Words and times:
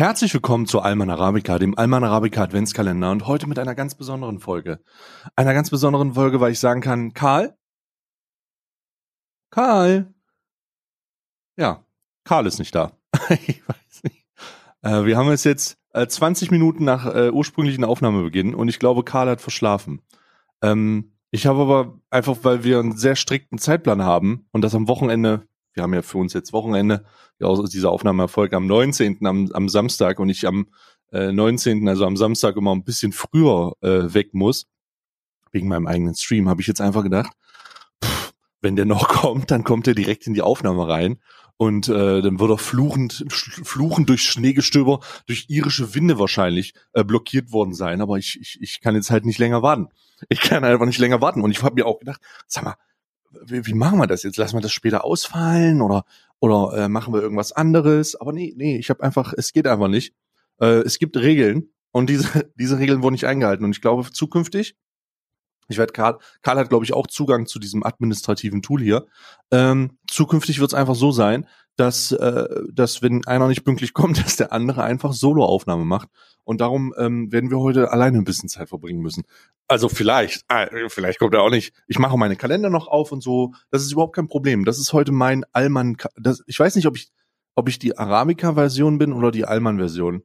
Herzlich 0.00 0.32
willkommen 0.32 0.64
zu 0.64 0.80
Alman 0.80 1.10
Arabica, 1.10 1.58
dem 1.58 1.76
Alman 1.76 2.04
Arabica 2.04 2.42
Adventskalender 2.42 3.10
und 3.10 3.26
heute 3.26 3.46
mit 3.46 3.58
einer 3.58 3.74
ganz 3.74 3.94
besonderen 3.94 4.40
Folge. 4.40 4.80
Einer 5.36 5.52
ganz 5.52 5.68
besonderen 5.68 6.14
Folge, 6.14 6.40
weil 6.40 6.52
ich 6.52 6.58
sagen 6.58 6.80
kann, 6.80 7.12
Karl? 7.12 7.54
Karl? 9.50 10.14
Ja, 11.58 11.84
Karl 12.24 12.46
ist 12.46 12.58
nicht 12.58 12.74
da. 12.74 12.92
ich 13.46 13.62
weiß 13.68 14.04
nicht. 14.04 14.26
Äh, 14.80 15.04
wir 15.04 15.18
haben 15.18 15.28
es 15.28 15.44
jetzt 15.44 15.76
äh, 15.92 16.06
20 16.06 16.50
Minuten 16.50 16.84
nach 16.84 17.04
äh, 17.04 17.28
ursprünglichen 17.28 17.84
Aufnahmebeginn 17.84 18.54
und 18.54 18.68
ich 18.68 18.78
glaube, 18.78 19.04
Karl 19.04 19.28
hat 19.28 19.42
verschlafen. 19.42 20.00
Ähm, 20.62 21.12
ich 21.30 21.46
habe 21.46 21.60
aber 21.60 22.00
einfach, 22.08 22.38
weil 22.40 22.64
wir 22.64 22.78
einen 22.78 22.96
sehr 22.96 23.16
strikten 23.16 23.58
Zeitplan 23.58 24.02
haben 24.02 24.46
und 24.50 24.62
das 24.62 24.74
am 24.74 24.88
Wochenende 24.88 25.46
wir 25.74 25.82
haben 25.82 25.94
ja 25.94 26.02
für 26.02 26.18
uns 26.18 26.32
jetzt 26.32 26.52
Wochenende, 26.52 27.04
ja, 27.38 27.48
also 27.48 27.66
dieser 27.66 27.90
Aufnahme 27.90 28.24
erfolgt 28.24 28.54
am 28.54 28.66
19. 28.66 29.26
am, 29.26 29.50
am 29.52 29.68
Samstag 29.68 30.18
und 30.18 30.28
ich 30.28 30.46
am 30.46 30.68
äh, 31.12 31.32
19., 31.32 31.88
also 31.88 32.06
am 32.06 32.16
Samstag 32.16 32.56
immer 32.56 32.74
ein 32.74 32.84
bisschen 32.84 33.12
früher 33.12 33.74
äh, 33.80 34.12
weg 34.12 34.34
muss, 34.34 34.66
wegen 35.52 35.68
meinem 35.68 35.86
eigenen 35.86 36.14
Stream, 36.14 36.48
habe 36.48 36.60
ich 36.60 36.66
jetzt 36.66 36.80
einfach 36.80 37.02
gedacht, 37.02 37.32
pff, 38.04 38.32
wenn 38.60 38.76
der 38.76 38.86
noch 38.86 39.08
kommt, 39.20 39.50
dann 39.50 39.64
kommt 39.64 39.86
er 39.86 39.94
direkt 39.94 40.26
in 40.26 40.34
die 40.34 40.42
Aufnahme 40.42 40.88
rein 40.88 41.18
und 41.60 41.88
äh, 41.88 42.22
dann 42.22 42.40
wird 42.40 42.50
er 42.52 42.56
fluchend, 42.56 43.26
fluchend 43.28 44.08
durch 44.08 44.22
Schneegestöber, 44.22 45.00
durch 45.26 45.44
irische 45.48 45.94
Winde 45.94 46.18
wahrscheinlich 46.18 46.72
äh, 46.94 47.04
blockiert 47.04 47.52
worden 47.52 47.74
sein. 47.74 48.00
Aber 48.00 48.16
ich, 48.16 48.40
ich, 48.40 48.58
ich 48.62 48.80
kann 48.80 48.94
jetzt 48.94 49.10
halt 49.10 49.26
nicht 49.26 49.38
länger 49.38 49.62
warten. 49.62 49.88
Ich 50.30 50.40
kann 50.40 50.64
einfach 50.64 50.86
nicht 50.86 50.98
länger 50.98 51.20
warten. 51.20 51.42
Und 51.42 51.50
ich 51.50 51.62
habe 51.62 51.74
mir 51.74 51.84
auch 51.84 51.98
gedacht, 51.98 52.22
sag 52.46 52.64
mal, 52.64 52.76
wie, 53.44 53.66
wie 53.66 53.74
machen 53.74 53.98
wir 53.98 54.06
das 54.06 54.22
jetzt? 54.22 54.36
Lassen 54.36 54.56
wir 54.56 54.60
das 54.60 54.72
später 54.72 55.04
ausfallen 55.04 55.82
oder 55.82 56.04
oder 56.40 56.76
äh, 56.76 56.88
machen 56.88 57.12
wir 57.12 57.22
irgendwas 57.22 57.52
anderes? 57.52 58.16
Aber 58.16 58.32
nee, 58.32 58.54
nee, 58.56 58.76
ich 58.76 58.90
habe 58.90 59.02
einfach, 59.02 59.34
es 59.36 59.52
geht 59.52 59.66
einfach 59.66 59.88
nicht. 59.88 60.14
Äh, 60.60 60.80
es 60.80 60.98
gibt 60.98 61.16
Regeln 61.16 61.70
und 61.92 62.10
diese 62.10 62.50
diese 62.56 62.78
Regeln 62.78 63.02
wurden 63.02 63.14
nicht 63.14 63.26
eingehalten 63.26 63.64
und 63.64 63.72
ich 63.72 63.80
glaube 63.80 64.10
zukünftig 64.10 64.76
ich 65.70 65.78
werde 65.78 65.92
Karl, 65.92 66.18
Karl 66.42 66.58
hat 66.58 66.68
glaube 66.68 66.84
ich 66.84 66.92
auch 66.92 67.06
Zugang 67.06 67.46
zu 67.46 67.58
diesem 67.58 67.84
administrativen 67.84 68.62
Tool 68.62 68.82
hier. 68.82 69.06
Ähm, 69.50 69.98
zukünftig 70.08 70.60
wird 70.60 70.72
es 70.72 70.74
einfach 70.74 70.94
so 70.94 71.12
sein, 71.12 71.46
dass, 71.76 72.12
äh, 72.12 72.46
dass 72.72 73.00
wenn 73.00 73.24
einer 73.26 73.48
nicht 73.48 73.64
pünktlich 73.64 73.94
kommt, 73.94 74.24
dass 74.24 74.36
der 74.36 74.52
andere 74.52 74.82
einfach 74.82 75.12
Soloaufnahme 75.12 75.84
macht. 75.84 76.08
Und 76.44 76.60
darum 76.60 76.94
ähm, 76.98 77.30
werden 77.32 77.50
wir 77.50 77.58
heute 77.58 77.92
alleine 77.92 78.18
ein 78.18 78.24
bisschen 78.24 78.48
Zeit 78.48 78.68
verbringen 78.68 79.00
müssen. 79.00 79.24
Also 79.68 79.88
vielleicht, 79.88 80.44
äh, 80.48 80.88
vielleicht 80.88 81.18
kommt 81.18 81.34
er 81.34 81.42
auch 81.42 81.50
nicht. 81.50 81.72
Ich 81.86 81.98
mache 81.98 82.18
meine 82.18 82.36
Kalender 82.36 82.70
noch 82.70 82.88
auf 82.88 83.12
und 83.12 83.22
so. 83.22 83.52
Das 83.70 83.82
ist 83.82 83.92
überhaupt 83.92 84.16
kein 84.16 84.26
Problem. 84.26 84.64
Das 84.64 84.78
ist 84.78 84.92
heute 84.92 85.12
mein 85.12 85.44
Allmann. 85.52 85.96
Das, 86.16 86.42
ich 86.46 86.58
weiß 86.58 86.74
nicht, 86.76 86.86
ob 86.86 86.96
ich, 86.96 87.12
ob 87.54 87.68
ich 87.68 87.78
die 87.78 87.96
Arabica-Version 87.96 88.98
bin 88.98 89.12
oder 89.12 89.30
die 89.30 89.44
Allmann-Version. 89.44 90.24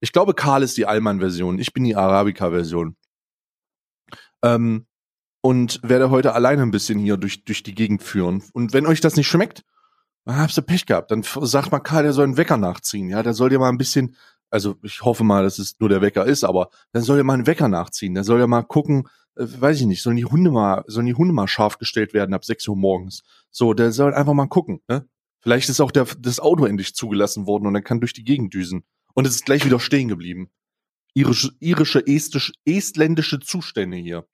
Ich 0.00 0.12
glaube, 0.12 0.34
Karl 0.34 0.62
ist 0.62 0.76
die 0.76 0.86
Allmann-Version. 0.86 1.58
Ich 1.58 1.72
bin 1.72 1.84
die 1.84 1.96
Arabica-Version. 1.96 2.96
Ähm, 4.42 4.86
und 5.46 5.78
werde 5.84 6.10
heute 6.10 6.32
alleine 6.32 6.62
ein 6.62 6.72
bisschen 6.72 6.98
hier 6.98 7.16
durch, 7.16 7.44
durch 7.44 7.62
die 7.62 7.76
Gegend 7.76 8.02
führen. 8.02 8.42
Und 8.52 8.72
wenn 8.72 8.84
euch 8.84 9.00
das 9.00 9.14
nicht 9.14 9.28
schmeckt, 9.28 9.62
dann 10.24 10.38
habt 10.38 10.58
ihr 10.58 10.62
Pech 10.62 10.86
gehabt. 10.86 11.12
Dann 11.12 11.22
sagt 11.22 11.70
mal 11.70 11.78
Karl, 11.78 12.02
der 12.02 12.12
soll 12.12 12.24
einen 12.24 12.36
Wecker 12.36 12.56
nachziehen. 12.56 13.10
Ja, 13.10 13.22
der 13.22 13.32
soll 13.32 13.50
dir 13.50 13.60
mal 13.60 13.68
ein 13.68 13.78
bisschen, 13.78 14.16
also 14.50 14.74
ich 14.82 15.02
hoffe 15.02 15.22
mal, 15.22 15.44
dass 15.44 15.60
es 15.60 15.76
nur 15.78 15.88
der 15.88 16.00
Wecker 16.00 16.24
ist, 16.26 16.42
aber 16.42 16.70
dann 16.90 17.04
soll 17.04 17.18
er 17.18 17.22
mal 17.22 17.34
einen 17.34 17.46
Wecker 17.46 17.68
nachziehen. 17.68 18.14
Der 18.14 18.24
soll 18.24 18.40
ja 18.40 18.48
mal 18.48 18.64
gucken, 18.64 19.06
äh, 19.36 19.46
weiß 19.46 19.78
ich 19.78 19.86
nicht, 19.86 20.02
sollen 20.02 20.16
die 20.16 20.24
Hunde 20.24 20.50
mal, 20.50 20.82
sollen 20.88 21.06
die 21.06 21.14
Hunde 21.14 21.32
mal 21.32 21.46
scharf 21.46 21.78
gestellt 21.78 22.12
werden 22.12 22.34
ab 22.34 22.44
6 22.44 22.66
Uhr 22.66 22.76
morgens. 22.76 23.22
So, 23.52 23.72
der 23.72 23.92
soll 23.92 24.14
einfach 24.14 24.34
mal 24.34 24.48
gucken. 24.48 24.80
Ne? 24.88 25.06
Vielleicht 25.38 25.68
ist 25.68 25.80
auch 25.80 25.92
der, 25.92 26.08
das 26.18 26.40
Auto 26.40 26.66
endlich 26.66 26.96
zugelassen 26.96 27.46
worden 27.46 27.68
und 27.68 27.76
er 27.76 27.82
kann 27.82 28.00
durch 28.00 28.14
die 28.14 28.24
Gegend 28.24 28.52
düsen. 28.52 28.82
Und 29.14 29.28
es 29.28 29.36
ist 29.36 29.46
gleich 29.46 29.64
wieder 29.64 29.78
stehen 29.78 30.08
geblieben. 30.08 30.50
Irische, 31.14 31.52
irische 31.60 32.04
estisch, 32.04 32.52
estländische 32.64 33.38
Zustände 33.38 33.96
hier. 33.96 34.26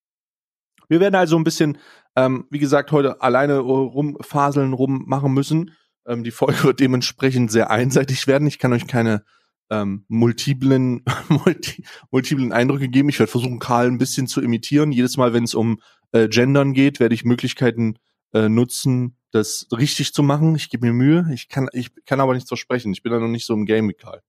Wir 0.88 1.00
werden 1.00 1.14
also 1.14 1.36
ein 1.36 1.44
bisschen, 1.44 1.78
ähm, 2.16 2.46
wie 2.50 2.58
gesagt, 2.58 2.92
heute 2.92 3.20
alleine 3.22 3.58
rumfaseln, 3.58 4.72
rummachen 4.72 5.32
müssen. 5.32 5.72
Ähm, 6.06 6.24
die 6.24 6.30
Folge 6.30 6.64
wird 6.64 6.80
dementsprechend 6.80 7.50
sehr 7.50 7.70
einseitig 7.70 8.26
werden. 8.26 8.48
Ich 8.48 8.58
kann 8.58 8.72
euch 8.72 8.86
keine 8.86 9.24
ähm, 9.70 10.04
multiplen, 10.08 11.02
multi, 11.28 11.84
multiplen 12.10 12.52
Eindrücke 12.52 12.88
geben. 12.88 13.08
Ich 13.08 13.18
werde 13.18 13.30
versuchen, 13.30 13.58
Karl 13.58 13.86
ein 13.86 13.98
bisschen 13.98 14.26
zu 14.26 14.40
imitieren. 14.40 14.92
Jedes 14.92 15.16
Mal, 15.16 15.32
wenn 15.32 15.44
es 15.44 15.54
um 15.54 15.80
äh, 16.12 16.28
Gendern 16.28 16.74
geht, 16.74 17.00
werde 17.00 17.14
ich 17.14 17.24
Möglichkeiten 17.24 17.96
äh, 18.34 18.48
nutzen, 18.48 19.16
das 19.30 19.66
richtig 19.72 20.12
zu 20.12 20.22
machen. 20.22 20.54
Ich 20.56 20.68
gebe 20.70 20.86
mir 20.86 20.92
Mühe. 20.92 21.26
Ich 21.32 21.48
kann, 21.48 21.68
ich 21.72 21.90
kann 22.04 22.20
aber 22.20 22.34
nichts 22.34 22.48
versprechen. 22.48 22.92
Ich 22.92 23.02
bin 23.02 23.12
da 23.12 23.18
noch 23.18 23.28
nicht 23.28 23.46
so 23.46 23.54
im 23.54 23.64
Game 23.64 23.88
wie 23.88 23.94
Karl. 23.94 24.22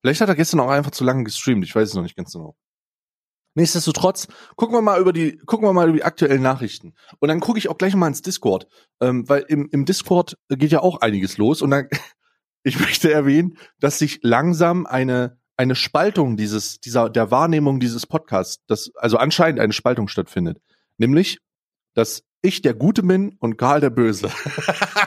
Vielleicht 0.00 0.20
hat 0.20 0.28
er 0.28 0.34
gestern 0.34 0.60
auch 0.60 0.70
einfach 0.70 0.90
zu 0.90 1.04
lange 1.04 1.24
gestreamt. 1.24 1.64
Ich 1.64 1.74
weiß 1.74 1.88
es 1.88 1.94
noch 1.94 2.02
nicht 2.02 2.16
ganz 2.16 2.32
genau. 2.32 2.56
Nichtsdestotrotz 3.54 4.26
gucken 4.56 4.74
wir 4.74 4.82
mal 4.82 5.00
über 5.00 5.12
die 5.12 5.36
gucken 5.36 5.66
wir 5.66 5.72
mal 5.72 5.88
über 5.88 5.96
die 5.96 6.04
aktuellen 6.04 6.42
Nachrichten 6.42 6.94
und 7.20 7.28
dann 7.28 7.40
gucke 7.40 7.58
ich 7.58 7.68
auch 7.68 7.78
gleich 7.78 7.94
mal 7.94 8.08
ins 8.08 8.22
Discord, 8.22 8.66
ähm, 9.00 9.28
weil 9.28 9.44
im, 9.48 9.68
im 9.70 9.84
Discord 9.84 10.36
geht 10.48 10.72
ja 10.72 10.80
auch 10.80 11.00
einiges 11.00 11.38
los 11.38 11.62
und 11.62 11.70
dann 11.70 11.88
ich 12.64 12.80
möchte 12.80 13.12
erwähnen, 13.12 13.56
dass 13.78 13.98
sich 13.98 14.20
langsam 14.22 14.86
eine 14.86 15.38
eine 15.56 15.76
Spaltung 15.76 16.36
dieses 16.36 16.80
dieser 16.80 17.08
der 17.08 17.30
Wahrnehmung 17.30 17.78
dieses 17.78 18.06
Podcasts, 18.06 18.64
das 18.66 18.90
also 18.96 19.18
anscheinend 19.18 19.60
eine 19.60 19.72
Spaltung 19.72 20.08
stattfindet, 20.08 20.60
nämlich 20.98 21.38
dass 21.94 22.24
ich 22.42 22.60
der 22.60 22.74
Gute 22.74 23.02
bin 23.02 23.36
und 23.38 23.56
Karl 23.56 23.80
der 23.80 23.90
Böse. 23.90 24.30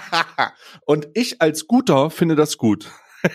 und 0.86 1.08
ich 1.14 1.42
als 1.42 1.68
Guter 1.68 2.10
finde 2.10 2.36
das 2.36 2.58
gut. 2.58 2.90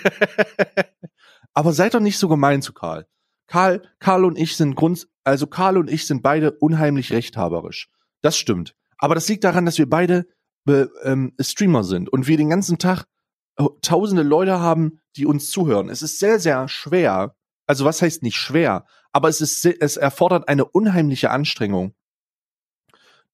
Aber 1.52 1.72
seid 1.72 1.94
doch 1.94 2.00
nicht 2.00 2.18
so 2.18 2.28
gemein 2.28 2.62
zu 2.62 2.72
Karl. 2.72 3.06
Karl, 3.46 3.82
Karl 3.98 4.24
und 4.24 4.38
ich 4.38 4.56
sind 4.56 4.74
Grund, 4.74 5.08
also 5.24 5.46
Karl 5.46 5.78
und 5.78 5.90
ich 5.90 6.06
sind 6.06 6.22
beide 6.22 6.52
unheimlich 6.52 7.12
rechthaberisch. 7.12 7.90
Das 8.22 8.36
stimmt. 8.36 8.74
Aber 8.98 9.14
das 9.14 9.28
liegt 9.28 9.44
daran, 9.44 9.66
dass 9.66 9.78
wir 9.78 9.88
beide 9.88 10.26
äh, 10.68 10.86
ähm, 11.02 11.32
Streamer 11.40 11.84
sind 11.84 12.08
und 12.08 12.26
wir 12.28 12.36
den 12.36 12.50
ganzen 12.50 12.78
Tag 12.78 13.06
tausende 13.82 14.22
Leute 14.22 14.60
haben, 14.60 15.00
die 15.16 15.26
uns 15.26 15.50
zuhören. 15.50 15.88
Es 15.88 16.02
ist 16.02 16.18
sehr, 16.18 16.38
sehr 16.38 16.68
schwer. 16.68 17.36
Also 17.66 17.84
was 17.84 18.02
heißt 18.02 18.22
nicht 18.22 18.36
schwer? 18.36 18.86
Aber 19.12 19.28
es 19.28 19.40
ist, 19.40 19.64
es 19.64 19.96
erfordert 19.96 20.48
eine 20.48 20.64
unheimliche 20.64 21.30
Anstrengung, 21.30 21.94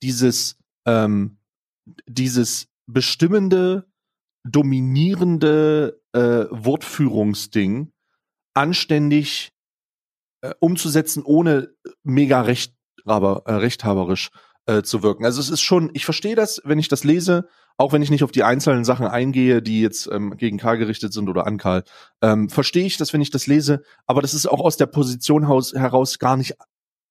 dieses, 0.03 0.57
ähm, 0.87 1.39
dieses 2.07 2.69
bestimmende, 2.87 3.87
dominierende 4.45 6.01
äh, 6.13 6.47
Wortführungsding 6.51 7.93
anständig 8.55 9.53
äh, 10.41 10.55
umzusetzen, 10.61 11.23
ohne 11.25 11.71
mega 12.03 12.43
rechthaber, 12.43 13.43
äh, 13.47 13.55
rechthaberisch 13.55 14.31
äh, 14.67 14.83
zu 14.83 15.03
wirken. 15.03 15.25
Also 15.25 15.41
es 15.41 15.51
ist 15.51 15.61
schon, 15.61 15.91
ich 15.95 16.05
verstehe 16.05 16.35
das, 16.35 16.61
wenn 16.65 16.79
ich 16.79 16.89
das 16.89 17.05
lese, 17.05 17.49
auch 17.77 17.93
wenn 17.93 18.03
ich 18.03 18.11
nicht 18.11 18.25
auf 18.25 18.33
die 18.33 18.43
einzelnen 18.43 18.85
Sachen 18.85 19.07
eingehe, 19.07 19.63
die 19.63 19.81
jetzt 19.81 20.09
ähm, 20.13 20.37
gegen 20.37 20.59
Karl 20.59 20.79
gerichtet 20.79 21.13
sind 21.13 21.29
oder 21.29 21.47
an 21.47 21.59
Karl, 21.59 21.85
ähm, 22.23 22.49
verstehe 22.49 22.85
ich 22.85 22.97
das, 22.97 23.13
wenn 23.13 23.21
ich 23.21 23.31
das 23.31 23.47
lese, 23.47 23.83
aber 24.07 24.21
das 24.21 24.35
ist 24.35 24.47
auch 24.47 24.61
aus 24.61 24.77
der 24.77 24.87
Position 24.87 25.47
heraus 25.47 26.19
gar 26.19 26.37
nicht 26.37 26.57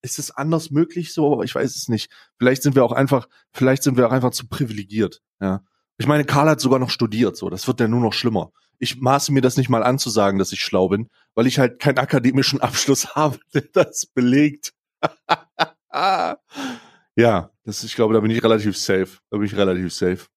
ist 0.01 0.19
es 0.19 0.31
anders 0.31 0.71
möglich 0.71 1.13
so? 1.13 1.41
Ich 1.43 1.53
weiß 1.55 1.75
es 1.75 1.87
nicht. 1.87 2.11
Vielleicht 2.37 2.63
sind 2.63 2.75
wir 2.75 2.85
auch 2.85 2.91
einfach, 2.91 3.27
vielleicht 3.51 3.83
sind 3.83 3.97
wir 3.97 4.07
auch 4.07 4.11
einfach 4.11 4.31
zu 4.31 4.47
privilegiert. 4.47 5.21
Ja. 5.41 5.63
Ich 5.97 6.07
meine, 6.07 6.25
Karl 6.25 6.49
hat 6.49 6.59
sogar 6.59 6.79
noch 6.79 6.89
studiert, 6.89 7.37
so. 7.37 7.49
Das 7.49 7.67
wird 7.67 7.79
ja 7.79 7.87
nur 7.87 8.01
noch 8.01 8.13
schlimmer 8.13 8.51
ich 8.79 8.99
maße 8.99 9.31
mir 9.33 9.41
das 9.41 9.57
nicht 9.57 9.69
mal 9.69 9.83
an 9.83 9.99
zu 9.99 10.09
sagen, 10.09 10.37
dass 10.37 10.51
ich 10.51 10.61
schlau 10.61 10.89
bin, 10.89 11.09
weil 11.35 11.47
ich 11.47 11.59
halt 11.59 11.79
keinen 11.79 11.97
akademischen 11.97 12.61
Abschluss 12.61 13.15
habe, 13.15 13.39
der 13.53 13.63
das 13.73 14.05
belegt. 14.05 14.73
ja, 15.93 17.49
das, 17.63 17.83
ich 17.83 17.95
glaube, 17.95 18.13
da 18.13 18.19
bin 18.19 18.31
ich 18.31 18.43
relativ 18.43 18.77
safe. 18.77 19.19
Da 19.29 19.37
bin 19.37 19.45
ich 19.45 19.55
relativ 19.55 19.93
safe. 19.93 20.27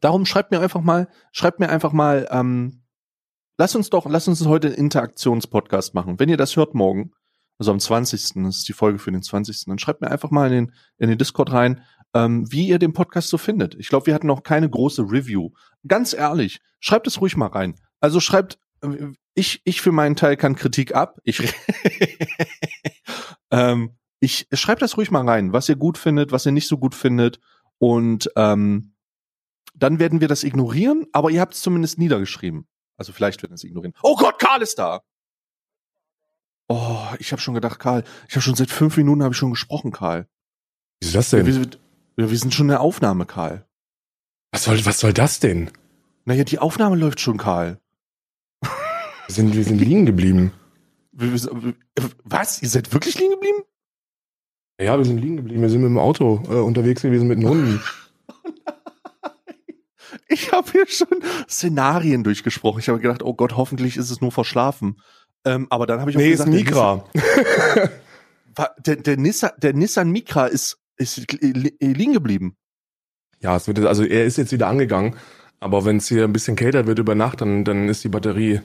Darum 0.00 0.26
schreibt 0.26 0.50
mir 0.50 0.60
einfach 0.60 0.82
mal, 0.82 1.08
schreibt 1.32 1.60
mir 1.60 1.68
einfach 1.68 1.92
mal, 1.92 2.28
ähm, 2.30 2.82
lass 3.56 3.74
uns 3.74 3.90
doch, 3.90 4.06
lass 4.06 4.28
uns 4.28 4.44
heute 4.46 4.68
einen 4.68 4.76
Interaktionspodcast 4.76 5.94
machen. 5.94 6.18
Wenn 6.18 6.28
ihr 6.28 6.36
das 6.36 6.56
hört 6.56 6.74
morgen, 6.74 7.12
also 7.58 7.70
am 7.70 7.78
20. 7.78 8.42
Das 8.42 8.58
ist 8.58 8.68
die 8.68 8.72
Folge 8.72 8.98
für 8.98 9.12
den 9.12 9.22
20. 9.22 9.66
Dann 9.66 9.78
schreibt 9.78 10.00
mir 10.00 10.10
einfach 10.10 10.30
mal 10.30 10.52
in 10.52 10.66
den, 10.66 10.74
in 10.98 11.08
den 11.08 11.18
Discord 11.18 11.52
rein, 11.52 11.82
ähm, 12.14 12.50
wie 12.50 12.68
ihr 12.68 12.78
den 12.78 12.92
Podcast 12.92 13.28
so 13.28 13.38
findet. 13.38 13.74
Ich 13.74 13.88
glaube, 13.88 14.06
wir 14.06 14.14
hatten 14.14 14.28
noch 14.28 14.42
keine 14.42 14.70
große 14.70 15.02
Review. 15.02 15.50
Ganz 15.86 16.12
ehrlich, 16.14 16.60
schreibt 16.80 17.06
es 17.06 17.20
ruhig 17.20 17.36
mal 17.36 17.48
rein. 17.48 17.74
Also 18.00 18.20
schreibt, 18.20 18.58
äh, 18.82 19.12
ich, 19.34 19.60
ich 19.64 19.80
für 19.80 19.92
meinen 19.92 20.16
Teil 20.16 20.36
kann 20.36 20.54
Kritik 20.54 20.94
ab. 20.94 21.20
Ich, 21.24 21.42
ähm, 23.50 23.96
ich 24.20 24.46
schreibt 24.52 24.82
das 24.82 24.96
ruhig 24.96 25.10
mal 25.10 25.28
rein, 25.28 25.52
was 25.52 25.68
ihr 25.68 25.76
gut 25.76 25.98
findet, 25.98 26.30
was 26.32 26.46
ihr 26.46 26.52
nicht 26.52 26.68
so 26.68 26.78
gut 26.78 26.94
findet. 26.94 27.40
Und 27.78 28.30
ähm, 28.36 28.94
dann 29.74 29.98
werden 29.98 30.20
wir 30.20 30.28
das 30.28 30.44
ignorieren, 30.44 31.06
aber 31.12 31.30
ihr 31.30 31.40
habt 31.40 31.54
es 31.54 31.62
zumindest 31.62 31.98
niedergeschrieben. 31.98 32.68
Also 32.96 33.12
vielleicht 33.12 33.42
werden 33.42 33.50
wir 33.50 33.56
es 33.56 33.64
ignorieren. 33.64 33.94
Oh 34.02 34.14
Gott, 34.14 34.38
Karl 34.38 34.62
ist 34.62 34.78
da! 34.78 35.00
Oh, 36.68 37.08
ich 37.18 37.32
habe 37.32 37.42
schon 37.42 37.54
gedacht, 37.54 37.78
Karl, 37.80 38.04
ich 38.28 38.36
habe 38.36 38.42
schon 38.42 38.54
seit 38.54 38.70
fünf 38.70 38.96
Minuten 38.96 39.22
habe 39.22 39.34
ich 39.34 39.38
schon 39.38 39.50
gesprochen, 39.50 39.90
Karl. 39.90 40.28
Wieso 41.00 41.18
das 41.18 41.30
denn? 41.30 41.76
Wir, 42.16 42.30
wir, 42.30 42.38
sind 42.38 42.54
schon 42.54 42.66
in 42.66 42.70
der 42.70 42.80
Aufnahme, 42.80 43.26
Karl. 43.26 43.66
Was 44.52 44.64
soll, 44.64 44.84
was 44.86 45.00
soll 45.00 45.12
das 45.12 45.40
denn? 45.40 45.70
Naja, 46.24 46.44
die 46.44 46.58
Aufnahme 46.58 46.96
läuft 46.96 47.20
schon, 47.20 47.36
Karl. 47.36 47.80
Wir 48.60 49.34
sind, 49.34 49.54
wir 49.54 49.64
sind 49.64 49.78
liegen 49.78 50.06
geblieben. 50.06 50.52
Was? 52.24 52.62
Ihr 52.62 52.68
seid 52.68 52.92
wirklich 52.92 53.18
liegen 53.18 53.32
geblieben? 53.32 53.62
Ja, 54.80 54.98
wir 54.98 55.04
sind 55.04 55.18
liegen 55.18 55.36
geblieben. 55.36 55.62
Wir 55.62 55.70
sind 55.70 55.80
mit 55.80 55.88
dem 55.88 55.98
Auto 55.98 56.42
äh, 56.48 56.54
unterwegs 56.54 57.02
gewesen 57.02 57.28
mit 57.28 57.38
den 57.38 57.48
Hunden. 57.48 57.82
Ich 60.28 60.52
habe 60.52 60.70
hier 60.70 60.86
schon 60.86 61.22
Szenarien 61.48 62.24
durchgesprochen. 62.24 62.80
Ich 62.80 62.88
habe 62.88 62.98
gedacht, 62.98 63.22
oh 63.22 63.34
Gott, 63.34 63.56
hoffentlich 63.56 63.96
ist 63.96 64.10
es 64.10 64.20
nur 64.20 64.32
verschlafen. 64.32 65.00
Ähm, 65.44 65.66
aber 65.70 65.86
dann 65.86 66.00
habe 66.00 66.10
ich 66.10 66.16
auch 66.16 66.20
nee, 66.20 66.30
gesagt, 66.30 66.48
ist 66.48 66.54
Mikra. 66.54 67.04
Der, 68.86 68.94
der, 68.94 69.16
Nissan, 69.16 69.50
der 69.58 69.72
Nissan 69.72 70.10
Micra 70.10 70.46
ist, 70.46 70.78
ist 70.96 71.32
liegen 71.32 72.12
geblieben. 72.12 72.56
Ja, 73.40 73.56
es 73.56 73.66
wird, 73.66 73.78
also 73.80 74.04
er 74.04 74.24
ist 74.24 74.38
jetzt 74.38 74.52
wieder 74.52 74.68
angegangen. 74.68 75.16
Aber 75.60 75.84
wenn 75.84 75.96
es 75.96 76.08
hier 76.08 76.24
ein 76.24 76.32
bisschen 76.32 76.56
kälter 76.56 76.86
wird 76.86 76.98
über 76.98 77.14
Nacht, 77.14 77.40
dann, 77.40 77.64
dann 77.64 77.88
ist 77.88 78.04
die 78.04 78.08
Batterie. 78.08 78.60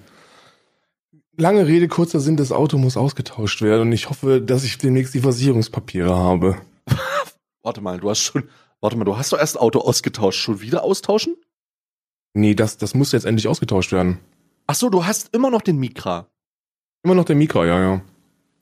Lange 1.37 1.65
Rede, 1.67 1.87
kurzer 1.87 2.19
Sinn, 2.19 2.35
das 2.35 2.51
Auto 2.51 2.77
muss 2.77 2.97
ausgetauscht 2.97 3.61
werden 3.61 3.83
und 3.83 3.91
ich 3.93 4.09
hoffe, 4.09 4.41
dass 4.41 4.65
ich 4.65 4.77
demnächst 4.77 5.13
die 5.13 5.21
Versicherungspapiere 5.21 6.13
habe. 6.13 6.57
warte 7.63 7.79
mal, 7.79 7.99
du 7.99 8.09
hast 8.09 8.19
schon, 8.19 8.49
warte 8.81 8.97
mal, 8.97 9.05
du 9.05 9.17
hast 9.17 9.31
doch 9.31 9.39
erst 9.39 9.57
Auto 9.57 9.79
ausgetauscht. 9.79 10.39
Schon 10.39 10.59
wieder 10.59 10.83
austauschen? 10.83 11.37
Nee, 12.33 12.53
das, 12.53 12.77
das 12.77 12.93
muss 12.93 13.13
jetzt 13.13 13.25
endlich 13.25 13.47
ausgetauscht 13.47 13.91
werden. 13.91 14.19
Ach 14.67 14.75
so, 14.75 14.89
du 14.89 15.05
hast 15.05 15.33
immer 15.33 15.49
noch 15.49 15.61
den 15.61 15.77
Micra. 15.77 16.27
Immer 17.03 17.15
noch 17.15 17.25
der 17.25 17.35
Micra, 17.35 17.65
ja, 17.65 17.79
ja. 17.79 18.01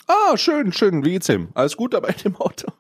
Ah, 0.06 0.38
schön, 0.38 0.72
schön. 0.72 1.04
Wie 1.04 1.12
geht's 1.12 1.28
ihm? 1.28 1.50
Alles 1.54 1.76
gut 1.76 1.94
dabei 1.94 2.10
in 2.10 2.22
dem 2.24 2.36
Auto? 2.38 2.72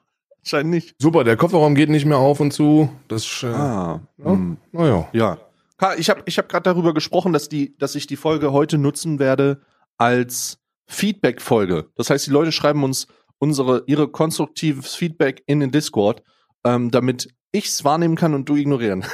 Scheint 0.48 0.70
nicht. 0.70 0.96
Super, 1.00 1.24
der 1.24 1.36
Kofferraum 1.36 1.76
geht 1.76 1.90
nicht 1.90 2.06
mehr 2.06 2.18
auf 2.18 2.40
und 2.40 2.52
zu. 2.52 2.90
Das, 3.08 3.44
äh, 3.44 3.48
Ah, 3.48 4.00
ja, 4.18 4.26
hm. 4.26 4.58
naja. 4.72 5.10
ja. 5.12 5.38
Karl, 5.78 6.00
Ich 6.00 6.10
habe 6.10 6.24
ich 6.26 6.38
hab 6.38 6.50
gerade 6.50 6.64
darüber 6.64 6.94
gesprochen, 6.94 7.34
dass, 7.34 7.50
die, 7.50 7.78
dass 7.78 7.96
ich 7.96 8.08
die 8.08 8.16
Folge 8.16 8.52
heute 8.52 8.78
nutzen 8.78 9.20
werde 9.20 9.62
als 9.98 10.60
Feedback-Folge. 10.88 11.90
Das 11.96 12.10
heißt, 12.10 12.28
die 12.28 12.32
Leute 12.32 12.52
schreiben 12.52 12.84
uns 12.84 13.08
unsere, 13.40 13.84
ihre 13.88 14.08
konstruktives 14.08 14.96
Feedback 14.96 15.44
in 15.48 15.60
den 15.60 15.72
Discord, 15.72 16.24
ähm, 16.64 16.92
damit 16.92 17.28
ich's 17.52 17.84
wahrnehmen 17.84 18.16
kann 18.16 18.34
und 18.34 18.48
du 18.48 18.56
ignorieren. 18.56 19.06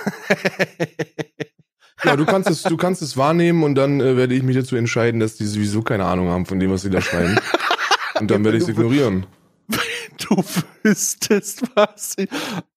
Ja, 2.03 2.15
du 2.15 2.25
kannst 2.25 2.49
es, 2.49 2.63
du 2.63 2.75
kannst 2.75 3.01
es 3.01 3.15
wahrnehmen 3.17 3.63
und 3.63 3.75
dann 3.75 4.01
äh, 4.01 4.17
werde 4.17 4.33
ich 4.35 4.43
mich 4.43 4.57
dazu 4.57 4.75
entscheiden, 4.75 5.19
dass 5.19 5.35
die 5.35 5.45
sowieso 5.45 5.81
keine 5.81 6.05
Ahnung 6.05 6.29
haben 6.29 6.45
von 6.45 6.59
dem, 6.59 6.69
was 6.71 6.81
sie 6.81 6.89
da 6.89 7.01
schreiben. 7.01 7.37
Und 8.19 8.29
dann 8.29 8.43
werde 8.43 8.57
ich 8.57 8.63
es 8.63 8.69
ignorieren. 8.69 9.25
Du 10.19 10.43
wüsstest 10.83 11.63
was. 11.75 12.13
Ich 12.17 12.29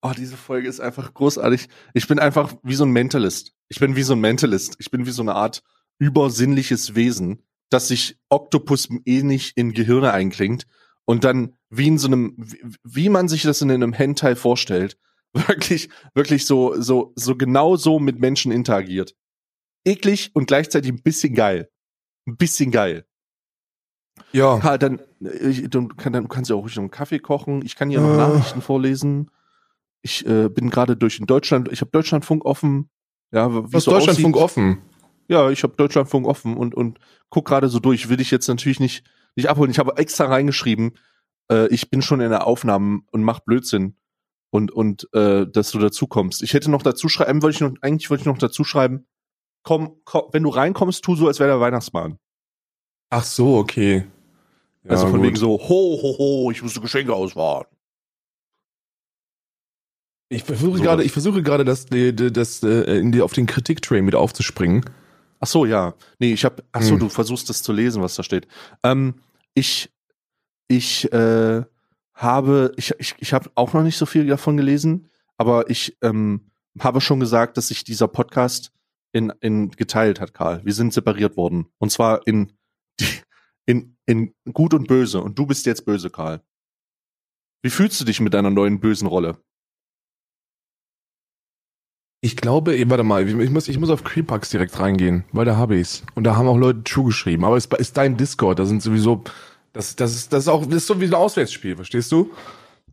oh, 0.03 0.13
diese 0.17 0.37
Folge 0.37 0.69
ist 0.69 0.81
einfach 0.81 1.13
großartig. 1.15 1.69
Ich 1.95 2.09
bin 2.09 2.19
einfach 2.19 2.55
wie 2.63 2.75
so 2.75 2.85
ein 2.85 2.91
Mentalist. 2.91 3.53
Ich 3.69 3.81
bin 3.81 3.97
wie 3.97 4.03
so 4.03 4.15
ein 4.15 4.21
Mentalist. 4.21 4.77
Ich 4.79 4.91
bin 4.91 5.07
wie 5.07 5.11
so 5.11 5.23
eine 5.23 5.35
Art 5.35 5.63
übersinnliches 5.99 6.95
Wesen, 6.95 7.43
das 7.71 7.89
sich 7.89 8.19
Oktopus 8.29 8.89
ähnlich 9.05 9.53
in 9.57 9.73
Gehirne 9.73 10.13
einklingt 10.13 10.67
und 11.05 11.25
dann 11.25 11.57
wie 11.71 11.89
in 11.89 11.99
so 11.99 12.09
einem, 12.09 12.35
wie, 12.37 12.63
wie 12.85 13.09
man 13.09 13.29
sich 13.29 13.43
das 13.43 13.63
in 13.63 13.71
einem 13.71 13.93
Hentai 13.93 14.37
vorstellt, 14.37 14.99
wirklich, 15.33 15.89
wirklich 16.15 16.47
so, 16.47 16.81
so, 16.81 17.13
so 17.17 17.37
genau 17.37 17.77
so 17.77 17.99
mit 17.99 18.21
Menschen 18.21 18.53
interagiert. 18.53 19.15
Eklig 19.85 20.31
und 20.35 20.47
gleichzeitig 20.47 20.91
ein 20.91 21.03
bisschen 21.03 21.35
geil. 21.35 21.71
Ein 22.27 22.37
bisschen 22.37 22.71
geil. 22.71 23.07
Ja. 24.33 24.59
Karl, 24.59 24.79
dann, 24.79 25.01
du, 25.21 25.89
kann, 25.89 26.13
dann, 26.13 26.25
du 26.25 26.29
kannst 26.29 26.51
ja 26.51 26.57
auch 26.57 26.63
ruhig 26.63 26.77
noch 26.77 26.83
einen 26.83 26.91
Kaffee 26.91 27.19
kochen. 27.19 27.63
Ich 27.65 27.77
kann 27.77 27.89
hier 27.91 28.01
noch 28.01 28.15
Äh. 28.15 28.17
Nachrichten 28.17 28.61
vorlesen. 28.63 29.31
Ich 30.03 30.27
äh, 30.27 30.49
bin 30.49 30.71
gerade 30.71 30.97
durch 30.97 31.19
in 31.19 31.27
Deutschland, 31.27 31.71
ich 31.73 31.81
habe 31.81 31.91
Deutschlandfunk 31.91 32.45
offen. 32.45 32.91
Ja, 33.33 33.53
wie 33.53 33.73
Was 33.73 33.85
so 33.85 33.91
Deutschlandfunk 33.93 34.37
aussieht. 34.37 34.45
offen. 34.45 34.79
Ja, 35.29 35.51
ich 35.51 35.63
habe 35.63 35.75
Deutschlandfunk 35.77 36.27
offen 36.27 36.57
und, 36.57 36.75
und 36.75 36.99
guck 37.31 37.47
gerade 37.47 37.69
so 37.69 37.81
durch. 37.81 38.09
Will 38.09 38.21
ich 38.21 38.31
jetzt 38.31 38.47
natürlich 38.47 38.79
nicht, 38.79 39.05
nicht 39.35 39.49
abholen. 39.49 39.71
Ich 39.71 39.79
habe 39.79 39.97
extra 39.97 40.27
reingeschrieben, 40.27 40.93
äh, 41.51 41.67
ich 41.69 41.91
bin 41.91 42.03
schon 42.03 42.21
in 42.21 42.31
der 42.31 42.47
Aufnahme 42.47 43.01
und 43.11 43.23
mach 43.25 43.41
Blödsinn. 43.41 43.97
Und, 44.51 44.71
und 44.71 45.13
äh, 45.13 45.45
dass 45.51 45.73
du 45.73 45.79
dazu 45.81 46.07
kommst. 46.07 46.43
Ich 46.43 46.55
hätte 46.55 46.71
noch 46.71 46.83
dazu 46.83 47.09
schreiben, 47.09 47.43
wollte 47.43 47.57
ich 47.57 47.61
noch, 47.61 47.75
eigentlich 47.83 48.09
wollte 48.11 48.23
ich 48.23 48.27
noch 48.27 48.39
dazu 48.39 48.63
schreiben, 48.63 49.07
komm, 49.65 49.97
komm, 50.05 50.23
wenn 50.33 50.45
du 50.45 50.49
reinkommst, 50.51 51.05
tu 51.05 51.17
so, 51.17 51.27
als 51.27 51.41
wäre 51.41 51.51
der 51.51 51.61
Weihnachtsmann. 51.61 52.19
Ach 53.11 53.25
so, 53.25 53.57
okay. 53.59 54.07
Ja, 54.87 54.93
also 54.93 55.09
von 55.09 55.17
gut. 55.19 55.27
wegen 55.27 55.37
so, 55.37 55.53
ho, 55.59 55.99
ho, 56.03 56.17
ho, 56.19 56.51
ich 56.51 56.63
musste 56.63 56.81
Geschenke 56.81 57.13
auswahren. 57.15 57.67
Ich 60.29 60.43
versuche 60.45 60.79
So 60.79 60.83
gerade, 60.83 61.05
ich 61.05 61.13
versuche 61.13 61.43
gerade, 61.43 61.65
das, 61.65 61.87
die- 61.87 62.15
die- 62.15 62.33
das, 62.33 62.63
äh, 62.63 62.99
in 62.99 63.13
die, 63.13 63.23
auf 63.23 63.33
den 63.33 63.47
Kritiktrain 63.47 64.07
wieder 64.07 64.19
aufzuspringen. 64.19 64.85
Ach 65.39 65.47
so, 65.47 65.67
ja. 65.67 65.95
Nee, 66.19 66.33
ich 66.33 66.45
habe 66.45 66.65
Ach 66.73 66.83
so, 66.83 66.93
Hm. 66.95 67.01
du 67.01 67.09
versuchst 67.09 67.49
das 67.49 67.63
zu 67.63 67.73
lesen, 67.73 68.03
was 68.03 68.15
da 68.17 68.23
steht. 68.23 68.49
Ähm, 68.83 69.15
ich 69.55 69.93
ich 70.69 71.13
äh, 71.13 71.63
habe 72.15 72.73
ich 72.77 72.93
ich, 72.99 73.15
ich 73.19 73.33
habe 73.33 73.51
auch 73.55 73.73
noch 73.73 73.83
nicht 73.83 73.97
so 73.99 74.07
viel 74.07 74.27
davon 74.27 74.57
gelesen, 74.57 75.09
aber 75.37 75.71
ich 75.71 75.97
ähm, 76.03 76.51
habe 76.81 77.01
schon 77.01 77.21
gesagt, 77.21 77.57
dass 77.57 77.69
sich 77.69 77.85
dieser 77.85 78.09
Podcast 78.09 78.73
in 79.13 79.33
in 79.41 79.71
geteilt 79.71 80.21
hat, 80.21 80.35
Karl. 80.35 80.61
Wir 80.65 80.73
sind 80.75 80.93
separiert 80.93 81.37
worden 81.37 81.67
und 81.79 81.91
zwar 81.93 82.27
in 82.27 82.53
in 83.67 83.97
in 84.07 84.35
gut 84.53 84.73
und 84.75 84.87
böse 84.89 85.21
und 85.21 85.39
du 85.39 85.47
bist 85.47 85.67
jetzt 85.67 85.85
böse, 85.85 86.11
Karl. 86.11 86.41
Wie 87.63 87.71
fühlst 87.71 88.01
du 88.01 88.05
dich 88.05 88.21
mit 88.21 88.33
deiner 88.35 88.51
neuen 88.51 88.79
bösen 88.81 89.09
Rolle? 89.09 89.39
Ich 92.23 92.37
glaube, 92.37 92.79
warte 92.91 93.05
mal, 93.05 93.29
ich 93.29 93.51
muss, 93.51 93.69
ich 93.69 93.79
muss 93.79 93.91
auf 93.91 94.03
Creepax 94.03 94.51
direkt 94.51 94.79
reingehen, 94.79 95.25
weil 95.33 95.45
da 95.45 95.57
habe 95.57 95.77
ich's. 95.77 96.03
Und 96.15 96.25
da 96.25 96.35
haben 96.37 96.49
auch 96.49 96.57
Leute 96.57 96.83
True 96.83 97.07
geschrieben. 97.07 97.45
Aber 97.45 97.57
es 97.57 97.67
ist 97.67 97.97
dein 97.97 98.17
Discord, 98.17 98.59
da 98.59 98.65
sind 98.65 98.83
sowieso, 98.83 99.23
das, 99.73 99.95
das 99.97 100.15
ist, 100.15 100.33
das 100.33 100.45
ist 100.45 100.49
auch, 100.49 100.65
das 100.65 100.75
ist 100.77 100.87
so 100.87 101.01
wie 101.01 101.05
ein 101.07 101.15
Auswärtsspiel, 101.15 101.77
verstehst 101.77 102.11
du? 102.11 102.31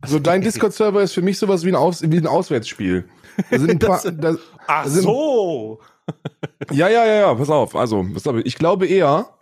Also 0.00 0.18
dein 0.18 0.40
Discord-Server 0.42 1.02
ist 1.02 1.12
für 1.14 1.22
mich 1.22 1.38
sowas 1.38 1.64
wie 1.64 1.70
ein, 1.70 1.74
Aus, 1.76 2.02
wie 2.02 2.16
ein 2.18 2.26
Auswärtsspiel. 2.26 3.08
Da 3.50 3.58
sind 3.58 3.70
ein 3.70 3.78
paar, 3.80 4.02
da, 4.12 4.36
Ach 4.66 4.86
sind- 4.86 5.02
so. 5.02 5.80
ja, 6.70 6.88
ja, 6.88 7.04
ja, 7.06 7.14
ja, 7.14 7.34
pass 7.34 7.50
auf. 7.50 7.74
Also, 7.74 8.04
pass 8.12 8.26
auf, 8.26 8.36
ich 8.44 8.56
glaube 8.56 8.86
eher, 8.86 9.33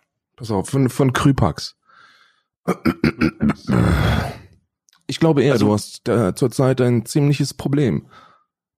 pass 0.43 0.51
auf, 0.51 0.69
von, 0.71 0.89
von 0.89 1.13
Krypax. 1.13 1.77
Ich 5.07 5.21
glaube 5.21 5.45
eher, 5.45 5.53
Also- 5.53 5.67
du 5.67 5.73
hast 5.73 6.09
äh, 6.09 6.35
zurzeit 6.35 6.81
ein 6.81 7.07
ziemliches 7.07 7.55
Problem. 7.55 8.09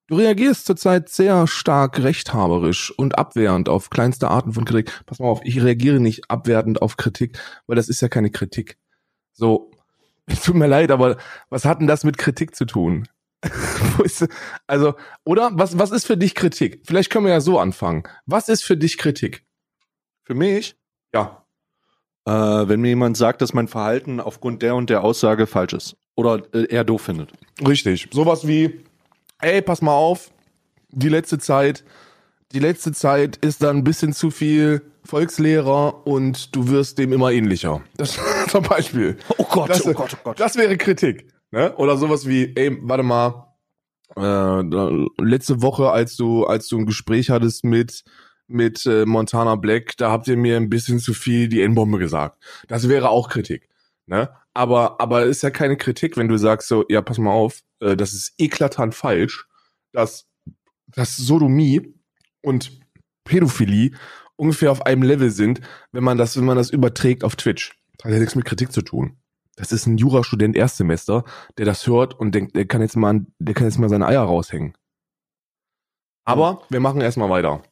Du 0.08 0.16
reagierst 0.16 0.66
zurzeit 0.66 1.08
sehr 1.08 1.46
stark 1.46 2.00
rechthaberisch 2.02 2.90
und 2.98 3.16
abwehrend 3.16 3.70
auf 3.70 3.88
kleinste 3.88 4.28
Arten 4.28 4.52
von 4.52 4.66
Kritik. 4.66 4.92
Pass 5.06 5.20
mal 5.20 5.28
auf, 5.28 5.40
ich 5.44 5.62
reagiere 5.62 6.00
nicht 6.00 6.30
abwertend 6.30 6.82
auf 6.82 6.98
Kritik, 6.98 7.38
weil 7.66 7.76
das 7.76 7.88
ist 7.88 8.02
ja 8.02 8.08
keine 8.08 8.30
Kritik. 8.30 8.76
So, 9.32 9.70
tut 10.44 10.56
mir 10.56 10.66
leid, 10.66 10.90
aber 10.90 11.16
was 11.48 11.64
hat 11.64 11.80
denn 11.80 11.86
das 11.86 12.04
mit 12.04 12.18
Kritik 12.18 12.54
zu 12.54 12.66
tun? 12.66 13.08
Also, 14.66 14.94
oder 15.24 15.50
was, 15.54 15.78
was 15.78 15.90
ist 15.92 16.06
für 16.06 16.16
dich 16.16 16.34
Kritik? 16.34 16.82
Vielleicht 16.84 17.10
können 17.10 17.24
wir 17.26 17.32
ja 17.32 17.40
so 17.40 17.58
anfangen. 17.58 18.02
Was 18.26 18.48
ist 18.48 18.64
für 18.64 18.76
dich 18.76 18.98
Kritik? 18.98 19.46
Für 20.24 20.34
mich 20.34 20.76
Ja. 21.14 21.43
Äh, 22.26 22.30
wenn 22.32 22.80
mir 22.80 22.88
jemand 22.88 23.16
sagt, 23.16 23.42
dass 23.42 23.52
mein 23.52 23.68
Verhalten 23.68 24.18
aufgrund 24.20 24.62
der 24.62 24.74
und 24.76 24.88
der 24.88 25.04
Aussage 25.04 25.46
falsch 25.46 25.74
ist 25.74 25.96
oder 26.16 26.42
äh, 26.54 26.64
er 26.70 26.84
doof 26.84 27.02
findet. 27.02 27.32
Richtig. 27.66 28.08
Sowas 28.12 28.46
wie, 28.46 28.80
ey, 29.40 29.60
pass 29.60 29.82
mal 29.82 29.92
auf, 29.92 30.30
die 30.90 31.08
letzte 31.10 31.38
Zeit, 31.38 31.84
die 32.52 32.60
letzte 32.60 32.92
Zeit 32.92 33.36
ist 33.36 33.62
da 33.62 33.70
ein 33.70 33.84
bisschen 33.84 34.12
zu 34.12 34.30
viel 34.30 34.82
Volkslehrer 35.04 36.06
und 36.06 36.54
du 36.56 36.68
wirst 36.68 36.96
dem 36.98 37.12
immer 37.12 37.30
ähnlicher. 37.30 37.82
Das 37.96 38.18
zum 38.48 38.62
Beispiel. 38.64 39.18
Oh 39.36 39.44
Gott, 39.50 39.68
Das, 39.68 39.86
oh 39.86 39.92
Gott, 39.92 40.14
oh 40.14 40.20
Gott. 40.24 40.40
das 40.40 40.56
wäre 40.56 40.76
Kritik. 40.78 41.28
Ne? 41.50 41.74
Oder 41.76 41.98
sowas 41.98 42.26
wie, 42.26 42.52
ey, 42.56 42.78
warte 42.80 43.02
mal, 43.02 43.54
äh, 44.16 45.22
letzte 45.22 45.60
Woche, 45.60 45.90
als 45.90 46.16
du, 46.16 46.44
als 46.46 46.68
du 46.68 46.78
ein 46.78 46.86
Gespräch 46.86 47.28
hattest 47.30 47.64
mit 47.64 48.02
mit 48.46 48.84
äh, 48.86 49.06
Montana 49.06 49.56
Black, 49.56 49.96
da 49.96 50.10
habt 50.10 50.28
ihr 50.28 50.36
mir 50.36 50.56
ein 50.56 50.70
bisschen 50.70 50.98
zu 50.98 51.14
viel 51.14 51.48
die 51.48 51.62
N-Bombe 51.62 51.98
gesagt. 51.98 52.42
Das 52.68 52.88
wäre 52.88 53.08
auch 53.08 53.28
Kritik. 53.28 53.68
Ne? 54.06 54.30
Aber, 54.52 55.00
aber 55.00 55.24
ist 55.24 55.42
ja 55.42 55.50
keine 55.50 55.76
Kritik, 55.76 56.16
wenn 56.16 56.28
du 56.28 56.36
sagst 56.36 56.68
so, 56.68 56.84
ja, 56.88 57.00
pass 57.02 57.18
mal 57.18 57.32
auf, 57.32 57.60
äh, 57.80 57.96
das 57.96 58.12
ist 58.12 58.34
eklatant 58.38 58.94
falsch, 58.94 59.46
dass, 59.92 60.26
dass 60.88 61.16
Sodomie 61.16 61.94
und 62.42 62.80
Pädophilie 63.24 63.92
ungefähr 64.36 64.70
auf 64.70 64.84
einem 64.84 65.02
Level 65.02 65.30
sind, 65.30 65.60
wenn 65.92 66.04
man 66.04 66.18
das, 66.18 66.36
wenn 66.36 66.44
man 66.44 66.56
das 66.56 66.70
überträgt 66.70 67.24
auf 67.24 67.36
Twitch. 67.36 67.78
Das 67.96 68.06
hat 68.06 68.12
ja 68.12 68.18
nichts 68.18 68.34
mit 68.34 68.44
Kritik 68.44 68.72
zu 68.72 68.82
tun. 68.82 69.16
Das 69.56 69.72
ist 69.72 69.86
ein 69.86 69.98
Jurastudent 69.98 70.56
Erstsemester, 70.56 71.24
der 71.58 71.64
das 71.64 71.86
hört 71.86 72.18
und 72.18 72.34
denkt, 72.34 72.56
der 72.56 72.66
kann 72.66 72.82
jetzt 72.82 72.96
mal, 72.96 73.24
der 73.38 73.54
kann 73.54 73.66
jetzt 73.66 73.78
mal 73.78 73.88
seine 73.88 74.06
Eier 74.06 74.22
raushängen. 74.22 74.76
Aber 76.24 76.62
wir 76.68 76.80
machen 76.80 77.00
erstmal 77.00 77.30
weiter. 77.30 77.62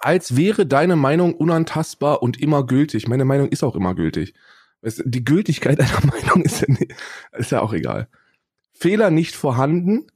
Als 0.00 0.36
wäre 0.36 0.66
deine 0.66 0.96
Meinung 0.96 1.34
unantastbar 1.34 2.22
und 2.22 2.40
immer 2.40 2.66
gültig. 2.66 3.06
Meine 3.06 3.24
Meinung 3.24 3.48
ist 3.48 3.62
auch 3.62 3.76
immer 3.76 3.94
gültig. 3.94 4.34
Die 4.82 5.24
Gültigkeit 5.24 5.78
einer 5.78 6.06
Meinung 6.06 6.42
ist 6.42 6.62
ja, 6.62 6.74
ist 7.36 7.52
ja 7.52 7.60
auch 7.60 7.72
egal. 7.72 8.08
Fehler 8.72 9.10
nicht 9.10 9.36
vorhanden, 9.36 10.06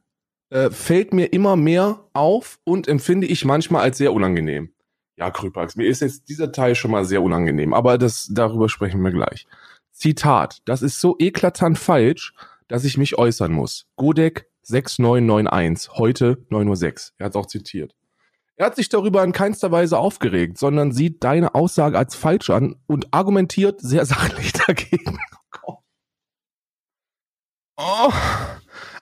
äh, 0.51 0.71
fällt 0.71 1.13
mir 1.13 1.33
immer 1.33 1.57
mehr 1.57 2.09
auf 2.15 2.59
und 2.65 2.89
empfinde 2.89 3.27
ich 3.27 3.45
manchmal 3.45 3.83
als 3.83 3.99
sehr 3.99 4.13
unangenehm. 4.13 4.71
Ja, 5.17 5.31
Krypax, 5.31 5.77
mir 5.77 5.87
ist 5.87 6.01
jetzt 6.01 6.29
dieser 6.29 6.51
Teil 6.51 6.75
schon 6.75 6.91
mal 6.91 7.05
sehr 7.05 7.23
unangenehm, 7.23 7.73
aber 7.73 7.99
das, 7.99 8.29
darüber 8.33 8.69
sprechen 8.69 9.03
wir 9.03 9.13
gleich. 9.13 9.47
Zitat, 9.93 10.61
das 10.65 10.83
ist 10.83 11.01
so 11.01 11.17
eklatant 11.19 11.79
falsch, 11.79 12.35
dass 12.69 12.85
ich 12.85 12.99
mich 12.99 13.17
äußern 13.17 13.53
muss. 13.53 13.87
Godek 13.97 14.49
6991, 14.63 15.91
heute 15.99 16.45
9.06 16.51 17.11
Uhr. 17.11 17.15
Er 17.19 17.27
hat 17.27 17.37
auch 17.37 17.47
zitiert. 17.47 17.95
Er 18.57 18.67
hat 18.67 18.77
sich 18.77 18.89
darüber 18.89 19.25
in 19.25 19.33
keinster 19.33 19.73
Weise 19.73 19.99
aufgeregt, 19.99 20.59
sondern 20.59 20.93
sieht 20.93 21.25
deine 21.25 21.55
Aussage 21.55 21.99
als 21.99 22.15
falsch 22.15 22.51
an 22.51 22.77
und 22.87 23.13
argumentiert 23.13 23.81
sehr 23.81 24.07
sachlich 24.07 24.53
dagegen. 24.53 25.19
Oh. 27.77 28.13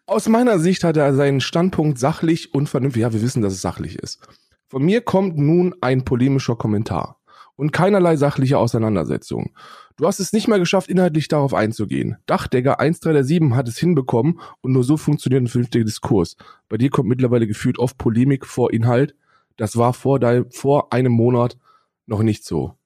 Aus 0.07 0.29
meiner 0.29 0.59
Sicht 0.59 0.83
hat 0.83 0.97
er 0.97 1.15
seinen 1.15 1.41
Standpunkt 1.41 1.99
sachlich 1.99 2.55
und 2.55 2.69
vernünftig. 2.69 3.03
Ja, 3.03 3.13
wir 3.13 3.23
wissen, 3.23 3.43
dass 3.43 3.53
es 3.53 3.61
sachlich 3.61 3.99
ist. 3.99 4.19
Von 4.69 4.83
mir 4.83 5.03
kommt 5.03 5.37
nun 5.37 5.75
ein 5.83 6.05
polemischer 6.05 6.57
Kommentar 6.57 7.21
und 7.57 7.73
keinerlei 7.73 8.17
sachliche 8.17 8.57
Auseinandersetzung. 8.57 9.53
Du 9.97 10.07
hast 10.07 10.21
es 10.21 10.33
nicht 10.33 10.49
mal 10.49 10.59
geschafft, 10.59 10.89
inhaltlich 10.89 11.29
darauf 11.29 11.53
einzugehen. 11.53 12.17
Dachdecker 12.25 12.81
1337 12.81 13.55
hat 13.55 13.69
es 13.69 13.79
hinbekommen 13.79 14.41
und 14.63 14.73
nur 14.73 14.85
so 14.85 14.97
funktioniert 14.97 15.43
ein 15.43 15.49
vernünftiger 15.49 15.85
Diskurs. 15.85 16.37
Bei 16.71 16.79
dir 16.79 16.89
kommt 16.89 17.11
mittlerweile 17.11 17.47
gefühlt 17.47 17.79
oft 17.79 17.99
Polemik 17.99 18.47
vor 18.47 18.73
Inhalt. 18.73 19.15
Das 19.57 19.77
war 19.77 19.93
vor, 19.93 20.19
dein, 20.19 20.51
vor 20.51 20.93
einem 20.93 21.13
Monat 21.13 21.57
noch 22.07 22.23
nicht 22.23 22.45
so. 22.45 22.77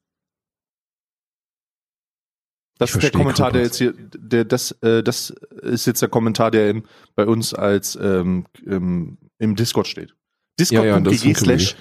Das 2.78 2.94
ist 2.94 3.02
der 3.02 3.10
Kommentar, 3.10 3.52
der 3.52 3.62
jetzt 3.62 3.78
hier, 3.78 3.94
der, 3.96 4.44
das, 4.44 4.72
äh, 4.82 5.02
das 5.02 5.30
ist 5.62 5.86
jetzt 5.86 6.02
der 6.02 6.10
Kommentar, 6.10 6.50
der 6.50 6.70
in, 6.70 6.82
bei 7.14 7.26
uns 7.26 7.54
als 7.54 7.96
ähm, 7.96 8.44
im, 8.64 9.16
im 9.38 9.56
Discord 9.56 9.86
steht. 9.86 10.14
Discord.gg 10.60 11.24
ja, 11.24 11.28
ja, 11.28 11.34
slash, 11.34 11.76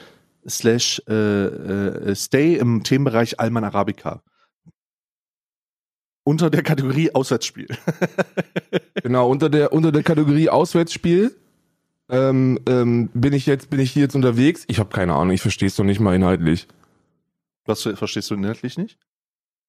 slash 0.48 1.01
äh, 1.08 1.13
äh, 1.13 2.15
stay 2.15 2.56
im 2.56 2.84
Themenbereich 2.84 3.39
Alman 3.39 3.65
Arabica. 3.65 4.24
Unter 6.24 6.50
der 6.50 6.63
Kategorie 6.63 7.13
Auswärtsspiel. 7.13 7.68
genau, 9.04 9.30
unter 9.30 9.50
der, 9.50 9.74
unter 9.74 9.92
der 9.92 10.01
Kategorie 10.01 10.50
Auswärtsspiel 10.50 11.36
ähm, 12.09 12.59
ähm, 12.67 13.09
bin 13.13 13.33
ich 13.33 13.45
jetzt, 13.45 13.69
bin 13.69 13.79
ich 13.79 13.91
hier 13.91 14.03
jetzt 14.03 14.15
unterwegs. 14.15 14.63
Ich 14.67 14.79
habe 14.79 14.89
keine 14.89 15.13
Ahnung, 15.13 15.33
ich 15.33 15.41
verstehe 15.41 15.67
es 15.67 15.75
doch 15.75 15.83
nicht 15.83 16.00
mal 16.00 16.15
inhaltlich. 16.15 16.67
Was 17.65 17.81
verstehst 17.81 18.29
du 18.29 18.35
inhaltlich 18.35 18.77
nicht? 18.77 19.00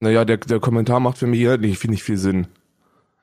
Naja, 0.01 0.25
der, 0.25 0.37
der 0.37 0.61
Kommentar 0.61 1.01
macht 1.01 1.19
für 1.19 1.27
mich 1.27 1.41
inhaltlich 1.41 1.83
nicht 1.85 2.03
viel 2.03 2.19
Sinn. 2.19 2.47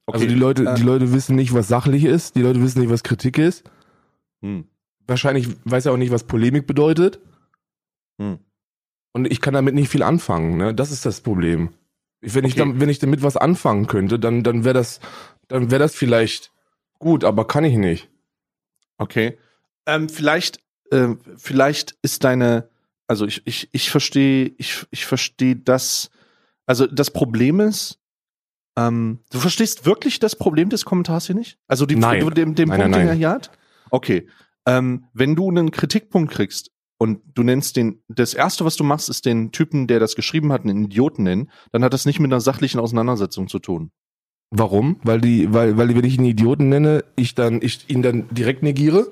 Okay. 0.06 0.18
Also 0.18 0.28
die 0.28 0.36
Leute, 0.36 0.66
äh, 0.66 0.76
die 0.76 0.84
Leute 0.84 1.14
wissen 1.14 1.36
nicht, 1.36 1.54
was 1.54 1.68
sachlich 1.68 2.04
ist, 2.04 2.36
die 2.36 2.42
Leute 2.42 2.62
wissen 2.62 2.80
nicht, 2.80 2.90
was 2.90 3.04
Kritik 3.04 3.38
ist. 3.38 3.64
Hm. 4.42 4.66
Wahrscheinlich 5.08 5.48
weiß 5.66 5.86
er 5.86 5.94
auch 5.94 5.98
nicht, 5.98 6.12
was 6.12 6.26
Polemik 6.26 6.66
bedeutet. 6.66 7.20
Hm. 8.20 8.40
Und 9.14 9.32
ich 9.32 9.42
kann 9.42 9.54
damit 9.54 9.76
nicht 9.76 9.90
viel 9.90 10.04
anfangen, 10.04 10.58
ne? 10.58 10.74
Das 10.74 10.92
ist 10.92 11.06
das 11.06 11.22
Problem. 11.22 11.70
Wenn, 12.20 12.46
okay. 12.46 12.48
ich 12.48 12.56
dann, 12.56 12.80
wenn 12.80 12.90
ich 12.90 13.00
damit 13.00 13.22
was 13.22 13.38
anfangen 13.38 13.86
könnte, 13.86 14.18
dann, 14.18 14.44
dann 14.44 14.64
wäre 14.64 14.74
das, 14.74 15.00
dann 15.48 15.72
wäre 15.72 15.80
das 15.80 15.94
vielleicht 15.94 16.52
gut, 16.98 17.24
aber 17.24 17.46
kann 17.48 17.64
ich 17.64 17.78
nicht. 17.78 18.10
Okay. 19.04 19.38
Ähm, 19.86 20.08
vielleicht, 20.08 20.60
äh, 20.92 21.10
vielleicht 21.36 21.96
ist 22.02 22.24
deine, 22.24 22.70
also 23.08 23.26
ich, 23.26 23.42
ich, 23.46 23.70
ich 23.74 23.92
verstehe, 23.92 24.54
ich, 24.58 24.86
ich 24.92 25.06
verstehe 25.06 25.58
das, 25.58 26.10
also 26.66 26.88
das 26.88 27.12
Problem 27.12 27.60
ist, 27.60 28.00
ähm, 28.78 29.20
du 29.30 29.40
verstehst 29.40 29.86
wirklich 29.86 30.20
das 30.20 30.36
Problem 30.36 30.70
des 30.70 30.86
Kommentars 30.86 31.28
hier 31.28 31.36
nicht? 31.36 31.60
Also 31.68 31.86
die, 31.86 31.96
nein. 31.96 32.28
dem, 32.34 32.56
dem 32.56 32.70
nein, 32.70 32.80
Punkt, 32.80 32.92
nein, 32.92 33.02
den 33.02 33.08
er 33.10 33.14
hier 33.14 33.30
hat? 33.30 33.52
Okay. 33.92 34.28
Ähm, 34.66 35.06
wenn 35.14 35.36
du 35.36 35.50
einen 35.50 35.72
Kritikpunkt 35.72 36.32
kriegst 36.32 36.72
und 36.98 37.22
du 37.36 37.44
nennst 37.44 37.76
den, 37.76 38.02
das 38.08 38.34
erste, 38.34 38.64
was 38.64 38.78
du 38.78 38.86
machst, 38.86 39.10
ist 39.10 39.26
den 39.26 39.52
Typen, 39.52 39.88
der 39.88 40.00
das 40.00 40.16
geschrieben 40.16 40.54
hat, 40.54 40.62
einen 40.62 40.86
Idioten 40.86 41.24
nennen, 41.24 41.52
dann 41.74 41.84
hat 41.84 41.94
das 41.94 42.06
nicht 42.06 42.20
mit 42.20 42.32
einer 42.32 42.40
sachlichen 42.40 42.80
Auseinandersetzung 42.80 43.50
zu 43.50 43.60
tun. 43.60 43.92
Warum? 44.56 44.98
Weil 45.04 45.20
die, 45.20 45.52
weil, 45.52 45.78
weil 45.78 45.96
wenn 45.96 46.04
ich 46.04 46.20
ihn 46.20 46.26
Idioten 46.26 46.70
nenne, 46.70 47.04
ich 47.16 47.34
dann, 47.34 47.60
ich 47.64 47.90
ihn 47.90 48.04
dann 48.04 48.28
direkt 48.30 48.62
negiere? 48.62 49.12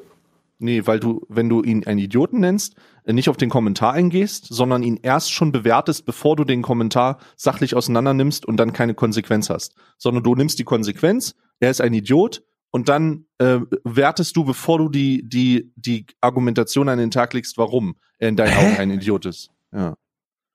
Nee, 0.59 0.85
weil 0.85 0.99
du, 0.99 1.25
wenn 1.29 1.49
du 1.49 1.63
ihn 1.63 1.83
einen 1.87 1.97
Idioten 1.97 2.39
nennst, 2.39 2.75
äh, 3.05 3.13
nicht 3.13 3.27
auf 3.27 3.37
den 3.37 3.49
Kommentar 3.49 3.93
eingehst, 3.93 4.45
sondern 4.49 4.83
ihn 4.83 4.99
erst 5.01 5.33
schon 5.33 5.51
bewertest, 5.51 6.05
bevor 6.05 6.35
du 6.35 6.43
den 6.43 6.61
Kommentar 6.61 7.17
sachlich 7.35 7.75
auseinander 7.75 8.13
nimmst 8.13 8.45
und 8.45 8.57
dann 8.57 8.71
keine 8.71 8.93
Konsequenz 8.93 9.49
hast. 9.49 9.73
Sondern 9.97 10.23
du 10.23 10.35
nimmst 10.35 10.59
die 10.59 10.63
Konsequenz, 10.63 11.33
er 11.59 11.71
ist 11.71 11.81
ein 11.81 11.93
Idiot, 11.95 12.43
und 12.69 12.87
dann 12.87 13.25
äh, 13.39 13.59
wertest 13.83 14.37
du, 14.37 14.45
bevor 14.45 14.77
du 14.77 14.89
die, 14.89 15.27
die, 15.27 15.73
die 15.75 16.05
Argumentation 16.21 16.87
an 16.87 16.99
den 16.99 17.11
Tag 17.11 17.33
legst, 17.33 17.57
warum 17.57 17.95
er 18.19 18.29
in 18.29 18.35
deinen 18.35 18.53
Hä? 18.53 18.65
Augen 18.67 18.77
ein 18.77 18.91
Idiot 18.91 19.25
ist. 19.25 19.49
Ja. 19.73 19.95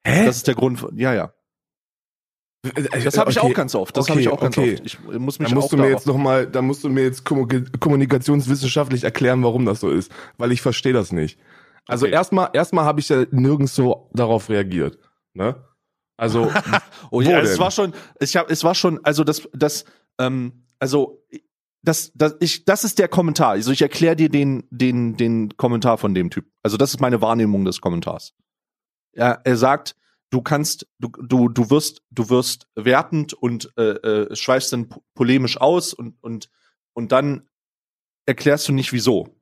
Hä? 0.06 0.24
Das 0.24 0.36
ist 0.36 0.46
der 0.46 0.54
Grund. 0.54 0.86
Ja, 0.94 1.12
ja. 1.12 1.32
Äh, 2.74 3.02
das 3.04 3.18
habe 3.18 3.30
ich 3.30 3.38
okay. 3.38 3.50
auch 3.50 3.54
ganz 3.54 3.74
oft. 3.74 3.96
Das 3.96 4.04
okay, 4.04 4.12
habe 4.12 4.20
ich 4.20 4.28
auch 4.28 4.40
ganz 4.40 4.58
okay. 4.58 4.74
oft. 4.74 4.86
Ich 4.86 4.98
muss 5.18 5.38
mich 5.38 5.48
da 5.48 5.54
musst 5.54 5.72
du 5.72 5.76
mir 5.76 5.90
jetzt 5.90 6.06
noch 6.06 6.16
mal, 6.16 6.46
da 6.46 6.62
musst 6.62 6.84
du 6.84 6.88
mir 6.88 7.04
jetzt 7.04 7.24
kommunikationswissenschaftlich 7.24 9.04
erklären, 9.04 9.42
warum 9.42 9.64
das 9.64 9.80
so 9.80 9.90
ist, 9.90 10.10
weil 10.38 10.52
ich 10.52 10.62
verstehe 10.62 10.92
das 10.92 11.12
nicht. 11.12 11.38
Also 11.86 12.06
erstmal, 12.06 12.50
erstmal 12.52 12.84
habe 12.84 13.00
ich 13.00 13.08
ja 13.08 13.24
nirgends 13.30 13.74
so 13.74 14.10
darauf 14.12 14.48
reagiert. 14.48 14.98
Ne? 15.34 15.54
Also, 16.16 16.50
oh 17.10 17.20
ja, 17.20 17.40
es 17.40 17.58
war 17.58 17.70
schon, 17.70 17.92
ich 18.20 18.36
habe, 18.36 18.52
es 18.52 18.64
war 18.64 18.74
schon, 18.74 19.04
also 19.04 19.22
das, 19.22 19.48
das, 19.52 19.84
ähm, 20.18 20.64
also 20.78 21.22
das, 21.82 22.10
das, 22.14 22.34
ich, 22.40 22.64
das 22.64 22.84
ist 22.84 22.98
der 22.98 23.08
Kommentar. 23.08 23.50
Also 23.50 23.70
ich 23.70 23.82
erkläre 23.82 24.16
dir 24.16 24.28
den, 24.28 24.64
den, 24.70 25.16
den 25.16 25.56
Kommentar 25.56 25.98
von 25.98 26.14
dem 26.14 26.30
Typ. 26.30 26.46
Also 26.62 26.76
das 26.76 26.90
ist 26.90 27.00
meine 27.00 27.20
Wahrnehmung 27.20 27.64
des 27.64 27.80
Kommentars. 27.80 28.34
Er, 29.12 29.40
er 29.44 29.56
sagt, 29.56 29.94
du 30.30 30.42
kannst, 30.42 30.86
du, 30.98 31.08
du, 31.08 31.48
du 31.48 31.70
wirst, 31.70 32.02
du 32.10 32.28
wirst 32.28 32.68
wertend 32.74 33.32
und 33.34 33.72
äh, 33.76 33.82
äh, 33.82 34.36
schweifst 34.36 34.72
dann 34.72 34.88
polemisch 35.14 35.60
aus 35.60 35.94
und, 35.94 36.16
und, 36.22 36.50
und 36.94 37.12
dann 37.12 37.48
erklärst 38.26 38.68
du 38.68 38.72
nicht 38.72 38.92
wieso. 38.92 39.36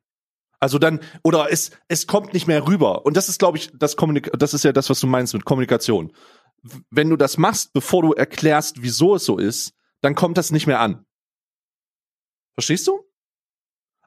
Also 0.61 0.79
dann, 0.79 1.00
oder 1.23 1.50
es, 1.50 1.73
es 1.88 2.07
kommt 2.07 2.33
nicht 2.33 2.47
mehr 2.47 2.67
rüber. 2.67 3.05
Und 3.05 3.17
das 3.17 3.29
ist, 3.29 3.38
glaube 3.38 3.59
ich, 3.59 3.71
das 3.75 3.97
Kommunik 3.97 4.31
das 4.38 4.55
ist 4.55 4.64
ja 4.64 4.73
das, 4.73 4.88
was 4.88 5.00
du 5.00 5.07
meinst 5.07 5.35
mit 5.35 5.45
Kommunikation. 5.45 6.12
Wenn 6.91 7.11
du 7.11 7.17
das 7.17 7.37
machst, 7.37 7.73
bevor 7.73 8.03
du 8.03 8.12
erklärst, 8.12 8.81
wieso 8.81 9.17
es 9.17 9.25
so 9.25 9.38
ist, 9.38 9.75
dann 10.00 10.14
kommt 10.14 10.38
das 10.38 10.53
nicht 10.53 10.67
mehr 10.67 10.81
an. 10.81 11.05
Verstehst 12.55 12.87
du? 12.87 13.05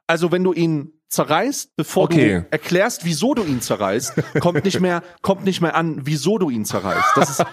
Also 0.06 0.32
wenn 0.32 0.42
du 0.42 0.52
ihn 0.52 0.97
zerreißt, 1.08 1.74
bevor 1.76 2.04
okay. 2.04 2.40
du 2.40 2.46
erklärst, 2.50 3.04
wieso 3.04 3.34
du 3.34 3.42
ihn 3.42 3.60
zerreißt, 3.60 4.40
kommt 4.40 4.64
nicht 4.64 4.80
mehr, 4.80 5.02
kommt 5.22 5.44
nicht 5.44 5.60
mehr 5.60 5.74
an, 5.74 6.00
wieso 6.04 6.38
du 6.38 6.50
ihn 6.50 6.64
zerreißt. 6.64 7.16
Das 7.16 7.30
ist, 7.30 7.44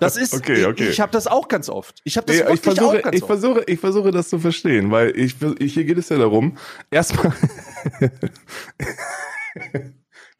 das 0.00 0.16
ist, 0.16 0.34
okay, 0.34 0.66
okay. 0.66 0.84
ich, 0.84 0.90
ich 0.90 1.00
habe 1.00 1.12
das 1.12 1.26
auch 1.26 1.48
ganz 1.48 1.68
oft. 1.68 2.00
Ich 2.04 2.16
habe 2.16 2.26
das 2.26 2.36
nee, 2.36 2.54
ich 2.54 2.60
versuche, 2.60 2.98
auch 2.98 3.02
ganz 3.02 3.16
ich 3.16 3.22
oft. 3.22 3.26
versuche, 3.30 3.64
ich 3.66 3.80
versuche 3.80 4.10
das 4.10 4.28
zu 4.28 4.38
verstehen, 4.38 4.90
weil 4.90 5.16
ich, 5.16 5.36
ich 5.58 5.74
hier 5.74 5.84
geht 5.84 5.98
es 5.98 6.08
ja 6.08 6.18
darum, 6.18 6.58
erstmal 6.90 7.32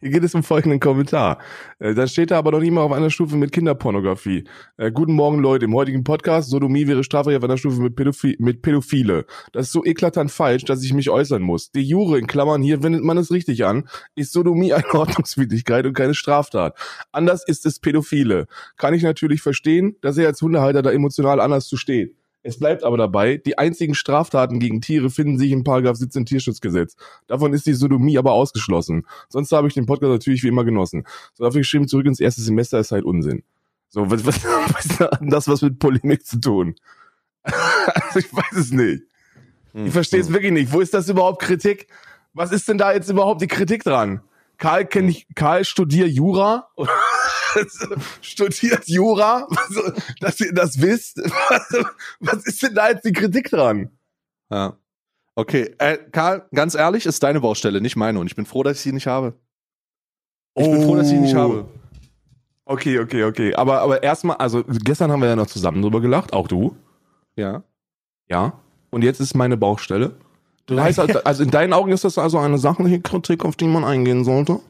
Hier 0.05 0.11
geht 0.11 0.25
es 0.25 0.35
um 0.35 0.43
folgenden 0.43 0.81
Kommentar. 0.81 1.39
Äh, 1.79 2.07
steht 2.07 2.31
da 2.31 2.37
aber 2.37 2.51
noch 2.51 2.61
nicht 2.61 2.73
mal 2.73 2.83
auf 2.83 2.93
einer 2.93 3.09
Stufe 3.09 3.37
mit 3.37 3.53
Kinderpornografie. 3.53 4.45
Äh, 4.77 4.93
guten 4.93 5.15
Morgen, 5.15 5.39
Leute. 5.39 5.65
Im 5.65 5.75
heutigen 5.75 6.05
Podcast, 6.05 6.51
Sodomie 6.51 6.87
wäre 6.87 7.03
strafrecht 7.03 7.39
auf 7.39 7.45
einer 7.45 7.57
Stufe 7.57 7.81
mit, 7.81 7.97
Pädophi 7.97 8.37
mit 8.39 8.61
Pädophile. 8.61 9.25
Das 9.53 9.65
ist 9.65 9.73
so 9.73 9.83
eklatant 9.83 10.31
falsch, 10.31 10.67
dass 10.67 10.85
ich 10.85 10.93
mich 10.93 11.09
äußern 11.09 11.41
muss. 11.41 11.71
Die 11.71 11.81
Jure, 11.81 12.19
in 12.19 12.27
Klammern, 12.27 12.61
hier 12.61 12.83
wendet 12.83 13.03
man 13.03 13.17
es 13.17 13.31
richtig 13.31 13.65
an, 13.65 13.89
ist 14.15 14.35
Sodomie 14.35 14.75
eine 14.75 14.85
Ordnungswidrigkeit 14.93 15.87
und 15.87 15.95
keine 15.95 16.13
Straftat. 16.13 16.77
Anders 17.11 17.43
ist 17.49 17.65
es 17.65 17.79
Pädophile. 17.79 18.47
Kann 18.77 18.93
ich 18.93 19.05
natürlich 19.05 19.41
verstehen, 19.41 19.97
dass 20.03 20.19
er 20.19 20.27
als 20.27 20.43
Hundehalter 20.43 20.83
da 20.83 20.91
emotional 20.91 21.41
anders 21.41 21.67
zu 21.67 21.79
steht. 21.79 22.15
Es 22.47 22.59
bleibt 22.59 22.85
aber 22.85 22.99
dabei, 22.99 23.39
die 23.39 23.57
einzigen 23.57 23.95
Straftaten 23.95 24.61
gegen 24.61 24.83
Tiere 24.83 25.09
finden 25.09 25.39
sich 25.39 25.51
im 25.51 25.65
Paragraph 25.65 25.97
17 25.97 26.27
Tierschutzgesetz. 26.27 26.95
Davon 27.27 27.55
ist 27.55 27.65
die 27.65 27.73
Sodomie 27.73 28.19
aber 28.19 28.33
ausgeschlossen. 28.33 29.07
Sonst 29.31 29.51
habe 29.51 29.67
ich 29.67 29.73
den 29.73 29.87
Podcast 29.87 30.13
natürlich 30.13 30.43
wie 30.43 30.49
immer 30.49 30.65
genossen. 30.65 31.07
So 31.33 31.45
dafür 31.45 31.63
geschrieben, 31.63 31.89
zurück 31.89 32.05
ins 32.05 32.21
erste 32.21 32.43
Semester 32.43 32.79
ist 32.79 32.93
halt 32.93 33.07
Unsinn. 33.07 33.45
So, 33.89 34.11
was, 34.11 34.27
was, 34.27 34.45
was 34.75 35.01
hat 35.01 35.21
das 35.23 35.49
was 35.49 35.63
mit 35.63 35.79
Polemik 35.79 36.27
zu 36.27 36.39
tun? 36.39 36.75
also 37.43 38.19
ich 38.19 38.31
weiß 38.31 38.59
es 38.59 38.73
nicht. 38.73 39.05
Ich 39.73 39.93
verstehe 39.93 40.21
es 40.21 40.27
hm. 40.27 40.35
wirklich 40.35 40.53
nicht. 40.53 40.71
Wo 40.71 40.81
ist 40.81 40.93
das 40.93 41.09
überhaupt 41.09 41.41
Kritik? 41.41 41.89
Was 42.35 42.53
ist 42.53 42.69
denn 42.69 42.77
da 42.77 42.93
jetzt 42.93 43.09
überhaupt 43.09 43.41
die 43.41 43.47
Kritik 43.47 43.85
dran? 43.85 44.21
Karl 44.59 44.87
kenn 44.87 45.09
ich, 45.09 45.27
Karl 45.35 45.65
studiert 45.65 46.11
Jura? 46.11 46.69
studiert 48.21 48.89
Jura, 48.89 49.49
dass 50.21 50.41
ihr 50.41 50.53
das 50.53 50.81
wisst. 50.81 51.19
Was, 52.21 52.45
ist 52.47 52.63
denn 52.63 52.75
da 52.75 52.91
jetzt 52.91 53.05
die 53.05 53.13
Kritik 53.13 53.51
dran? 53.51 53.91
Ja. 54.51 54.77
Okay, 55.37 55.75
äh, 55.79 55.99
Karl, 56.13 56.47
ganz 56.53 56.75
ehrlich, 56.75 57.07
ist 57.07 57.23
deine 57.23 57.41
Baustelle, 57.41 57.81
nicht 57.81 57.97
meine. 57.97 58.19
Und 58.19 58.27
ich 58.27 58.37
bin 58.37 58.47
froh, 58.47 58.63
dass 58.63 58.77
ich 58.77 58.83
sie 58.83 58.93
nicht 58.93 59.07
habe. 59.07 59.35
Ich 60.55 60.67
oh. 60.67 60.71
bin 60.71 60.83
froh, 60.83 60.97
dass 60.97 61.07
ich 61.07 61.13
sie 61.15 61.21
nicht 61.21 61.35
habe. 61.35 61.69
Okay, 62.65 62.99
okay, 62.99 63.25
okay. 63.25 63.55
Aber, 63.55 63.81
aber 63.81 64.03
erstmal, 64.03 64.37
also 64.37 64.65
gestern 64.67 65.11
haben 65.11 65.21
wir 65.21 65.29
ja 65.29 65.37
noch 65.37 65.49
zusammen 65.49 65.83
drüber 65.83 66.01
gelacht, 66.01 66.33
auch 66.33 66.49
du. 66.49 66.77
Ja. 67.37 67.65
Ja. 68.29 68.61
Und 68.91 69.03
jetzt 69.03 69.21
ist 69.21 69.35
meine 69.35 69.57
Baustelle. 69.57 70.17
Du 70.67 70.81
heißt, 70.81 70.99
also 70.99 71.43
in 71.43 71.51
deinen 71.51 71.73
Augen 71.73 71.93
ist 71.93 72.05
das 72.05 72.19
also 72.19 72.39
eine 72.39 72.59
sachliche 72.59 73.01
Kritik, 73.01 73.45
auf 73.45 73.57
die 73.57 73.67
man 73.67 73.85
eingehen 73.85 74.25
sollte? 74.25 74.61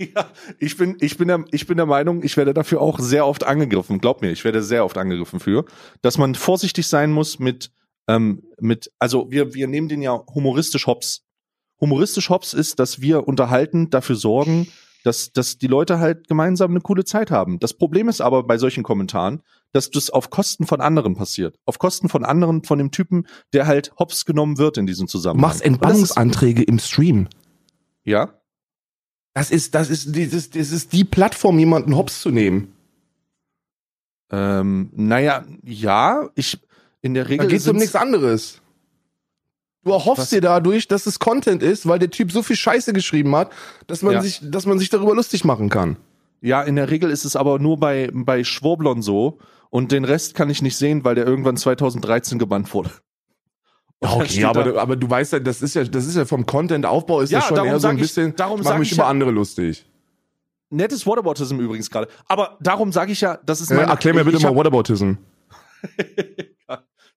Ja, 0.00 0.30
ich 0.58 0.78
bin, 0.78 0.96
ich 1.00 1.18
bin 1.18 1.28
der, 1.28 1.44
ich 1.50 1.66
bin 1.66 1.76
der 1.76 1.84
Meinung, 1.84 2.22
ich 2.22 2.38
werde 2.38 2.54
dafür 2.54 2.80
auch 2.80 2.98
sehr 2.98 3.26
oft 3.26 3.44
angegriffen. 3.44 4.00
Glaub 4.00 4.22
mir, 4.22 4.30
ich 4.30 4.44
werde 4.44 4.62
sehr 4.62 4.84
oft 4.84 4.96
angegriffen 4.96 5.40
für, 5.40 5.66
dass 6.00 6.16
man 6.16 6.34
vorsichtig 6.34 6.88
sein 6.88 7.12
muss 7.12 7.38
mit, 7.38 7.70
ähm, 8.08 8.42
mit, 8.58 8.90
also 8.98 9.30
wir, 9.30 9.52
wir 9.52 9.66
nehmen 9.66 9.88
den 9.88 10.00
ja 10.00 10.22
humoristisch 10.34 10.86
hops. 10.86 11.26
Humoristisch 11.80 12.30
hops 12.30 12.54
ist, 12.54 12.78
dass 12.78 13.02
wir 13.02 13.28
unterhalten, 13.28 13.90
dafür 13.90 14.16
sorgen, 14.16 14.68
dass, 15.04 15.32
dass 15.32 15.58
die 15.58 15.66
Leute 15.66 15.98
halt 15.98 16.28
gemeinsam 16.28 16.70
eine 16.72 16.80
coole 16.80 17.04
Zeit 17.04 17.30
haben. 17.30 17.58
Das 17.58 17.74
Problem 17.74 18.08
ist 18.08 18.20
aber 18.20 18.42
bei 18.42 18.58
solchen 18.58 18.82
Kommentaren, 18.82 19.42
dass 19.72 19.90
das 19.90 20.10
auf 20.10 20.30
Kosten 20.30 20.66
von 20.66 20.80
anderen 20.80 21.14
passiert. 21.14 21.58
Auf 21.64 21.78
Kosten 21.78 22.08
von 22.08 22.24
anderen, 22.24 22.64
von 22.64 22.78
dem 22.78 22.90
Typen, 22.90 23.26
der 23.52 23.66
halt 23.66 23.92
hops 23.98 24.24
genommen 24.24 24.58
wird 24.58 24.76
in 24.78 24.86
diesem 24.86 25.06
Du 25.06 25.12
Zusammenhang. 25.12 25.48
machst 25.48 25.62
Entbannungsanträge 25.62 26.62
im 26.62 26.78
Stream. 26.78 27.28
Ja? 28.04 28.34
Das 29.32 29.50
ist, 29.50 29.74
das 29.74 29.90
ist, 29.90 30.14
dieses, 30.14 30.50
das 30.50 30.72
ist 30.72 30.92
die 30.92 31.04
Plattform, 31.04 31.58
jemanden 31.58 31.96
hops 31.96 32.20
zu 32.20 32.30
nehmen. 32.30 32.72
Ähm, 34.32 34.90
naja, 34.94 35.44
ja, 35.64 36.28
ich, 36.34 36.58
in 37.00 37.14
der 37.14 37.24
Da 37.24 37.28
Regel. 37.30 37.48
geht's 37.48 37.66
um 37.68 37.76
nichts 37.76 37.94
anderes. 37.96 38.60
Du 39.84 39.92
erhoffst 39.92 40.22
Was? 40.24 40.30
dir 40.30 40.40
dadurch, 40.42 40.88
dass 40.88 41.06
es 41.06 41.18
Content 41.18 41.62
ist, 41.62 41.88
weil 41.88 41.98
der 41.98 42.10
Typ 42.10 42.32
so 42.32 42.42
viel 42.42 42.56
Scheiße 42.56 42.92
geschrieben 42.92 43.34
hat, 43.34 43.50
dass 43.86 44.02
man 44.02 44.12
Ja. 44.14 44.20
sich, 44.22 44.40
dass 44.42 44.66
man 44.66 44.78
sich 44.78 44.90
darüber 44.90 45.14
lustig 45.14 45.44
machen 45.44 45.68
kann. 45.70 45.96
Ja, 46.42 46.62
in 46.62 46.76
der 46.76 46.90
Regel 46.90 47.10
ist 47.10 47.24
es 47.24 47.34
aber 47.36 47.58
nur 47.58 47.78
bei, 47.78 48.10
bei 48.12 48.44
Schwurblon 48.44 49.02
so. 49.02 49.38
Und 49.70 49.92
den 49.92 50.04
Rest 50.04 50.34
kann 50.34 50.50
ich 50.50 50.62
nicht 50.62 50.76
sehen, 50.76 51.04
weil 51.04 51.14
der 51.14 51.26
irgendwann 51.26 51.56
2013 51.56 52.38
gebannt 52.38 52.72
wurde. 52.74 52.90
Und 54.00 54.28
steht 54.30 54.44
aber, 54.44 54.64
da- 54.64 54.70
du- 54.72 54.78
aber 54.78 54.96
du 54.96 55.08
weißt 55.08 55.34
ja, 55.34 55.38
das 55.40 55.62
ist 55.62 55.74
ja, 55.74 55.84
das 55.84 56.06
ist 56.06 56.16
ja 56.16 56.24
vom 56.24 56.44
Content-Aufbau 56.46 57.20
ist 57.20 57.30
Ja, 57.30 57.38
ja 57.40 57.44
schon 57.46 57.64
eher 57.64 57.78
so 57.78 57.88
ein 57.88 57.96
ich- 57.96 58.02
bisschen, 58.02 58.34
darum 58.36 58.60
ich 58.60 58.66
mach 58.66 58.78
mich 58.78 58.88
ich 58.88 58.94
über 58.94 59.04
ja- 59.04 59.08
andere 59.10 59.30
lustig. 59.30 59.86
Nettes 60.70 61.06
Whataboutism 61.06 61.58
übrigens 61.58 61.90
gerade. 61.90 62.08
Aber 62.26 62.56
darum 62.60 62.92
sage 62.92 63.12
ich 63.12 63.20
ja, 63.20 63.38
das 63.44 63.60
ist 63.60 63.70
Äh, 63.70 63.74
meine, 63.76 63.88
erklär 63.90 64.14
mir 64.14 64.24
bitte 64.24 64.40
mal 64.40 64.54
Whataboutism. 64.54 65.12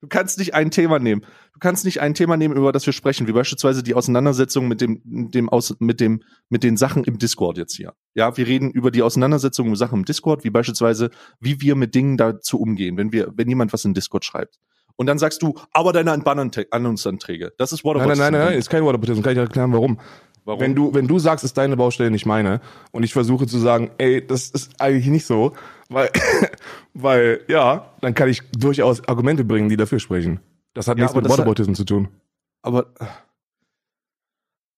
Du 0.04 0.10
kannst 0.10 0.38
nicht 0.38 0.54
ein 0.54 0.70
Thema 0.70 1.00
nehmen. 1.00 1.22
Du 1.54 1.60
kannst 1.62 1.86
nicht 1.86 2.02
ein 2.02 2.14
Thema 2.14 2.36
nehmen, 2.36 2.58
über 2.58 2.74
das 2.74 2.86
wir 2.86 2.92
sprechen, 2.92 3.26
wie 3.26 3.32
beispielsweise 3.32 3.84
die 3.84 3.96
Auseinandersetzung 3.96 4.68
mit 4.68 4.82
dem, 4.82 5.00
dem 5.06 5.48
aus, 5.48 5.78
mit 5.80 6.02
dem, 6.02 6.24
mit 6.50 6.62
den 6.64 6.76
Sachen 6.76 7.06
im 7.06 7.20
Discord 7.20 7.58
jetzt 7.58 7.74
hier. 7.78 7.94
Ja, 8.14 8.36
wir 8.36 8.46
reden 8.46 8.70
über 8.70 8.92
die 8.92 9.02
Auseinandersetzung 9.02 9.70
mit 9.70 9.78
Sachen 9.78 10.00
im 10.00 10.04
Discord, 10.06 10.44
wie 10.44 10.50
beispielsweise, 10.50 11.10
wie 11.40 11.62
wir 11.62 11.76
mit 11.76 11.96
Dingen 11.96 12.18
dazu 12.18 12.60
umgehen, 12.60 12.98
wenn 12.98 13.14
wir, 13.14 13.32
wenn 13.34 13.48
jemand 13.48 13.72
was 13.72 13.86
in 13.86 13.94
Discord 13.94 14.26
schreibt. 14.26 14.60
Und 14.98 15.06
dann 15.06 15.20
sagst 15.20 15.42
du, 15.42 15.54
aber 15.72 15.94
deine 15.94 16.12
Anbahnungsanträge. 16.12 17.54
Das 17.58 17.72
ist 17.72 17.86
Nein, 17.86 17.96
Whataboutism. 17.96 18.22
nein, 18.24 18.34
nein, 18.34 18.46
nein, 18.48 18.60
ist 18.60 18.70
kein 18.70 18.84
Whataboutism. 18.84 19.22
Kann 19.22 19.32
ich 19.32 19.38
erklären, 19.38 19.72
warum. 19.72 20.02
Warum? 20.46 20.60
Wenn 20.60 20.76
du, 20.76 20.94
wenn 20.94 21.08
du 21.08 21.20
sagst, 21.20 21.46
ist 21.46 21.58
deine 21.58 21.78
Baustelle 21.78 22.12
nicht 22.12 22.26
meine, 22.26 22.60
und 22.92 23.04
ich 23.04 23.14
versuche 23.14 23.48
zu 23.48 23.58
sagen, 23.60 23.92
ey, 23.98 24.26
das 24.26 24.50
ist 24.50 24.80
eigentlich 24.82 25.08
nicht 25.08 25.26
so, 25.26 25.54
weil, 25.90 26.10
weil, 26.94 27.42
ja, 27.48 27.94
dann 28.02 28.14
kann 28.14 28.28
ich 28.30 28.42
durchaus 28.52 29.08
Argumente 29.08 29.44
bringen, 29.46 29.70
die 29.70 29.78
dafür 29.78 30.00
sprechen. 30.00 30.40
Das 30.74 30.88
hat 30.88 30.98
Ja, 30.98 31.04
nichts 31.06 31.16
mit 31.16 31.24
hat- 31.26 31.32
Whataboutism 31.32 31.74
zu 31.74 31.86
tun. 31.86 32.10
aber 32.62 32.88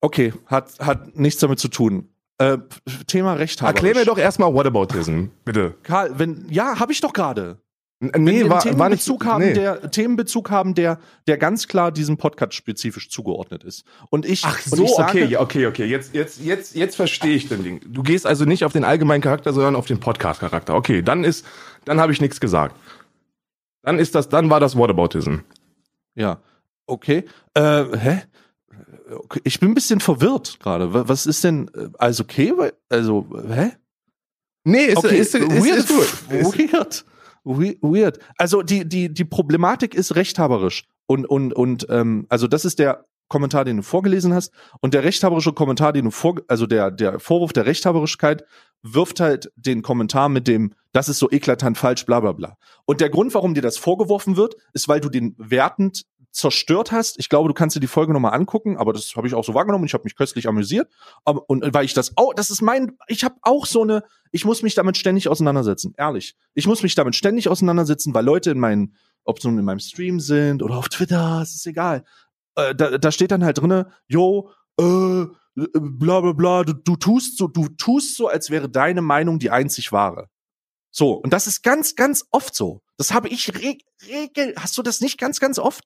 okay, 0.01 0.33
hat 0.45 0.77
hat 0.79 1.15
nichts 1.17 1.39
damit 1.41 1.59
zu 1.59 1.67
tun. 1.67 2.09
Äh, 2.37 2.57
Thema 3.07 3.33
Rechthaber. 3.33 3.69
Erklär 3.69 3.95
mir 3.95 4.05
doch 4.05 4.17
erstmal 4.17 4.53
Whataboutism, 4.53 5.27
bitte. 5.45 5.75
Karl, 5.83 6.19
wenn 6.19 6.45
ja, 6.49 6.79
habe 6.79 6.91
ich 6.91 6.99
doch 7.01 7.13
gerade. 7.13 7.59
Wenn 7.99 8.23
Nee, 8.23 8.39
wir 8.43 8.49
war, 8.49 8.63
war 8.77 8.89
nicht, 8.89 9.05
Themenbezug 9.05 9.25
haben, 9.25 9.43
nee. 9.45 9.53
der 9.53 9.89
Themenbezug 9.89 10.49
haben, 10.51 10.75
der 10.75 10.99
der 11.27 11.37
ganz 11.37 11.67
klar 11.67 11.91
diesem 11.93 12.17
Podcast 12.17 12.53
spezifisch 12.53 13.09
zugeordnet 13.09 13.63
ist. 13.63 13.85
Und 14.09 14.25
ich 14.25 14.43
Ach 14.43 14.59
so, 14.59 14.83
ich 14.83 14.91
sage, 14.91 15.23
okay, 15.23 15.37
okay, 15.37 15.65
okay. 15.67 15.85
Jetzt, 15.85 16.13
jetzt, 16.13 16.41
jetzt, 16.43 16.75
jetzt 16.75 16.95
verstehe 16.97 17.35
ich 17.35 17.47
den 17.47 17.63
Ding. 17.63 17.81
Du 17.87 18.03
gehst 18.03 18.25
also 18.27 18.43
nicht 18.43 18.65
auf 18.65 18.73
den 18.73 18.83
allgemeinen 18.83 19.21
Charakter, 19.21 19.53
sondern 19.53 19.75
auf 19.77 19.85
den 19.87 19.99
Podcast-Charakter. 20.01 20.75
Okay, 20.75 21.01
dann 21.01 21.23
ist, 21.23 21.45
dann 21.85 21.99
habe 22.01 22.11
ich 22.11 22.19
nichts 22.19 22.39
gesagt. 22.41 22.75
Dann 23.81 23.97
ist 23.97 24.13
das, 24.13 24.27
dann 24.29 24.49
war 24.49 24.59
das 24.59 24.75
Whataboutism. 24.77 25.37
ja, 26.15 26.41
okay. 26.87 27.23
Äh, 27.53 27.85
hä? 27.97 28.21
Okay, 29.19 29.39
Ich 29.45 29.59
bin 29.59 29.69
ein 29.71 29.75
bisschen 29.75 29.99
verwirrt 30.01 30.59
gerade. 30.59 30.93
Wa- 30.93 31.03
Was 31.07 31.25
ist 31.27 31.43
denn 31.45 31.69
äh, 31.75 31.87
alles 31.97 32.19
okay? 32.19 32.53
Also, 32.89 33.25
hä? 33.47 33.71
Nee, 34.65 34.85
ist, 34.85 34.97
Okay, 34.97 35.17
ist, 35.17 35.33
ist, 35.35 35.43
ist, 35.45 35.87
gut. 35.87 36.31
Ist, 36.31 36.57
Weird. 36.73 37.05
We- 37.45 37.77
Weird. 37.81 38.19
Also 38.37 38.61
die, 38.61 38.87
die, 38.87 39.13
die 39.13 39.25
Problematik 39.25 39.95
ist 39.95 40.15
rechthaberisch. 40.15 40.83
Und, 41.07 41.25
und, 41.25 41.53
und 41.53 41.85
ähm, 41.89 42.25
also 42.29 42.47
das 42.47 42.65
ist 42.65 42.79
der 42.79 43.05
Kommentar, 43.27 43.65
den 43.65 43.77
du 43.77 43.83
vorgelesen 43.83 44.33
hast. 44.33 44.51
Und 44.81 44.93
der 44.93 45.03
rechthaberische 45.03 45.53
Kommentar, 45.53 45.93
den 45.93 46.05
du 46.05 46.11
vor, 46.11 46.35
also 46.47 46.67
der, 46.67 46.91
der 46.91 47.19
Vorwurf 47.19 47.53
der 47.53 47.65
Rechthaberischkeit 47.65 48.43
wirft 48.83 49.19
halt 49.19 49.51
den 49.55 49.81
Kommentar 49.81 50.29
mit 50.29 50.47
dem, 50.47 50.73
das 50.91 51.09
ist 51.09 51.17
so 51.17 51.31
eklatant 51.31 51.77
falsch, 51.77 52.05
bla 52.05 52.19
bla 52.19 52.33
bla. 52.33 52.57
Und 52.85 53.01
der 53.01 53.09
Grund, 53.09 53.33
warum 53.33 53.55
dir 53.55 53.61
das 53.63 53.77
vorgeworfen 53.77 54.37
wird, 54.37 54.55
ist, 54.73 54.87
weil 54.87 54.99
du 54.99 55.09
den 55.09 55.33
wertend 55.39 56.05
zerstört 56.35 56.91
hast. 56.91 57.17
Ich 57.17 57.29
glaube, 57.29 57.47
du 57.47 57.53
kannst 57.53 57.75
dir 57.75 57.79
die 57.79 57.87
Folge 57.87 58.11
nochmal 58.11 58.33
angucken, 58.33 58.77
aber 58.77 58.91
das 58.91 59.15
habe 59.15 59.25
ich 59.25 59.33
auch 59.33 59.45
so 59.45 59.53
wahrgenommen 59.53 59.85
ich 59.85 59.93
habe 59.93 60.03
mich 60.03 60.15
köstlich 60.15 60.47
amüsiert. 60.47 60.91
Aber, 61.23 61.49
und 61.49 61.73
weil 61.73 61.85
ich 61.85 61.93
das 61.93 62.17
auch, 62.17 62.33
das 62.33 62.49
ist 62.49 62.61
mein, 62.61 62.97
ich 63.07 63.23
habe 63.23 63.35
auch 63.41 63.65
so 63.65 63.83
eine, 63.83 64.03
ich 64.31 64.43
muss 64.43 64.61
mich 64.61 64.75
damit 64.75 64.97
ständig 64.97 65.29
auseinandersetzen, 65.29 65.93
ehrlich. 65.97 66.35
Ich 66.53 66.67
muss 66.67 66.83
mich 66.83 66.93
damit 66.93 67.15
ständig 67.15 67.47
auseinandersetzen, 67.47 68.13
weil 68.13 68.25
Leute 68.25 68.51
in 68.51 68.59
meinen, 68.59 68.95
ob 69.23 69.41
nun 69.43 69.57
in 69.57 69.65
meinem 69.65 69.79
Stream 69.79 70.19
sind 70.19 70.61
oder 70.61 70.75
auf 70.75 70.89
Twitter, 70.89 71.39
es 71.41 71.55
ist 71.55 71.65
egal. 71.67 72.03
Äh, 72.55 72.75
da, 72.75 72.97
da 72.97 73.11
steht 73.11 73.31
dann 73.31 73.45
halt 73.45 73.57
drinne, 73.57 73.91
yo, 74.07 74.51
äh, 74.77 75.25
bla 75.55 76.19
bla 76.19 76.33
bla, 76.33 76.63
du, 76.63 76.73
du 76.73 76.97
tust 76.97 77.37
so, 77.37 77.47
du 77.47 77.69
tust 77.69 78.17
so, 78.17 78.27
als 78.27 78.49
wäre 78.49 78.69
deine 78.69 79.01
Meinung 79.01 79.39
die 79.39 79.51
einzig 79.51 79.93
wahre. 79.93 80.27
So, 80.91 81.13
und 81.13 81.31
das 81.31 81.47
ist 81.47 81.63
ganz, 81.63 81.95
ganz 81.95 82.25
oft 82.31 82.55
so. 82.55 82.81
Das 82.97 83.13
habe 83.13 83.29
ich 83.29 83.53
reg, 83.55 83.83
regel. 84.09 84.53
Hast 84.57 84.77
du 84.77 84.81
das 84.81 85.01
nicht 85.01 85.17
ganz, 85.17 85.39
ganz 85.39 85.59
oft? 85.59 85.83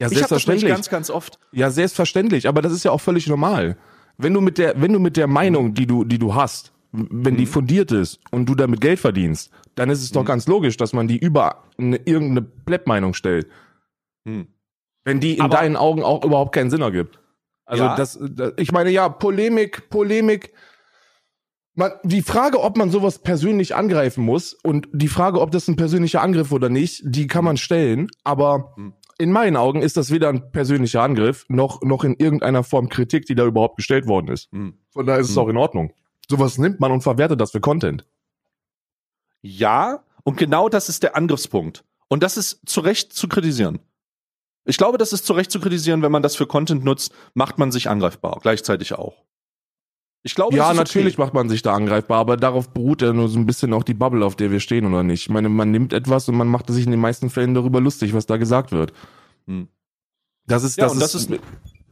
Ja, 0.00 0.06
Ich 0.06 0.12
habe 0.12 0.20
das 0.20 0.28
selbstverständlich. 0.28 0.70
ganz, 0.72 0.88
ganz 0.88 1.10
oft. 1.10 1.38
Ja, 1.52 1.70
selbstverständlich, 1.70 2.48
aber 2.48 2.62
das 2.62 2.72
ist 2.72 2.84
ja 2.84 2.90
auch 2.90 3.00
völlig 3.00 3.26
normal. 3.28 3.76
Wenn 4.18 4.34
du 4.34 4.40
mit 4.40 4.58
der, 4.58 4.80
wenn 4.80 4.92
du 4.92 4.98
mit 4.98 5.16
der 5.16 5.26
Meinung, 5.26 5.74
die 5.74 5.86
du, 5.86 6.04
die 6.04 6.18
du 6.18 6.34
hast, 6.34 6.72
wenn 6.92 7.36
die 7.36 7.44
Mhm. 7.44 7.48
fundiert 7.50 7.92
ist 7.92 8.18
und 8.32 8.46
du 8.46 8.54
damit 8.54 8.80
Geld 8.80 8.98
verdienst, 8.98 9.50
dann 9.76 9.90
ist 9.90 10.02
es 10.02 10.10
doch 10.10 10.22
Mhm. 10.22 10.26
ganz 10.26 10.46
logisch, 10.48 10.76
dass 10.76 10.92
man 10.92 11.06
die 11.06 11.18
über 11.18 11.62
eine, 11.78 11.96
irgendeine 11.96 12.42
Pleb-Meinung 12.42 13.14
stellt. 13.14 13.46
Hm. 14.26 14.48
Wenn 15.04 15.20
die 15.20 15.34
in 15.36 15.42
Aber- 15.42 15.56
deinen 15.56 15.76
Augen 15.76 16.02
auch 16.02 16.24
überhaupt 16.24 16.52
keinen 16.54 16.68
Sinn 16.70 16.82
ergibt. 16.82 17.18
Also 17.64 17.84
Ja. 17.84 17.94
das, 17.96 18.18
das, 18.20 18.54
ich 18.56 18.72
meine, 18.72 18.90
ja, 18.90 19.08
Polemik, 19.08 19.88
Polemik. 19.88 20.52
Man, 21.74 21.92
die 22.02 22.22
Frage, 22.22 22.60
ob 22.60 22.76
man 22.76 22.90
sowas 22.90 23.20
persönlich 23.20 23.74
angreifen 23.76 24.24
muss 24.24 24.52
und 24.54 24.88
die 24.92 25.08
Frage, 25.08 25.40
ob 25.40 25.52
das 25.52 25.68
ein 25.68 25.76
persönlicher 25.76 26.20
Angriff 26.20 26.50
oder 26.52 26.68
nicht, 26.68 27.02
die 27.04 27.28
kann 27.28 27.44
man 27.44 27.56
stellen. 27.56 28.08
Aber 28.24 28.74
Hm. 28.76 28.92
In 29.20 29.32
meinen 29.32 29.56
Augen 29.56 29.82
ist 29.82 29.96
das 29.96 30.10
weder 30.10 30.30
ein 30.30 30.50
persönlicher 30.50 31.02
Angriff 31.02 31.44
noch, 31.48 31.82
noch 31.82 32.04
in 32.04 32.14
irgendeiner 32.16 32.64
Form 32.64 32.88
Kritik, 32.88 33.26
die 33.26 33.34
da 33.34 33.44
überhaupt 33.44 33.76
gestellt 33.76 34.06
worden 34.06 34.28
ist. 34.28 34.50
Hm. 34.50 34.78
Von 34.90 35.06
daher 35.06 35.20
ist 35.20 35.28
es 35.28 35.36
Hm. 35.36 35.42
auch 35.42 35.48
in 35.48 35.56
Ordnung. 35.58 35.92
Sowas 36.28 36.56
nimmt 36.58 36.80
man 36.80 36.90
und 36.90 37.02
verwertet 37.02 37.40
das 37.40 37.50
für 37.50 37.60
Content. 37.60 38.06
Ja, 39.42 40.04
und 40.24 40.38
genau 40.38 40.68
das 40.68 40.88
ist 40.88 41.02
der 41.02 41.16
Angriffspunkt. 41.16 41.84
Und 42.08 42.22
das 42.22 42.36
ist 42.36 42.60
zu 42.66 42.80
Recht 42.80 43.12
zu 43.12 43.28
kritisieren. 43.28 43.78
Ich 44.64 44.76
glaube, 44.76 44.98
das 44.98 45.12
ist 45.12 45.26
zu 45.26 45.32
Recht 45.32 45.50
zu 45.50 45.60
kritisieren, 45.60 46.02
wenn 46.02 46.12
man 46.12 46.22
das 46.22 46.36
für 46.36 46.46
Content 46.46 46.84
nutzt, 46.84 47.12
macht 47.34 47.58
man 47.58 47.72
sich 47.72 47.88
angreifbar, 47.88 48.38
gleichzeitig 48.42 48.94
auch. 48.94 49.24
Ich 50.22 50.34
glaube, 50.34 50.54
Ja, 50.56 50.74
natürlich 50.74 51.14
Okay. 51.14 51.22
macht 51.22 51.34
man 51.34 51.48
sich 51.48 51.62
da 51.62 51.72
angreifbar, 51.74 52.18
aber 52.18 52.36
darauf 52.36 52.70
beruht 52.74 53.00
ja 53.00 53.12
nur 53.12 53.28
so 53.28 53.38
ein 53.38 53.46
bisschen 53.46 53.72
auch 53.72 53.82
die 53.84 53.94
Bubble, 53.94 54.24
auf 54.24 54.36
der 54.36 54.50
wir 54.50 54.60
stehen, 54.60 54.84
oder 54.86 55.02
nicht? 55.02 55.22
Ich 55.22 55.30
meine, 55.30 55.48
man 55.48 55.70
nimmt 55.70 55.92
etwas 55.92 56.28
und 56.28 56.36
man 56.36 56.48
macht 56.48 56.68
sich 56.68 56.84
in 56.84 56.90
den 56.90 57.00
meisten 57.00 57.30
Fällen 57.30 57.54
darüber 57.54 57.80
lustig, 57.80 58.12
was 58.12 58.26
da 58.26 58.36
gesagt 58.36 58.70
wird. 58.72 58.92
Hm. 59.46 59.68
Das 60.46 60.62
ist, 60.64 60.76
Ja, 60.76 60.84
das, 60.84 60.92
und 60.92 61.00
das 61.00 61.14
ist, 61.14 61.30
ist- 61.30 61.40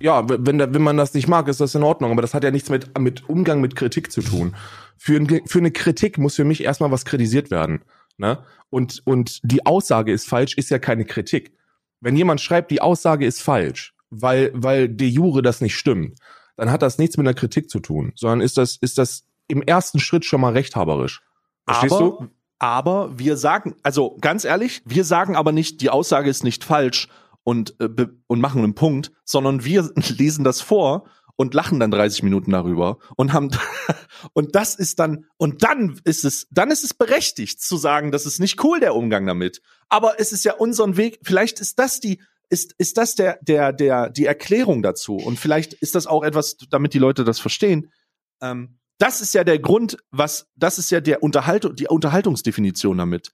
ja, 0.01 0.29
wenn, 0.29 0.59
wenn 0.61 0.83
man 0.83 0.97
das 0.97 1.15
nicht 1.15 1.27
mag, 1.27 1.49
ist 1.49 1.61
das 1.61 1.75
in 1.75 1.83
Ordnung, 1.83 2.13
aber 2.13 2.23
das 2.23 2.35
hat 2.35 2.45
ja 2.45 2.51
nichts 2.51 2.69
mit, 2.71 2.97
mit 2.99 3.29
Umgang 3.29 3.61
mit 3.61 3.75
Kritik 3.77 4.13
zu 4.13 4.21
tun. 4.21 4.55
Für, 4.97 5.17
ein, 5.17 5.41
für 5.47 5.59
eine 5.59 5.71
Kritik 5.71 6.19
muss 6.19 6.37
für 6.37 6.45
mich 6.45 6.63
erstmal 6.63 6.91
was 6.91 7.05
kritisiert 7.05 7.51
werden. 7.51 7.81
Ne? 8.19 8.39
Und, 8.71 9.03
und 9.07 9.41
die 9.43 9.65
Aussage 9.65 10.13
ist 10.13 10.29
falsch, 10.29 10.55
ist 10.57 10.71
ja 10.71 10.79
keine 10.79 11.05
Kritik. 11.05 11.53
Wenn 12.01 12.15
jemand 12.17 12.41
schreibt, 12.41 12.71
die 12.71 12.81
Aussage 12.81 13.27
ist 13.27 13.43
falsch, 13.43 13.95
weil, 14.11 14.51
weil 14.55 14.89
de 14.89 15.09
jure 15.09 15.43
das 15.43 15.61
nicht 15.61 15.77
stimmt, 15.77 16.19
dann 16.59 16.73
hat 16.73 16.83
das 16.83 16.99
nichts 16.99 17.17
mit 17.17 17.27
einer 17.27 17.35
Kritik 17.35 17.71
zu 17.71 17.79
tun, 17.79 18.13
sondern 18.17 18.41
ist 18.41 18.59
das, 18.59 18.77
ist 18.77 18.99
das 18.99 19.25
im 19.47 19.63
ersten 19.63 20.01
Schritt 20.01 20.25
schon 20.25 20.41
mal 20.41 20.53
rechthaberisch. 20.53 21.23
Verstehst 21.65 21.95
aber, 21.95 22.05
du? 22.05 22.29
aber 22.59 23.19
wir 23.19 23.37
sagen, 23.37 23.77
also 23.85 24.17
ganz 24.21 24.45
ehrlich, 24.45 24.83
wir 24.85 25.05
sagen 25.05 25.37
aber 25.37 25.53
nicht, 25.53 25.81
die 25.81 25.89
Aussage 25.89 26.29
ist 26.29 26.43
nicht 26.43 26.65
falsch 26.65 27.09
und, 27.45 27.81
äh, 27.81 28.09
und 28.27 28.41
machen 28.41 28.65
einen 28.65 28.75
Punkt, 28.75 29.13
sondern 29.25 29.65
wir 29.65 29.89
lesen 30.09 30.43
das 30.43 30.61
vor 30.61 31.05
und 31.37 31.55
lachen 31.55 31.79
dann 31.79 31.93
30 31.93 32.25
Minuten 32.25 32.51
darüber 32.51 32.99
und 33.15 33.33
haben 33.33 33.51
und 34.33 34.57
das 34.57 34.75
ist 34.75 34.99
dann 34.99 35.27
und 35.37 35.63
dann 35.63 36.01
ist 36.03 36.25
es 36.25 36.49
dann 36.51 36.73
ist 36.73 36.83
es 36.83 36.93
berechtigt 36.93 37.63
zu 37.63 37.77
sagen, 37.77 38.11
das 38.11 38.27
ist 38.27 38.41
nicht 38.41 38.65
cool 38.65 38.81
der 38.81 38.97
Umgang 38.97 39.25
damit, 39.29 39.63
aber 39.89 40.19
es 40.19 40.33
ist 40.33 40.45
ja 40.45 40.55
unseren 40.55 40.97
Weg, 40.97 41.21
vielleicht 41.23 41.61
ist 41.61 41.79
das 41.79 42.01
die 42.01 42.21
ist 42.51 42.75
ist 42.79 42.97
das 42.97 43.15
der 43.15 43.39
der 43.43 43.73
der 43.73 44.11
die 44.11 44.27
Erklärung 44.27 44.83
dazu 44.83 45.17
und 45.17 45.39
vielleicht 45.39 45.75
ist 45.75 45.95
das 45.95 46.07
auch 46.07 46.23
etwas, 46.23 46.57
damit 46.71 46.95
die 46.95 46.99
Leute 46.99 47.25
das 47.25 47.39
verstehen. 47.39 47.93
Ähm, 48.41 48.79
das 48.99 49.21
ist 49.21 49.33
ja 49.33 49.45
der 49.45 49.59
Grund, 49.61 49.97
was, 50.11 50.49
das 50.57 50.79
ist 50.79 50.91
ja 50.91 51.01
der 51.01 51.23
Unterhaltung, 51.23 51.77
die 51.77 51.87
Unterhaltungsdefinition 51.87 52.99
damit 52.99 53.33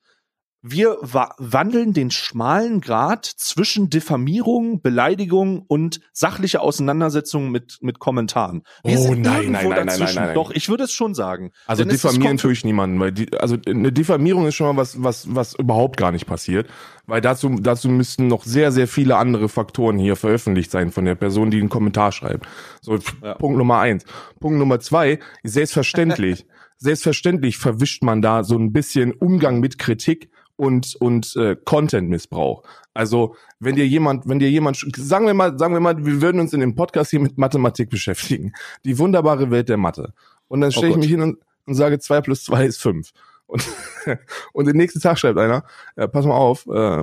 wir 0.66 0.96
wa 1.03 1.35
wandeln 1.37 1.92
den 1.92 2.11
schmalen 2.11 2.81
Grad 2.81 3.27
zwischen 3.27 3.90
Diffamierung, 3.90 4.81
Beleidigung 4.81 5.62
und 5.68 6.00
sachliche 6.14 6.62
Auseinandersetzung 6.62 7.50
mit, 7.50 7.77
mit 7.83 7.98
Kommentaren. 7.98 8.62
Wir 8.83 8.98
oh 8.98 9.14
nein, 9.14 9.22
nein, 9.22 9.53
nein, 9.53 9.68
nein, 9.68 9.87
nein, 9.87 9.98
nein, 9.98 10.14
nein. 10.14 10.35
Doch, 10.35 10.50
ich 10.50 10.70
würde 10.70 10.85
es 10.85 10.92
schon 10.92 11.14
sagen. 11.14 11.53
Also 11.66 11.83
Denn 11.83 11.90
diffamieren 11.90 12.38
tue 12.38 12.53
ich 12.53 12.64
niemanden, 12.64 12.98
weil 12.98 13.12
die, 13.12 13.31
also 13.35 13.59
eine 13.66 13.92
Diffamierung 13.92 14.46
ist 14.46 14.55
schon 14.55 14.74
mal 14.74 14.81
was, 14.81 15.03
was, 15.03 15.35
was 15.35 15.55
überhaupt 15.55 15.98
gar 15.98 16.12
nicht 16.12 16.24
passiert, 16.24 16.66
weil 17.07 17.20
dazu, 17.20 17.50
dazu 17.61 17.90
müssten 17.90 18.27
noch 18.27 18.44
sehr, 18.44 18.72
sehr 18.72 18.88
viele 18.88 19.16
andere 19.16 19.50
Faktoren 19.50 19.98
hier 19.98 20.16
veröffentlicht 20.16 20.70
sein 20.70 20.92
von 20.92 21.05
der 21.05 21.14
Person, 21.14 21.50
die 21.50 21.61
einen 21.61 21.68
Kommentar 21.68 22.11
schreibt. 22.11 22.46
So, 22.81 22.98
ja. 23.22 23.35
Punkt 23.35 23.59
Nummer 23.59 23.81
eins. 23.81 24.05
Punkt 24.40 24.59
Nummer 24.59 24.81
zwei, 24.81 25.18
selbstverständlich. 25.42 26.46
selbstverständlich 26.79 27.59
verwischt 27.59 28.03
man 28.03 28.22
da 28.22 28.44
so 28.44 28.57
ein 28.57 28.72
bisschen 28.72 29.12
Umgang 29.12 29.61
mit 29.61 29.79
Kritik 29.79 30.31
und 30.57 30.95
und 30.97 31.35
äh, 31.37 31.57
Content-Missbrauch. 31.64 32.62
Also 32.93 33.37
wenn 33.59 33.77
dir 33.77 33.87
jemand, 33.87 34.29
wenn 34.29 34.38
dir 34.38 34.51
jemand, 34.51 34.85
sagen 34.97 35.27
wir 35.27 35.35
mal, 35.35 35.59
sagen 35.59 35.75
wir 35.75 35.81
mal, 35.81 36.05
wir 36.05 36.23
würden 36.23 36.40
uns 36.40 36.53
in 36.53 36.61
dem 36.61 36.75
Podcast 36.75 37.11
hier 37.11 37.21
mit 37.21 37.38
Mathematik 37.38 37.90
beschäftigen, 37.90 38.53
die 38.85 38.99
wunderbare 38.99 39.51
Welt 39.51 39.69
der 39.69 39.77
Mathe. 39.77 40.12
Und 40.49 40.61
dann 40.61 40.73
stelle 40.73 40.88
oh 40.88 40.90
ich 40.93 40.97
mich 40.97 41.09
hin 41.09 41.23
und, 41.23 41.38
und 41.67 41.75
sage, 41.75 41.99
zwei 41.99 42.21
plus 42.21 42.45
zwei 42.45 42.67
ist 42.67 42.81
fünf. 42.81 43.12
Und, 43.47 43.64
und 44.53 44.67
den 44.67 44.77
nächsten 44.77 45.01
Tag 45.01 45.19
schreibt 45.19 45.38
einer, 45.38 45.64
ja, 45.97 46.07
pass 46.07 46.25
mal 46.25 46.37
auf, 46.37 46.67
äh, 46.67 47.03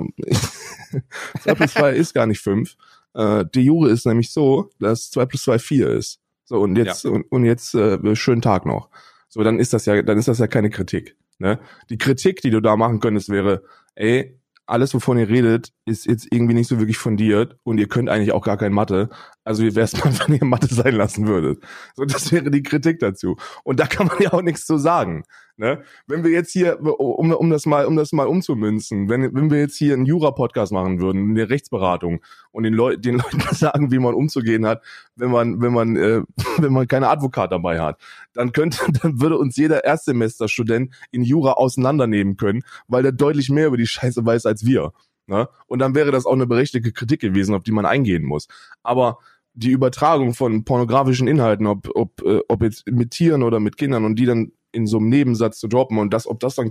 zwei 1.40 1.54
plus 1.54 1.74
zwei 1.74 1.92
ist 1.92 2.14
gar 2.14 2.26
nicht 2.26 2.40
fünf. 2.40 2.76
Äh, 3.14 3.44
die 3.54 3.64
Jure 3.64 3.90
ist 3.90 4.06
nämlich 4.06 4.32
so, 4.32 4.70
dass 4.78 5.10
zwei 5.10 5.26
plus 5.26 5.42
zwei 5.42 5.58
vier 5.58 5.88
ist. 5.90 6.20
So 6.44 6.60
und 6.60 6.76
jetzt 6.76 7.04
ja. 7.04 7.10
und, 7.10 7.30
und 7.30 7.44
jetzt 7.44 7.74
äh, 7.74 8.16
schönen 8.16 8.42
Tag 8.42 8.66
noch. 8.66 8.88
So 9.28 9.42
dann 9.42 9.58
ist 9.58 9.72
das 9.72 9.86
ja, 9.86 10.02
dann 10.02 10.18
ist 10.18 10.28
das 10.28 10.38
ja 10.38 10.46
keine 10.46 10.70
Kritik. 10.70 11.16
Ne? 11.42 11.58
Die 11.90 11.98
Kritik, 11.98 12.40
die 12.40 12.50
du 12.50 12.60
da 12.60 12.76
machen 12.76 13.00
könntest, 13.00 13.28
wäre, 13.28 13.64
ey, 13.96 14.38
alles, 14.64 14.94
wovon 14.94 15.18
ihr 15.18 15.28
redet, 15.28 15.72
ist 15.86 16.06
jetzt 16.06 16.28
irgendwie 16.30 16.54
nicht 16.54 16.68
so 16.68 16.78
wirklich 16.78 16.96
fundiert 16.96 17.56
und 17.64 17.78
ihr 17.78 17.88
könnt 17.88 18.08
eigentlich 18.08 18.30
auch 18.30 18.44
gar 18.44 18.56
kein 18.56 18.72
Mathe. 18.72 19.10
Also 19.42 19.64
wie 19.64 19.74
wäre 19.74 19.84
es 19.84 19.92
mal, 20.04 20.12
wenn 20.20 20.36
ihr 20.36 20.44
Mathe 20.44 20.72
sein 20.72 20.94
lassen 20.94 21.26
würdet? 21.26 21.62
So, 21.96 22.04
das 22.04 22.30
wäre 22.30 22.50
die 22.50 22.62
Kritik 22.62 23.00
dazu. 23.00 23.36
Und 23.64 23.80
da 23.80 23.86
kann 23.86 24.06
man 24.06 24.16
ja 24.20 24.32
auch 24.32 24.42
nichts 24.42 24.64
zu 24.64 24.78
sagen. 24.78 25.24
Ne? 25.58 25.82
Wenn 26.06 26.24
wir 26.24 26.30
jetzt 26.30 26.50
hier, 26.50 26.80
um, 26.80 27.30
um 27.30 27.50
das 27.50 27.66
mal, 27.66 27.84
um 27.86 27.94
das 27.94 28.12
mal 28.12 28.26
umzumünzen, 28.26 29.08
wenn, 29.10 29.34
wenn 29.34 29.50
wir 29.50 29.58
jetzt 29.58 29.76
hier 29.76 29.92
einen 29.92 30.06
Jura-Podcast 30.06 30.72
machen 30.72 31.00
würden, 31.00 31.30
eine 31.30 31.50
Rechtsberatung 31.50 32.22
und 32.52 32.62
den, 32.62 32.72
Leu 32.72 32.96
den 32.96 33.16
Leuten 33.16 33.40
sagen, 33.54 33.92
wie 33.92 33.98
man 33.98 34.14
umzugehen 34.14 34.66
hat, 34.66 34.82
wenn 35.14 35.30
man, 35.30 35.60
wenn 35.60 35.72
man, 35.72 35.96
äh, 35.96 36.22
wenn 36.58 36.72
man 36.72 36.88
keine 36.88 37.08
Advokat 37.08 37.52
dabei 37.52 37.80
hat, 37.80 38.00
dann 38.32 38.52
könnte, 38.52 38.78
dann 39.02 39.20
würde 39.20 39.36
uns 39.36 39.56
jeder 39.56 39.84
Erstsemesterstudent 39.84 40.94
in 41.10 41.22
Jura 41.22 41.52
auseinandernehmen 41.52 42.36
können, 42.36 42.62
weil 42.88 43.02
der 43.02 43.12
deutlich 43.12 43.50
mehr 43.50 43.66
über 43.66 43.76
die 43.76 43.86
Scheiße 43.86 44.24
weiß 44.24 44.46
als 44.46 44.64
wir. 44.64 44.92
Ne? 45.26 45.48
Und 45.66 45.78
dann 45.80 45.94
wäre 45.94 46.10
das 46.10 46.26
auch 46.26 46.32
eine 46.32 46.46
berechtigte 46.46 46.92
Kritik 46.92 47.20
gewesen, 47.20 47.54
auf 47.54 47.62
die 47.62 47.72
man 47.72 47.86
eingehen 47.86 48.24
muss. 48.24 48.48
Aber 48.82 49.18
die 49.54 49.70
Übertragung 49.70 50.34
von 50.34 50.64
pornografischen 50.64 51.28
Inhalten, 51.28 51.66
ob, 51.66 51.90
ob, 51.94 52.22
äh, 52.22 52.40
ob 52.48 52.62
jetzt 52.62 52.86
mit 52.86 53.10
Tieren 53.10 53.42
oder 53.42 53.60
mit 53.60 53.76
Kindern 53.76 54.04
und 54.04 54.16
die 54.16 54.24
dann 54.24 54.52
in 54.72 54.86
so 54.86 54.98
einem 54.98 55.08
Nebensatz 55.08 55.58
zu 55.58 55.68
droppen 55.68 55.98
und 55.98 56.12
das, 56.12 56.26
ob 56.26 56.40
das 56.40 56.56
dann 56.56 56.70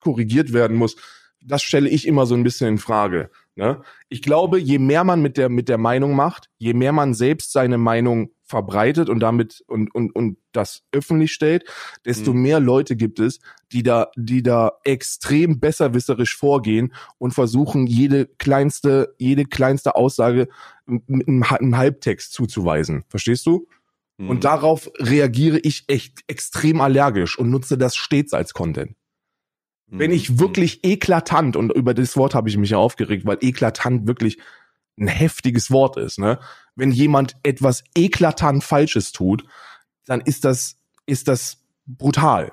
korrigiert 0.00 0.52
werden 0.52 0.76
muss, 0.76 0.96
das 1.42 1.62
stelle 1.62 1.88
ich 1.88 2.06
immer 2.06 2.26
so 2.26 2.34
ein 2.34 2.42
bisschen 2.42 2.68
in 2.68 2.78
Frage. 2.78 3.30
Ne? 3.54 3.82
Ich 4.08 4.22
glaube, 4.22 4.58
je 4.58 4.78
mehr 4.78 5.04
man 5.04 5.22
mit 5.22 5.36
der, 5.36 5.48
mit 5.48 5.68
der 5.68 5.78
Meinung 5.78 6.14
macht, 6.14 6.50
je 6.58 6.74
mehr 6.74 6.92
man 6.92 7.14
selbst 7.14 7.52
seine 7.52 7.78
Meinung 7.78 8.30
verbreitet 8.44 9.08
und 9.08 9.20
damit 9.20 9.62
und, 9.68 9.94
und, 9.94 10.14
und 10.14 10.36
das 10.52 10.82
öffentlich 10.92 11.32
stellt, 11.32 11.64
desto 12.04 12.32
mhm. 12.32 12.42
mehr 12.42 12.60
Leute 12.60 12.96
gibt 12.96 13.20
es, 13.20 13.38
die 13.72 13.82
da, 13.82 14.08
die 14.16 14.42
da 14.42 14.72
extrem 14.84 15.60
besserwisserisch 15.60 16.36
vorgehen 16.36 16.92
und 17.18 17.32
versuchen, 17.32 17.86
jede 17.86 18.26
kleinste, 18.26 19.14
jede 19.18 19.44
kleinste 19.44 19.94
Aussage 19.94 20.48
mit 20.86 21.28
einem 21.28 21.76
Halbtext 21.76 22.32
zuzuweisen. 22.32 23.04
Verstehst 23.08 23.46
du? 23.46 23.68
Und 24.28 24.36
mhm. 24.36 24.40
darauf 24.40 24.90
reagiere 24.98 25.58
ich 25.58 25.84
echt 25.88 26.24
extrem 26.26 26.80
allergisch 26.82 27.38
und 27.38 27.50
nutze 27.50 27.78
das 27.78 27.96
stets 27.96 28.34
als 28.34 28.52
Content. 28.52 28.94
Wenn 29.86 30.12
ich 30.12 30.30
mhm. 30.30 30.40
wirklich 30.40 30.84
eklatant, 30.84 31.56
und 31.56 31.72
über 31.72 31.94
das 31.94 32.16
Wort 32.16 32.34
habe 32.34 32.48
ich 32.48 32.56
mich 32.56 32.70
ja 32.70 32.78
aufgeregt, 32.78 33.24
weil 33.26 33.38
eklatant 33.40 34.06
wirklich 34.06 34.38
ein 34.98 35.08
heftiges 35.08 35.70
Wort 35.70 35.96
ist, 35.96 36.18
ne? 36.18 36.38
Wenn 36.76 36.92
jemand 36.92 37.36
etwas 37.42 37.82
eklatant 37.96 38.62
Falsches 38.62 39.12
tut, 39.12 39.44
dann 40.04 40.20
ist 40.20 40.44
das, 40.44 40.76
ist 41.06 41.26
das 41.26 41.64
brutal. 41.86 42.52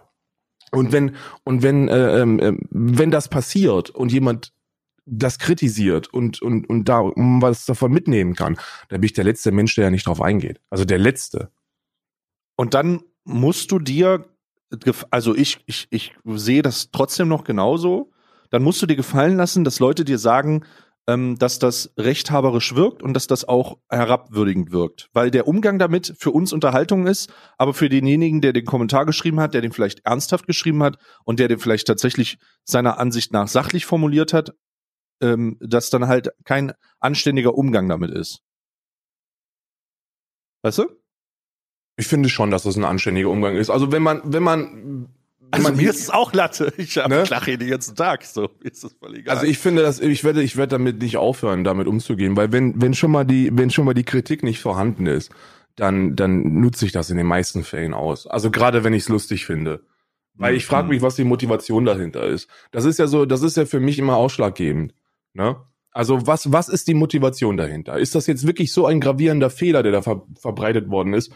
Und 0.72 0.92
wenn, 0.92 1.16
und 1.44 1.64
wenn, 1.64 1.88
äh, 1.90 2.22
äh, 2.22 2.58
wenn 2.70 3.12
das 3.12 3.28
passiert 3.28 3.90
und 3.90 4.12
jemand 4.12 4.54
das 5.06 5.40
kritisiert 5.40 6.14
und, 6.14 6.42
und, 6.42 6.70
und 6.70 6.90
da 6.90 7.00
was 7.16 7.66
davon 7.66 7.92
mitnehmen 7.92 8.36
kann, 8.36 8.58
dann 8.90 9.00
bin 9.02 9.06
ich 9.06 9.14
der 9.14 9.24
letzte 9.24 9.52
Mensch, 9.52 9.76
der 9.76 9.86
ja 9.86 9.92
nicht 9.92 10.08
drauf 10.08 10.22
eingeht. 10.22 10.60
Also 10.70 10.86
der 10.86 10.98
letzte. 10.98 11.52
Und 12.58 12.74
dann 12.74 13.04
musst 13.24 13.72
du 13.72 13.80
dir, 13.80 14.26
also 15.12 15.36
ich, 15.36 15.64
ich, 15.68 15.88
ich 15.92 16.16
sehe 16.26 16.62
das 16.62 16.92
trotzdem 16.92 17.30
noch 17.30 17.44
genauso, 17.46 18.12
dann 18.50 18.64
musst 18.64 18.82
du 18.82 18.86
dir 18.86 18.96
gefallen 18.96 19.38
lassen, 19.38 19.64
dass 19.64 19.80
Leute 19.80 20.04
dir 20.04 20.18
sagen, 20.18 20.66
ähm, 21.08 21.38
dass 21.38 21.60
das 21.60 21.94
rechthaberisch 21.98 22.76
wirkt 22.76 23.02
und 23.04 23.14
dass 23.14 23.28
das 23.28 23.46
auch 23.46 23.78
herabwürdigend 23.90 24.72
wirkt. 24.72 25.10
Weil 25.14 25.32
der 25.32 25.48
Umgang 25.48 25.80
damit 25.80 26.16
für 26.20 26.32
uns 26.32 26.52
Unterhaltung 26.52 27.08
ist, 27.08 27.32
aber 27.58 27.74
für 27.74 27.90
denjenigen, 27.90 28.42
der 28.42 28.54
den 28.54 28.66
Kommentar 28.66 29.06
geschrieben 29.06 29.40
hat, 29.40 29.54
der 29.54 29.62
den 29.62 29.72
vielleicht 29.72 30.06
ernsthaft 30.06 30.48
geschrieben 30.48 30.84
hat 30.84 30.98
und 31.24 31.40
der 31.40 31.48
den 31.48 31.60
vielleicht 31.60 31.88
tatsächlich 31.88 32.38
seiner 32.64 33.00
Ansicht 33.00 33.32
nach 33.32 33.48
sachlich 33.48 33.86
formuliert 33.86 34.34
hat, 34.34 34.54
ähm, 35.22 35.58
dass 35.62 35.90
dann 35.90 36.08
halt 36.08 36.30
kein 36.44 36.74
anständiger 37.00 37.56
Umgang 37.56 37.88
damit 37.88 38.12
ist. 38.12 38.42
Weißt 40.64 40.80
du? 40.80 41.07
Ich 41.98 42.08
finde 42.08 42.30
schon, 42.30 42.52
dass 42.52 42.64
das 42.64 42.78
ein 42.78 42.86
anständiger 42.86 43.30
Umgang 43.30 43.56
ist. 43.56 43.70
Also 43.70 43.92
wenn 43.92 44.04
man, 44.04 44.22
wenn 44.24 44.44
man, 44.44 45.08
wenn 45.40 45.50
also 45.52 45.70
man 45.70 45.78
mir 45.78 45.90
ist 45.90 46.00
es 46.00 46.10
auch 46.10 46.32
Latte. 46.32 46.72
Ich 46.78 46.98
habe 46.98 47.10
ne? 47.10 47.24
Lache 47.28 47.58
den 47.58 47.70
ganzen 47.70 47.96
Tag. 47.96 48.24
So 48.24 48.50
ist 48.62 48.84
das 48.84 48.94
voll 48.94 49.16
egal. 49.16 49.36
Also 49.36 49.48
ich 49.48 49.58
finde, 49.58 49.82
dass 49.82 50.00
ich 50.00 50.24
werde, 50.24 50.44
ich 50.44 50.58
werde 50.58 50.72
damit 50.72 51.02
nicht 51.02 51.18
aufhören, 51.18 51.64
damit 51.64 51.88
umzugehen, 51.88 52.38
weil 52.38 52.52
wenn, 52.52 52.80
wenn 52.82 52.94
schon 52.94 53.12
mal 53.12 53.26
die, 53.26 53.50
wenn 53.52 53.72
schon 53.72 53.86
mal 53.86 53.94
die 53.94 54.04
Kritik 54.04 54.44
nicht 54.44 54.62
vorhanden 54.62 55.08
ist, 55.08 55.32
dann, 55.76 56.16
dann 56.16 56.62
nutze 56.62 56.86
ich 56.86 56.92
das 56.92 57.10
in 57.10 57.18
den 57.18 57.28
meisten 57.28 57.64
Fällen 57.64 57.94
aus. 57.94 58.28
Also 58.28 58.52
gerade 58.52 58.84
wenn 58.84 58.94
ich 58.94 59.04
es 59.04 59.10
lustig 59.10 59.46
finde. 59.46 59.82
Weil 60.40 60.56
ich 60.56 60.66
frage 60.66 60.84
mhm. 60.84 60.90
mich, 60.92 61.02
was 61.02 61.16
die 61.16 61.24
Motivation 61.24 61.86
dahinter 61.86 62.28
ist. 62.28 62.48
Das 62.72 62.86
ist 62.86 63.00
ja 63.00 63.08
so, 63.08 63.26
das 63.26 63.42
ist 63.42 63.58
ja 63.58 63.66
für 63.66 63.80
mich 63.80 63.98
immer 63.98 64.18
ausschlaggebend. 64.18 64.94
Ne? 65.34 65.56
Also 65.92 66.28
was, 66.28 66.52
was 66.52 66.70
ist 66.70 66.88
die 66.88 66.94
Motivation 66.94 67.58
dahinter? 67.58 67.98
Ist 67.98 68.14
das 68.14 68.28
jetzt 68.28 68.46
wirklich 68.46 68.72
so 68.72 68.86
ein 68.86 69.00
gravierender 69.00 69.50
Fehler, 69.50 69.82
der 69.82 69.92
da 69.92 70.02
ver 70.04 70.22
verbreitet 70.40 70.90
worden 70.90 71.14
ist, 71.14 71.32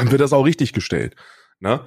dann 0.00 0.10
wird 0.10 0.20
das 0.20 0.32
auch 0.32 0.44
richtig 0.44 0.72
gestellt. 0.72 1.14
Ne? 1.60 1.86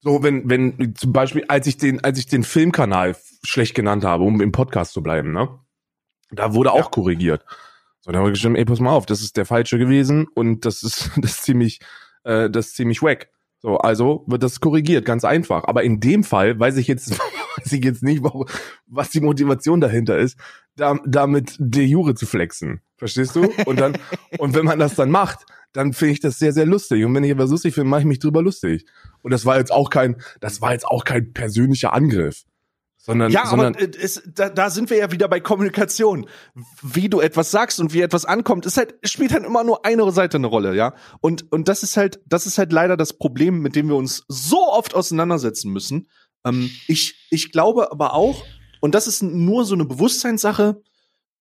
So, 0.00 0.22
wenn, 0.22 0.48
wenn, 0.48 0.94
zum 0.94 1.12
Beispiel, 1.12 1.44
als 1.48 1.66
ich 1.66 1.76
den, 1.76 2.02
als 2.02 2.18
ich 2.18 2.26
den 2.26 2.44
Filmkanal 2.44 3.16
schlecht 3.44 3.74
genannt 3.74 4.04
habe, 4.04 4.24
um 4.24 4.40
im 4.40 4.52
Podcast 4.52 4.92
zu 4.92 5.02
bleiben, 5.02 5.32
ne? 5.32 5.48
Da 6.30 6.54
wurde 6.54 6.72
auch 6.72 6.90
korrigiert. 6.90 7.44
So, 8.00 8.10
da 8.10 8.18
haben 8.18 8.26
wir 8.26 8.32
geschrieben, 8.32 8.56
ey, 8.56 8.64
pass 8.64 8.80
mal 8.80 8.92
auf, 8.92 9.06
das 9.06 9.22
ist 9.22 9.36
der 9.36 9.44
falsche 9.44 9.78
gewesen 9.78 10.26
und 10.34 10.64
das 10.64 10.82
ist, 10.82 11.10
das 11.16 11.32
ist 11.32 11.44
ziemlich, 11.44 11.80
äh, 12.24 12.48
das 12.48 12.68
ist 12.68 12.76
ziemlich 12.76 13.02
wack. 13.02 13.28
So, 13.60 13.78
also 13.78 14.24
wird 14.26 14.42
das 14.42 14.60
korrigiert, 14.60 15.04
ganz 15.04 15.24
einfach. 15.24 15.64
Aber 15.64 15.84
in 15.84 16.00
dem 16.00 16.24
Fall 16.24 16.58
weiß 16.58 16.76
ich 16.78 16.88
jetzt, 16.88 17.20
weiß 17.56 17.72
ich 17.72 17.84
jetzt 17.84 18.02
nicht, 18.02 18.22
was 18.86 19.10
die 19.10 19.20
Motivation 19.20 19.80
dahinter 19.80 20.18
ist, 20.18 20.38
da, 20.76 20.98
damit 21.04 21.56
de 21.58 21.84
jure 21.84 22.14
zu 22.14 22.26
flexen. 22.26 22.80
Verstehst 22.96 23.36
du? 23.36 23.52
Und 23.66 23.80
dann, 23.80 23.98
und 24.38 24.54
wenn 24.54 24.64
man 24.64 24.78
das 24.78 24.94
dann 24.94 25.10
macht, 25.10 25.44
dann 25.72 25.92
finde 25.92 26.12
ich 26.12 26.20
das 26.20 26.38
sehr, 26.38 26.52
sehr 26.52 26.66
lustig. 26.66 27.04
Und 27.04 27.14
wenn 27.14 27.24
ich 27.24 27.30
etwas 27.30 27.50
lustig 27.50 27.74
finde, 27.74 27.88
mache 27.88 28.00
ich 28.00 28.06
mich 28.06 28.18
drüber 28.18 28.42
lustig. 28.42 28.86
Und 29.22 29.32
das 29.32 29.44
war 29.46 29.58
jetzt 29.58 29.72
auch 29.72 29.90
kein, 29.90 30.16
das 30.40 30.60
war 30.60 30.72
jetzt 30.72 30.86
auch 30.86 31.04
kein 31.04 31.32
persönlicher 31.32 31.92
Angriff. 31.92 32.44
Sondern, 33.04 33.32
ja, 33.32 33.46
sondern 33.46 33.74
aber 33.74 33.98
es, 34.00 34.22
da, 34.32 34.48
da 34.48 34.70
sind 34.70 34.88
wir 34.88 34.96
ja 34.96 35.10
wieder 35.10 35.26
bei 35.26 35.40
Kommunikation. 35.40 36.28
Wie 36.82 37.08
du 37.08 37.20
etwas 37.20 37.50
sagst 37.50 37.80
und 37.80 37.92
wie 37.92 38.00
etwas 38.00 38.24
ankommt, 38.24 38.64
ist 38.64 38.76
halt, 38.76 38.94
spielt 39.02 39.32
halt 39.32 39.44
immer 39.44 39.64
nur 39.64 39.84
eine 39.84 40.08
Seite 40.12 40.36
eine 40.36 40.46
Rolle, 40.46 40.76
ja. 40.76 40.94
Und, 41.20 41.50
und 41.50 41.66
das 41.66 41.82
ist 41.82 41.96
halt, 41.96 42.20
das 42.26 42.46
ist 42.46 42.58
halt 42.58 42.70
leider 42.70 42.96
das 42.96 43.14
Problem, 43.14 43.60
mit 43.60 43.74
dem 43.74 43.88
wir 43.88 43.96
uns 43.96 44.24
so 44.28 44.68
oft 44.70 44.94
auseinandersetzen 44.94 45.72
müssen. 45.72 46.06
Ähm, 46.44 46.70
ich, 46.86 47.26
ich 47.30 47.52
glaube 47.52 47.92
aber 47.92 48.14
auch, 48.14 48.44
und 48.80 48.94
das 48.94 49.06
ist 49.06 49.22
nur 49.22 49.64
so 49.64 49.74
eine 49.74 49.84
Bewusstseinssache, 49.84 50.82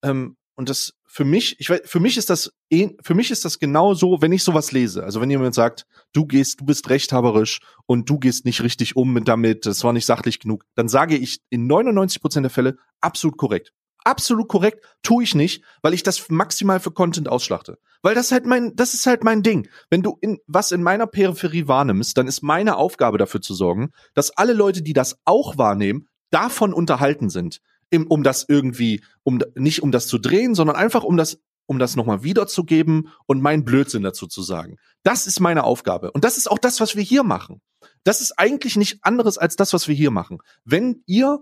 ähm, 0.03 0.37
und 0.55 0.69
das 0.69 0.93
für 1.07 1.25
mich, 1.25 1.59
ich 1.59 1.69
weiß, 1.69 1.81
für 1.85 1.99
mich 1.99 2.17
ist 2.17 2.29
das, 2.29 2.53
eh, 2.69 2.89
für 3.03 3.15
mich 3.15 3.31
ist 3.31 3.45
das 3.45 3.57
genau 3.57 3.93
so, 3.93 4.21
wenn 4.21 4.31
ich 4.31 4.43
sowas 4.43 4.71
lese. 4.71 5.03
Also 5.03 5.19
wenn 5.19 5.29
jemand 5.29 5.55
sagt, 5.55 5.87
du 6.13 6.25
gehst, 6.25 6.61
du 6.61 6.65
bist 6.65 6.89
rechthaberisch 6.89 7.59
und 7.85 8.09
du 8.09 8.19
gehst 8.19 8.45
nicht 8.45 8.61
richtig 8.61 8.95
um 8.95 9.11
mit 9.11 9.27
damit, 9.27 9.65
das 9.65 9.83
war 9.83 9.91
nicht 9.91 10.05
sachlich 10.05 10.39
genug, 10.39 10.65
dann 10.75 10.87
sage 10.87 11.17
ich 11.17 11.39
in 11.49 11.67
99 11.67 12.21
Prozent 12.21 12.43
der 12.43 12.51
Fälle 12.51 12.77
absolut 12.99 13.37
korrekt. 13.37 13.73
Absolut 14.03 14.47
korrekt, 14.47 14.85
tue 15.03 15.23
ich 15.23 15.35
nicht, 15.35 15.63
weil 15.81 15.93
ich 15.93 16.03
das 16.03 16.29
maximal 16.29 16.79
für 16.79 16.91
Content 16.91 17.29
ausschlachte. 17.29 17.77
Weil 18.01 18.15
das 18.15 18.31
halt 18.31 18.45
mein, 18.45 18.75
das 18.75 18.93
ist 18.93 19.05
halt 19.05 19.23
mein 19.23 19.43
Ding. 19.43 19.67
Wenn 19.89 20.01
du 20.01 20.17
in, 20.21 20.39
was 20.47 20.71
in 20.71 20.83
meiner 20.83 21.07
Peripherie 21.07 21.67
wahrnimmst, 21.67 22.17
dann 22.17 22.27
ist 22.27 22.41
meine 22.41 22.77
Aufgabe 22.77 23.17
dafür 23.17 23.41
zu 23.41 23.53
sorgen, 23.53 23.91
dass 24.13 24.31
alle 24.31 24.53
Leute, 24.53 24.81
die 24.81 24.93
das 24.93 25.17
auch 25.25 25.57
wahrnehmen, 25.57 26.07
davon 26.31 26.73
unterhalten 26.73 27.29
sind. 27.29 27.59
Im, 27.89 28.07
um 28.07 28.23
das 28.23 28.45
irgendwie, 28.47 29.03
um, 29.23 29.39
nicht 29.55 29.83
um 29.83 29.91
das 29.91 30.07
zu 30.07 30.17
drehen, 30.17 30.55
sondern 30.55 30.77
einfach 30.77 31.03
um 31.03 31.17
das 31.17 31.39
um 31.71 31.79
das 31.79 31.95
nochmal 31.95 32.21
wiederzugeben 32.21 33.07
und 33.27 33.41
meinen 33.41 33.63
Blödsinn 33.63 34.03
dazu 34.03 34.27
zu 34.27 34.41
sagen. 34.41 34.75
Das 35.03 35.25
ist 35.25 35.39
meine 35.39 35.63
Aufgabe. 35.63 36.11
Und 36.11 36.25
das 36.25 36.37
ist 36.37 36.51
auch 36.51 36.57
das, 36.57 36.81
was 36.81 36.97
wir 36.97 37.03
hier 37.03 37.23
machen. 37.23 37.61
Das 38.03 38.19
ist 38.19 38.37
eigentlich 38.37 38.75
nicht 38.75 38.99
anderes 39.03 39.37
als 39.37 39.55
das, 39.55 39.71
was 39.71 39.87
wir 39.87 39.95
hier 39.95 40.11
machen. 40.11 40.39
Wenn 40.65 41.01
ihr 41.05 41.39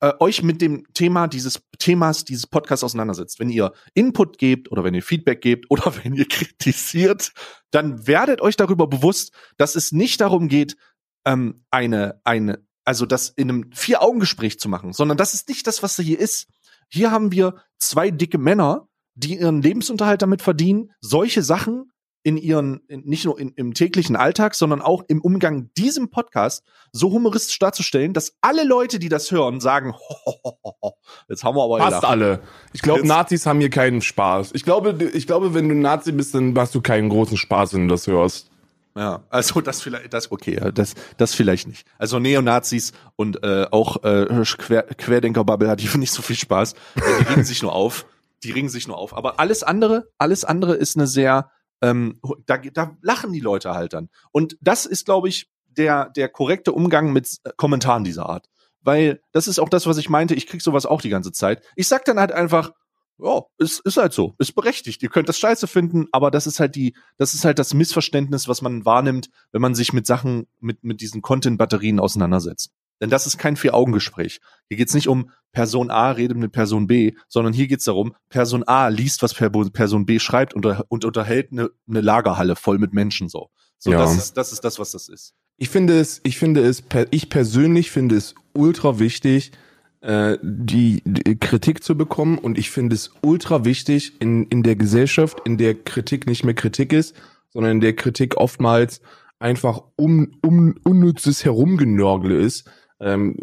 äh, 0.00 0.12
euch 0.18 0.42
mit 0.42 0.60
dem 0.60 0.84
Thema 0.92 1.26
dieses 1.26 1.62
Themas, 1.78 2.24
dieses 2.24 2.46
Podcasts 2.46 2.84
auseinandersetzt. 2.84 3.40
Wenn 3.40 3.50
ihr 3.50 3.72
Input 3.94 4.38
gebt 4.38 4.70
oder 4.70 4.84
wenn 4.84 4.94
ihr 4.94 5.02
Feedback 5.02 5.40
gebt 5.40 5.66
oder 5.70 5.92
wenn 6.02 6.14
ihr 6.14 6.26
kritisiert, 6.26 7.32
dann 7.70 8.06
werdet 8.06 8.40
euch 8.40 8.56
darüber 8.56 8.86
bewusst, 8.86 9.32
dass 9.56 9.74
es 9.74 9.92
nicht 9.92 10.20
darum 10.20 10.48
geht, 10.48 10.76
ähm, 11.24 11.64
eine, 11.70 12.20
eine, 12.24 12.64
also 12.84 13.06
das 13.06 13.30
in 13.30 13.50
einem 13.50 13.72
Vier-Augen-Gespräch 13.72 14.60
zu 14.60 14.68
machen, 14.68 14.92
sondern 14.92 15.16
das 15.16 15.34
ist 15.34 15.48
nicht 15.48 15.66
das, 15.66 15.82
was 15.82 15.96
hier 15.96 16.18
ist. 16.18 16.48
Hier 16.88 17.10
haben 17.10 17.32
wir 17.32 17.54
zwei 17.78 18.10
dicke 18.10 18.38
Männer, 18.38 18.88
die 19.14 19.38
ihren 19.38 19.62
Lebensunterhalt 19.62 20.22
damit 20.22 20.42
verdienen, 20.42 20.92
solche 21.00 21.42
Sachen 21.42 21.90
in 22.26 22.36
ihren, 22.36 22.80
in, 22.88 23.04
nicht 23.04 23.24
nur 23.24 23.38
in, 23.38 23.52
im 23.52 23.72
täglichen 23.72 24.16
Alltag, 24.16 24.56
sondern 24.56 24.82
auch 24.82 25.04
im 25.06 25.20
Umgang 25.20 25.70
diesem 25.76 26.10
Podcast 26.10 26.64
so 26.90 27.12
humoristisch 27.12 27.56
darzustellen, 27.60 28.14
dass 28.14 28.34
alle 28.40 28.64
Leute, 28.64 28.98
die 28.98 29.08
das 29.08 29.30
hören, 29.30 29.60
sagen, 29.60 29.92
ho, 29.94 30.34
ho, 30.44 30.74
ho, 30.82 30.94
jetzt 31.28 31.44
haben 31.44 31.56
wir 31.56 31.62
aber 31.62 31.78
Fast 31.78 32.00
gelacht. 32.00 32.04
alle. 32.04 32.40
Ich 32.72 32.82
glaube, 32.82 33.06
Nazis 33.06 33.46
haben 33.46 33.60
hier 33.60 33.70
keinen 33.70 34.02
Spaß. 34.02 34.50
Ich 34.54 34.64
glaube, 34.64 35.04
ich 35.04 35.28
glaube, 35.28 35.54
wenn 35.54 35.68
du 35.68 35.76
Nazi 35.76 36.10
bist, 36.10 36.34
dann 36.34 36.52
hast 36.58 36.74
du 36.74 36.80
keinen 36.80 37.10
großen 37.10 37.36
Spaß, 37.36 37.74
wenn 37.74 37.86
du 37.86 37.94
das 37.94 38.08
hörst. 38.08 38.50
Ja, 38.96 39.22
also 39.30 39.60
das 39.60 39.80
vielleicht, 39.80 40.12
das 40.12 40.32
okay, 40.32 40.58
das 40.74 40.94
das 41.18 41.32
vielleicht 41.32 41.68
nicht. 41.68 41.86
Also 41.96 42.18
Neonazis 42.18 42.92
und 43.14 43.44
äh, 43.44 43.68
auch 43.70 44.02
äh, 44.02 44.26
Quer, 44.58 44.82
Querdenker-Bubble 44.82 45.68
hat 45.68 45.80
hier 45.80 45.96
nicht 45.96 46.12
so 46.12 46.22
viel 46.22 46.34
Spaß. 46.34 46.74
Die 46.96 47.24
regen 47.28 47.44
sich 47.44 47.62
nur 47.62 47.72
auf. 47.72 48.04
Die 48.42 48.50
regen 48.50 48.68
sich 48.68 48.88
nur 48.88 48.98
auf. 48.98 49.16
Aber 49.16 49.38
alles 49.38 49.62
andere, 49.62 50.08
alles 50.18 50.44
andere 50.44 50.74
ist 50.74 50.96
eine 50.96 51.06
sehr 51.06 51.52
ähm, 51.86 52.20
da, 52.46 52.58
da 52.58 52.96
lachen 53.02 53.32
die 53.32 53.40
Leute 53.40 53.72
halt 53.72 53.92
dann. 53.92 54.08
Und 54.32 54.56
das 54.60 54.86
ist, 54.86 55.06
glaube 55.06 55.28
ich, 55.28 55.48
der, 55.76 56.10
der 56.10 56.28
korrekte 56.28 56.72
Umgang 56.72 57.12
mit 57.12 57.38
äh, 57.44 57.50
Kommentaren 57.56 58.04
dieser 58.04 58.28
Art. 58.28 58.48
Weil 58.82 59.20
das 59.32 59.48
ist 59.48 59.58
auch 59.58 59.68
das, 59.68 59.86
was 59.86 59.98
ich 59.98 60.08
meinte, 60.08 60.34
ich 60.34 60.46
krieg 60.46 60.62
sowas 60.62 60.86
auch 60.86 61.00
die 61.00 61.08
ganze 61.08 61.32
Zeit. 61.32 61.62
Ich 61.74 61.88
sag 61.88 62.04
dann 62.04 62.20
halt 62.20 62.32
einfach, 62.32 62.72
ja, 63.18 63.42
ist, 63.58 63.80
ist 63.80 63.96
halt 63.96 64.12
so, 64.12 64.34
ist 64.38 64.54
berechtigt. 64.54 65.02
Ihr 65.02 65.08
könnt 65.08 65.28
das 65.28 65.38
scheiße 65.38 65.66
finden, 65.66 66.06
aber 66.12 66.30
das 66.30 66.46
ist 66.46 66.60
halt 66.60 66.74
die, 66.76 66.94
das 67.16 67.34
ist 67.34 67.44
halt 67.44 67.58
das 67.58 67.74
Missverständnis, 67.74 68.46
was 68.48 68.62
man 68.62 68.84
wahrnimmt, 68.84 69.30
wenn 69.52 69.62
man 69.62 69.74
sich 69.74 69.92
mit 69.92 70.06
Sachen, 70.06 70.46
mit, 70.60 70.84
mit 70.84 71.00
diesen 71.00 71.22
Content-Batterien 71.22 71.98
auseinandersetzt. 71.98 72.70
Denn 73.00 73.10
das 73.10 73.26
ist 73.26 73.38
kein 73.38 73.56
Vier-Augen-Gespräch. 73.56 74.40
Hier 74.68 74.76
geht's 74.76 74.94
nicht 74.94 75.08
um 75.08 75.30
Person 75.52 75.90
A 75.90 76.10
redet 76.10 76.36
mit 76.36 76.52
Person 76.52 76.86
B, 76.86 77.12
sondern 77.28 77.52
hier 77.52 77.66
geht's 77.66 77.84
darum, 77.84 78.14
Person 78.28 78.64
A 78.66 78.88
liest, 78.88 79.22
was 79.22 79.34
Person 79.34 80.06
B 80.06 80.18
schreibt 80.18 80.54
und, 80.54 80.66
und 80.66 81.04
unterhält 81.04 81.52
eine, 81.52 81.70
eine 81.88 82.00
Lagerhalle 82.00 82.56
voll 82.56 82.78
mit 82.78 82.92
Menschen 82.92 83.28
so. 83.28 83.50
So, 83.78 83.90
ja. 83.90 83.98
das, 83.98 84.16
ist, 84.16 84.36
das 84.36 84.52
ist 84.52 84.64
das, 84.64 84.78
was 84.78 84.92
das 84.92 85.08
ist. 85.08 85.34
Ich 85.58 85.68
finde 85.68 85.98
es, 85.98 86.20
ich 86.24 86.38
finde 86.38 86.62
es, 86.62 86.82
ich 87.10 87.30
persönlich 87.30 87.90
finde 87.90 88.16
es 88.16 88.34
ultra 88.52 88.98
wichtig, 88.98 89.52
äh, 90.00 90.38
die, 90.42 91.02
die 91.04 91.38
Kritik 91.38 91.82
zu 91.82 91.96
bekommen 91.96 92.38
und 92.38 92.58
ich 92.58 92.70
finde 92.70 92.94
es 92.94 93.12
ultra 93.22 93.64
wichtig 93.64 94.20
in, 94.20 94.44
in 94.46 94.62
der 94.62 94.76
Gesellschaft, 94.76 95.40
in 95.44 95.56
der 95.56 95.74
Kritik 95.74 96.26
nicht 96.26 96.44
mehr 96.44 96.54
Kritik 96.54 96.92
ist, 96.92 97.14
sondern 97.48 97.72
in 97.72 97.80
der 97.80 97.96
Kritik 97.96 98.36
oftmals 98.36 99.00
einfach 99.38 99.82
um, 99.96 100.38
um 100.42 100.74
unnützes 100.84 101.44
Herumgenörgle 101.44 102.38
ist, 102.38 102.70
ähm, 103.00 103.36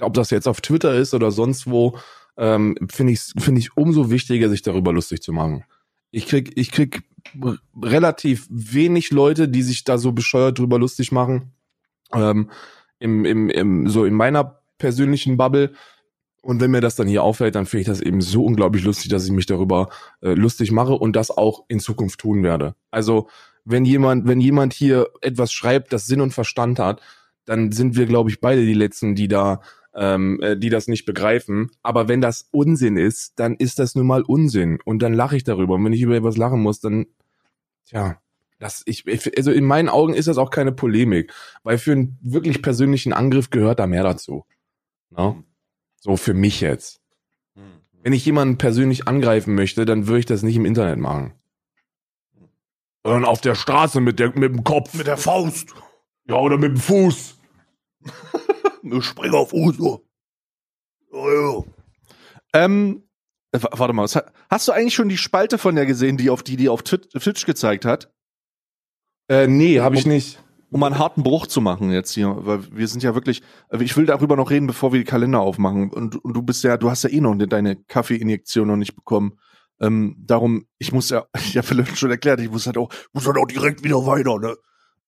ob 0.00 0.14
das 0.14 0.30
jetzt 0.30 0.48
auf 0.48 0.60
Twitter 0.60 0.94
ist 0.94 1.14
oder 1.14 1.30
sonst 1.30 1.68
wo, 1.68 1.98
ähm, 2.36 2.76
finde 2.90 3.14
ich 3.14 3.32
finde 3.38 3.60
ich 3.60 3.76
umso 3.76 4.10
wichtiger, 4.10 4.48
sich 4.48 4.62
darüber 4.62 4.92
lustig 4.92 5.22
zu 5.22 5.32
machen. 5.32 5.64
Ich 6.10 6.26
krieg 6.26 6.52
ich 6.56 6.70
krieg 6.70 7.02
relativ 7.82 8.46
wenig 8.50 9.10
Leute, 9.10 9.48
die 9.48 9.62
sich 9.62 9.84
da 9.84 9.98
so 9.98 10.12
bescheuert 10.12 10.58
drüber 10.58 10.78
lustig 10.78 11.12
machen. 11.12 11.52
Ähm, 12.12 12.50
im, 12.98 13.24
im, 13.24 13.50
im, 13.50 13.88
so 13.88 14.04
in 14.04 14.14
meiner 14.14 14.60
persönlichen 14.78 15.36
Bubble. 15.36 15.72
Und 16.42 16.60
wenn 16.60 16.70
mir 16.70 16.80
das 16.80 16.94
dann 16.94 17.08
hier 17.08 17.24
auffällt, 17.24 17.56
dann 17.56 17.66
finde 17.66 17.80
ich 17.82 17.86
das 17.88 18.00
eben 18.00 18.20
so 18.20 18.44
unglaublich 18.44 18.84
lustig, 18.84 19.10
dass 19.10 19.24
ich 19.24 19.32
mich 19.32 19.46
darüber 19.46 19.88
äh, 20.22 20.34
lustig 20.34 20.70
mache 20.70 20.92
und 20.92 21.16
das 21.16 21.30
auch 21.30 21.64
in 21.68 21.80
Zukunft 21.80 22.20
tun 22.20 22.42
werde. 22.44 22.76
Also 22.90 23.28
wenn 23.64 23.84
jemand, 23.84 24.28
wenn 24.28 24.40
jemand 24.40 24.72
hier 24.72 25.08
etwas 25.22 25.52
schreibt, 25.52 25.92
das 25.92 26.06
Sinn 26.06 26.20
und 26.20 26.32
Verstand 26.32 26.78
hat, 26.78 27.00
dann 27.46 27.72
sind 27.72 27.96
wir, 27.96 28.06
glaube 28.06 28.28
ich, 28.28 28.40
beide 28.40 28.66
die 28.66 28.74
Letzten, 28.74 29.14
die 29.14 29.28
da, 29.28 29.62
ähm, 29.94 30.40
äh, 30.42 30.56
die 30.56 30.68
das 30.68 30.88
nicht 30.88 31.06
begreifen. 31.06 31.70
Aber 31.82 32.08
wenn 32.08 32.20
das 32.20 32.48
Unsinn 32.50 32.96
ist, 32.96 33.38
dann 33.38 33.54
ist 33.54 33.78
das 33.78 33.94
nun 33.94 34.06
mal 34.06 34.22
Unsinn. 34.22 34.78
Und 34.84 35.00
dann 35.00 35.14
lache 35.14 35.36
ich 35.36 35.44
darüber. 35.44 35.74
Und 35.74 35.84
wenn 35.84 35.92
ich 35.92 36.02
über 36.02 36.16
etwas 36.16 36.36
lachen 36.36 36.60
muss, 36.60 36.80
dann, 36.80 37.06
tja, 37.86 38.20
das, 38.58 38.82
ich, 38.86 39.04
also 39.36 39.50
in 39.52 39.64
meinen 39.64 39.88
Augen 39.88 40.14
ist 40.14 40.28
das 40.28 40.38
auch 40.38 40.50
keine 40.50 40.72
Polemik. 40.72 41.32
Weil 41.62 41.78
für 41.78 41.92
einen 41.92 42.18
wirklich 42.20 42.62
persönlichen 42.62 43.12
Angriff 43.12 43.50
gehört 43.50 43.78
da 43.78 43.86
mehr 43.86 44.02
dazu. 44.02 44.44
No? 45.10 45.30
Ne? 45.30 45.44
So 46.00 46.16
für 46.16 46.34
mich 46.34 46.60
jetzt. 46.60 47.00
Hm. 47.54 47.62
Wenn 48.02 48.12
ich 48.12 48.26
jemanden 48.26 48.58
persönlich 48.58 49.08
angreifen 49.08 49.54
möchte, 49.54 49.84
dann 49.84 50.06
würde 50.06 50.20
ich 50.20 50.26
das 50.26 50.42
nicht 50.42 50.56
im 50.56 50.66
Internet 50.66 50.98
machen. 50.98 51.32
Sondern 53.04 53.24
auf 53.24 53.40
der 53.40 53.54
Straße 53.54 54.00
mit, 54.00 54.18
der, 54.18 54.36
mit 54.36 54.52
dem 54.52 54.64
Kopf. 54.64 54.94
Mit 54.94 55.06
der 55.06 55.16
Faust. 55.16 55.74
Ja, 56.28 56.36
oder 56.36 56.58
mit 56.58 56.72
dem 56.72 56.76
Fuß. 56.76 57.38
Wir 58.82 59.02
springen 59.02 59.34
auf 59.34 59.52
Uso. 59.52 60.04
Oh, 61.12 61.64
ja. 62.54 62.60
Ähm, 62.60 63.04
warte 63.52 63.92
mal, 63.92 64.06
hast 64.50 64.68
du 64.68 64.72
eigentlich 64.72 64.94
schon 64.94 65.08
die 65.08 65.16
Spalte 65.16 65.58
von 65.58 65.74
der 65.74 65.86
gesehen, 65.86 66.16
die 66.16 66.30
auf 66.30 66.42
die 66.42 66.56
die 66.56 66.68
auf 66.68 66.82
Twitch 66.82 67.46
gezeigt 67.46 67.84
hat? 67.84 68.12
Äh, 69.28 69.46
nee, 69.46 69.80
habe 69.80 69.96
ich 69.96 70.06
nicht. 70.06 70.42
Um 70.70 70.82
einen 70.82 70.98
harten 70.98 71.22
Bruch 71.22 71.46
zu 71.46 71.60
machen 71.60 71.92
jetzt 71.92 72.12
hier, 72.12 72.36
weil 72.40 72.60
wir 72.76 72.88
sind 72.88 73.02
ja 73.02 73.14
wirklich, 73.14 73.42
ich 73.78 73.96
will 73.96 74.04
darüber 74.04 74.36
noch 74.36 74.50
reden, 74.50 74.66
bevor 74.66 74.92
wir 74.92 74.98
die 74.98 75.04
Kalender 75.04 75.40
aufmachen. 75.40 75.90
Und, 75.90 76.22
und 76.24 76.34
du 76.34 76.42
bist 76.42 76.64
ja, 76.64 76.76
du 76.76 76.90
hast 76.90 77.04
ja 77.04 77.10
eh 77.10 77.20
noch 77.20 77.36
deine 77.36 77.76
Kaffeeinjektion 77.76 78.66
noch 78.66 78.76
nicht 78.76 78.96
bekommen. 78.96 79.38
Ähm, 79.80 80.16
darum, 80.18 80.66
ich 80.78 80.92
muss 80.92 81.10
ja, 81.10 81.26
ich 81.36 81.56
habe 81.56 81.66
Philipp 81.66 81.96
schon 81.96 82.10
erklärt, 82.10 82.40
ich 82.40 82.50
muss 82.50 82.66
halt 82.66 82.78
auch, 82.78 82.90
muss 83.12 83.26
halt 83.26 83.36
auch 83.36 83.46
direkt 83.46 83.84
wieder 83.84 84.04
weiter, 84.06 84.38
ne? 84.38 84.56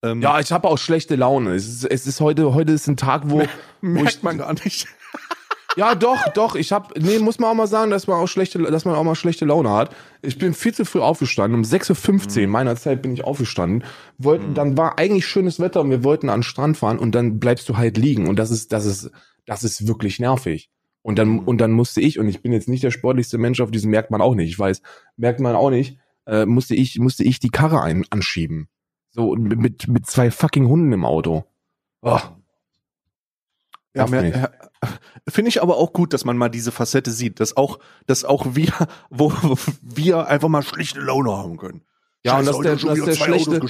Ähm, 0.02 0.22
ja, 0.22 0.38
ich 0.38 0.52
habe 0.52 0.68
auch 0.68 0.78
schlechte 0.78 1.16
Laune. 1.16 1.54
Es 1.54 1.66
ist, 1.66 1.84
es 1.84 2.06
ist 2.06 2.20
heute, 2.20 2.54
heute 2.54 2.72
ist 2.72 2.86
ein 2.86 2.96
Tag, 2.96 3.22
wo, 3.26 3.42
wo 3.82 4.04
ich, 4.04 4.22
man 4.22 4.38
gar 4.38 4.52
nicht. 4.52 4.86
ja, 5.76 5.94
doch, 5.94 6.18
doch. 6.34 6.54
Ich 6.54 6.70
habe, 6.70 6.98
nee, 7.00 7.18
muss 7.18 7.40
man 7.40 7.50
auch 7.50 7.54
mal 7.54 7.66
sagen, 7.66 7.90
dass 7.90 8.06
man 8.06 8.16
auch 8.16 8.28
schlechte, 8.28 8.58
dass 8.58 8.84
man 8.84 8.94
auch 8.94 9.02
mal 9.02 9.16
schlechte 9.16 9.44
Laune 9.44 9.70
hat. 9.70 9.94
Ich 10.22 10.38
bin 10.38 10.54
viel 10.54 10.72
zu 10.72 10.84
früh 10.84 11.00
aufgestanden. 11.00 11.58
Um 11.58 11.64
6.15 11.64 12.40
Uhr 12.40 12.46
mhm. 12.46 12.52
meiner 12.52 12.76
Zeit 12.76 13.02
bin 13.02 13.12
ich 13.12 13.24
aufgestanden. 13.24 13.84
Wollten, 14.18 14.50
mhm. 14.50 14.54
dann 14.54 14.76
war 14.76 14.98
eigentlich 14.98 15.26
schönes 15.26 15.58
Wetter 15.58 15.80
und 15.80 15.90
wir 15.90 16.04
wollten 16.04 16.28
an 16.28 16.40
den 16.40 16.44
Strand 16.44 16.76
fahren 16.76 16.98
und 16.98 17.14
dann 17.14 17.40
bleibst 17.40 17.68
du 17.68 17.76
halt 17.76 17.98
liegen 17.98 18.28
und 18.28 18.38
das 18.38 18.50
ist, 18.50 18.72
das 18.72 18.84
ist, 18.84 19.10
das 19.46 19.64
ist 19.64 19.88
wirklich 19.88 20.20
nervig. 20.20 20.70
Und 21.02 21.18
dann, 21.18 21.28
mhm. 21.28 21.38
und 21.40 21.58
dann 21.58 21.72
musste 21.72 22.00
ich, 22.00 22.20
und 22.20 22.28
ich 22.28 22.40
bin 22.40 22.52
jetzt 22.52 22.68
nicht 22.68 22.84
der 22.84 22.90
sportlichste 22.92 23.38
Mensch 23.38 23.60
auf 23.60 23.70
diesem, 23.72 23.90
merkt 23.90 24.12
man 24.12 24.20
auch 24.20 24.34
nicht, 24.36 24.50
ich 24.50 24.58
weiß, 24.58 24.82
merkt 25.16 25.40
man 25.40 25.56
auch 25.56 25.70
nicht, 25.70 25.98
äh, 26.26 26.46
musste 26.46 26.76
ich, 26.76 26.98
musste 26.98 27.24
ich 27.24 27.40
die 27.40 27.48
Karre 27.48 27.82
ein, 27.82 28.04
anschieben. 28.10 28.68
So, 29.18 29.34
mit, 29.34 29.88
mit 29.88 30.06
zwei 30.06 30.30
fucking 30.30 30.68
Hunden 30.68 30.92
im 30.92 31.04
Auto. 31.04 31.44
Oh. 32.02 32.20
Ja, 33.92 34.06
ja 34.06 34.50
Finde 35.28 35.48
ich 35.48 35.60
aber 35.60 35.76
auch 35.76 35.92
gut, 35.92 36.12
dass 36.12 36.24
man 36.24 36.36
mal 36.36 36.48
diese 36.48 36.70
Facette 36.70 37.10
sieht, 37.10 37.40
dass 37.40 37.56
auch, 37.56 37.80
dass 38.06 38.24
auch 38.24 38.54
wir, 38.54 38.72
wo 39.10 39.32
wir 39.82 40.28
einfach 40.28 40.46
mal 40.46 40.62
schlechte 40.62 41.00
Laune 41.00 41.32
haben 41.32 41.56
können. 41.56 41.82
Ja, 42.22 42.34
Scheiße, 42.34 42.56
und 42.56 42.64
dass 42.64 42.80
der, 42.80 42.94
dass 42.94 43.04
der 43.06 43.24
schlechte, 43.24 43.60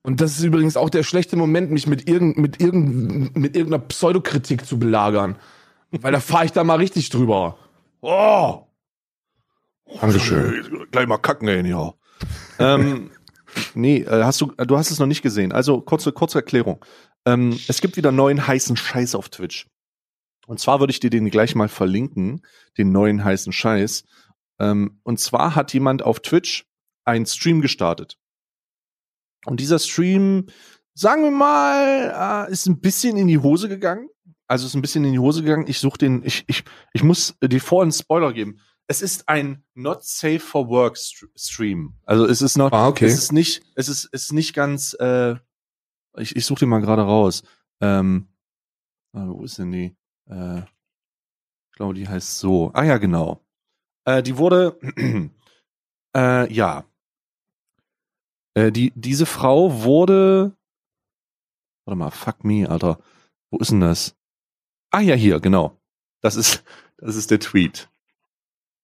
und 0.00 0.22
das 0.22 0.38
ist 0.38 0.44
übrigens 0.44 0.78
auch 0.78 0.88
der 0.88 1.02
schlechte 1.02 1.36
Moment, 1.36 1.70
mich 1.70 1.86
mit 1.86 2.08
irgend, 2.08 2.38
mit 2.38 2.58
irgend, 2.58 3.36
mit 3.36 3.54
irgendeiner 3.54 3.84
Pseudokritik 3.84 4.64
zu 4.64 4.78
belagern. 4.78 5.36
Weil 5.90 6.12
da 6.12 6.20
fahre 6.20 6.46
ich 6.46 6.52
da 6.52 6.64
mal 6.64 6.76
richtig 6.76 7.10
drüber. 7.10 7.58
Oh! 8.00 8.62
Dankeschön. 10.00 10.86
Gleich 10.90 11.06
mal 11.06 11.18
kacken 11.18 11.48
ey, 11.48 11.68
ja. 11.68 11.92
ähm, 12.58 13.10
nee, 13.74 13.98
äh, 13.98 14.24
hast 14.24 14.40
du, 14.40 14.46
du 14.46 14.76
hast 14.76 14.90
es 14.90 14.98
noch 14.98 15.06
nicht 15.06 15.22
gesehen. 15.22 15.52
Also 15.52 15.80
kurze, 15.80 16.12
kurze 16.12 16.38
Erklärung. 16.38 16.84
Ähm, 17.26 17.58
es 17.68 17.80
gibt 17.80 17.96
wieder 17.96 18.12
neuen 18.12 18.46
heißen 18.46 18.76
Scheiß 18.76 19.14
auf 19.14 19.28
Twitch. 19.28 19.68
Und 20.46 20.58
zwar 20.58 20.80
würde 20.80 20.90
ich 20.90 21.00
dir 21.00 21.10
den 21.10 21.30
gleich 21.30 21.54
mal 21.54 21.68
verlinken, 21.68 22.42
den 22.78 22.92
neuen 22.92 23.24
heißen 23.24 23.52
Scheiß. 23.52 24.04
Ähm, 24.58 25.00
und 25.02 25.20
zwar 25.20 25.54
hat 25.54 25.72
jemand 25.72 26.02
auf 26.02 26.20
Twitch 26.20 26.66
einen 27.04 27.26
Stream 27.26 27.60
gestartet. 27.60 28.18
Und 29.46 29.60
dieser 29.60 29.78
Stream, 29.78 30.46
sagen 30.94 31.22
wir 31.22 31.30
mal, 31.30 32.46
äh, 32.48 32.52
ist 32.52 32.66
ein 32.66 32.80
bisschen 32.80 33.16
in 33.16 33.28
die 33.28 33.38
Hose 33.38 33.68
gegangen 33.68 34.08
also 34.50 34.66
ist 34.66 34.74
ein 34.74 34.82
bisschen 34.82 35.04
in 35.04 35.12
die 35.12 35.18
Hose 35.20 35.44
gegangen. 35.44 35.68
Ich 35.68 35.78
suche 35.78 35.98
den, 35.98 36.24
ich, 36.24 36.42
ich, 36.48 36.64
ich 36.92 37.04
muss 37.04 37.36
dir 37.40 37.60
vorhin 37.60 37.86
einen 37.86 37.92
Spoiler 37.92 38.32
geben. 38.32 38.58
Es 38.90 39.02
ist 39.02 39.28
ein 39.28 39.62
Not 39.74 40.02
Safe 40.02 40.40
for 40.40 40.68
Work 40.68 40.98
Stream. 40.98 41.94
Also 42.06 42.26
es 42.26 42.42
ist 42.42 42.56
noch, 42.58 42.72
Ah, 42.72 42.88
okay. 42.88 43.04
es 43.06 43.14
ist 43.14 43.30
nicht, 43.32 43.62
es 43.76 43.88
ist, 43.88 44.08
es 44.10 44.24
ist 44.24 44.32
nicht 44.32 44.52
ganz, 44.52 44.94
äh, 44.94 45.36
ich, 46.16 46.34
ich 46.34 46.44
suche 46.44 46.58
den 46.58 46.70
mal 46.70 46.80
gerade 46.80 47.02
raus. 47.02 47.44
Ähm, 47.80 48.26
ah, 49.12 49.28
wo 49.28 49.44
ist 49.44 49.58
denn 49.58 49.70
die? 49.70 49.96
Äh, 50.28 50.62
ich 50.62 51.76
glaube, 51.76 51.94
die 51.94 52.08
heißt 52.08 52.40
so. 52.40 52.72
Ah 52.74 52.82
ja, 52.82 52.98
genau. 52.98 53.40
Äh, 54.06 54.24
die 54.24 54.36
wurde, 54.38 54.76
äh, 56.16 56.52
ja. 56.52 56.84
Äh, 58.54 58.72
die, 58.72 58.92
diese 58.96 59.24
Frau 59.24 59.84
wurde, 59.84 60.56
warte 61.84 61.96
mal, 61.96 62.10
fuck 62.10 62.42
me, 62.42 62.68
Alter. 62.68 62.98
Wo 63.52 63.58
ist 63.58 63.70
denn 63.70 63.82
das? 63.82 64.16
Ah 64.90 65.00
ja, 65.00 65.14
hier, 65.14 65.38
genau. 65.38 65.80
Das 66.22 66.34
ist, 66.34 66.64
das 66.96 67.14
ist 67.14 67.30
der 67.30 67.38
Tweet. 67.38 67.88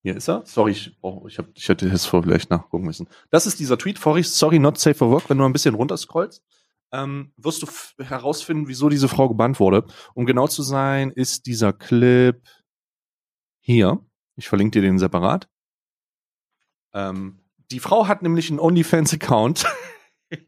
Hier 0.06 0.14
ist 0.14 0.28
er. 0.28 0.42
Sorry, 0.46 0.70
ich, 0.70 0.96
oh, 1.00 1.24
ich, 1.26 1.36
hab, 1.36 1.46
ich 1.56 1.68
hätte 1.68 1.88
jetzt 1.88 2.06
vor 2.06 2.22
vielleicht 2.22 2.48
nachgucken 2.48 2.86
müssen. 2.86 3.08
Das 3.30 3.44
ist 3.44 3.58
dieser 3.58 3.76
Tweet. 3.76 3.98
Sorry, 3.98 4.22
sorry, 4.22 4.60
not 4.60 4.78
safe 4.78 4.94
for 4.94 5.10
work. 5.10 5.28
Wenn 5.28 5.38
du 5.38 5.44
ein 5.44 5.52
bisschen 5.52 5.74
runterscrollst, 5.74 6.44
ähm, 6.92 7.32
wirst 7.36 7.64
du 7.64 8.04
herausfinden, 8.04 8.68
wieso 8.68 8.88
diese 8.88 9.08
Frau 9.08 9.26
gebannt 9.28 9.58
wurde. 9.58 9.84
Um 10.14 10.24
genau 10.24 10.46
zu 10.46 10.62
sein, 10.62 11.10
ist 11.10 11.46
dieser 11.46 11.72
Clip 11.72 12.40
hier. 13.58 13.98
Ich 14.36 14.46
verlinke 14.48 14.78
dir 14.78 14.82
den 14.86 15.00
separat. 15.00 15.48
Ähm, 16.94 17.40
die 17.72 17.80
Frau 17.80 18.06
hat 18.06 18.22
nämlich 18.22 18.48
einen 18.48 18.60
OnlyFans-Account 18.60 19.66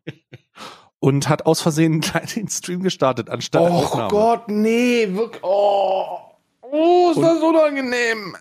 und 1.00 1.28
hat 1.28 1.46
aus 1.46 1.60
Versehen 1.62 2.00
den 2.36 2.48
Stream 2.48 2.84
gestartet, 2.84 3.28
anstatt 3.28 3.72
Oh. 3.72 4.06
Gott, 4.08 4.46
nee, 4.46 5.12
wirklich. 5.14 5.42
Oh, 5.42 6.16
oh 6.62 7.10
ist 7.10 7.16
Und- 7.16 7.24
das 7.24 7.42
unangenehm. 7.42 8.36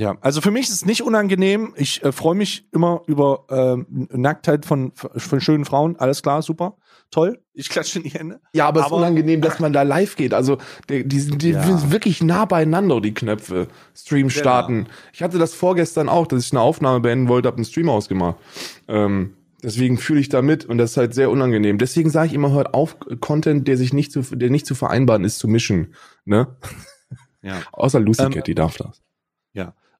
Ja, 0.00 0.16
also 0.22 0.40
für 0.40 0.50
mich 0.50 0.62
ist 0.68 0.72
es 0.76 0.86
nicht 0.86 1.02
unangenehm. 1.02 1.74
Ich 1.76 2.02
äh, 2.02 2.10
freue 2.10 2.34
mich 2.34 2.66
immer 2.72 3.02
über 3.06 3.44
ähm, 3.50 4.08
Nacktheit 4.10 4.64
von, 4.64 4.92
von 4.94 5.40
schönen 5.42 5.66
Frauen. 5.66 5.96
Alles 5.98 6.22
klar, 6.22 6.40
super, 6.40 6.78
toll. 7.10 7.42
Ich 7.52 7.68
klatsche 7.68 7.98
in 7.98 8.04
die 8.04 8.10
Hände. 8.10 8.40
Ja, 8.54 8.66
aber 8.66 8.80
es 8.80 8.86
ist 8.86 8.92
Aber- 8.92 9.02
unangenehm, 9.02 9.42
dass 9.42 9.58
man 9.60 9.74
da 9.74 9.82
live 9.82 10.16
geht. 10.16 10.32
Also, 10.32 10.56
die, 10.88 11.06
die 11.06 11.20
sind 11.20 11.42
die 11.42 11.50
Ja. 11.50 11.62
sind 11.62 11.92
wirklich 11.92 12.22
nah 12.22 12.46
beieinander, 12.46 13.02
die 13.02 13.12
Knöpfe. 13.12 13.68
Stream 13.94 14.30
starten. 14.30 14.86
Ich 15.12 15.22
hatte 15.22 15.38
das 15.38 15.52
vorgestern 15.52 16.08
auch, 16.08 16.26
dass 16.26 16.46
ich 16.46 16.52
eine 16.52 16.62
Aufnahme 16.62 17.00
beenden 17.00 17.28
wollte, 17.28 17.48
hab 17.48 17.56
einen 17.56 17.66
Stream 17.66 17.90
ausgemacht. 17.90 18.36
Ähm, 18.88 19.34
deswegen 19.62 19.98
fühle 19.98 20.20
ich 20.20 20.30
da 20.30 20.40
mit 20.40 20.64
und 20.64 20.78
das 20.78 20.92
ist 20.92 20.96
halt 20.96 21.12
sehr 21.12 21.30
unangenehm. 21.30 21.76
Deswegen 21.76 22.08
sage 22.08 22.28
ich 22.28 22.32
immer, 22.32 22.52
hört 22.52 22.72
auf, 22.72 22.96
Content, 23.20 23.68
der 23.68 23.76
sich 23.76 23.92
nicht 23.92 24.12
zu, 24.12 24.22
der 24.34 24.48
nicht 24.48 24.64
zu 24.64 24.74
vereinbaren 24.74 25.24
ist, 25.24 25.38
zu 25.38 25.46
mischen. 25.46 25.94
Ne? 26.24 26.46
Ja. 27.42 27.56
Außer 27.72 28.00
Lucy 28.00 28.22
Ähm, 28.22 28.30
Cat, 28.32 28.46
die 28.46 28.54
darf 28.54 28.78
das. 28.78 29.02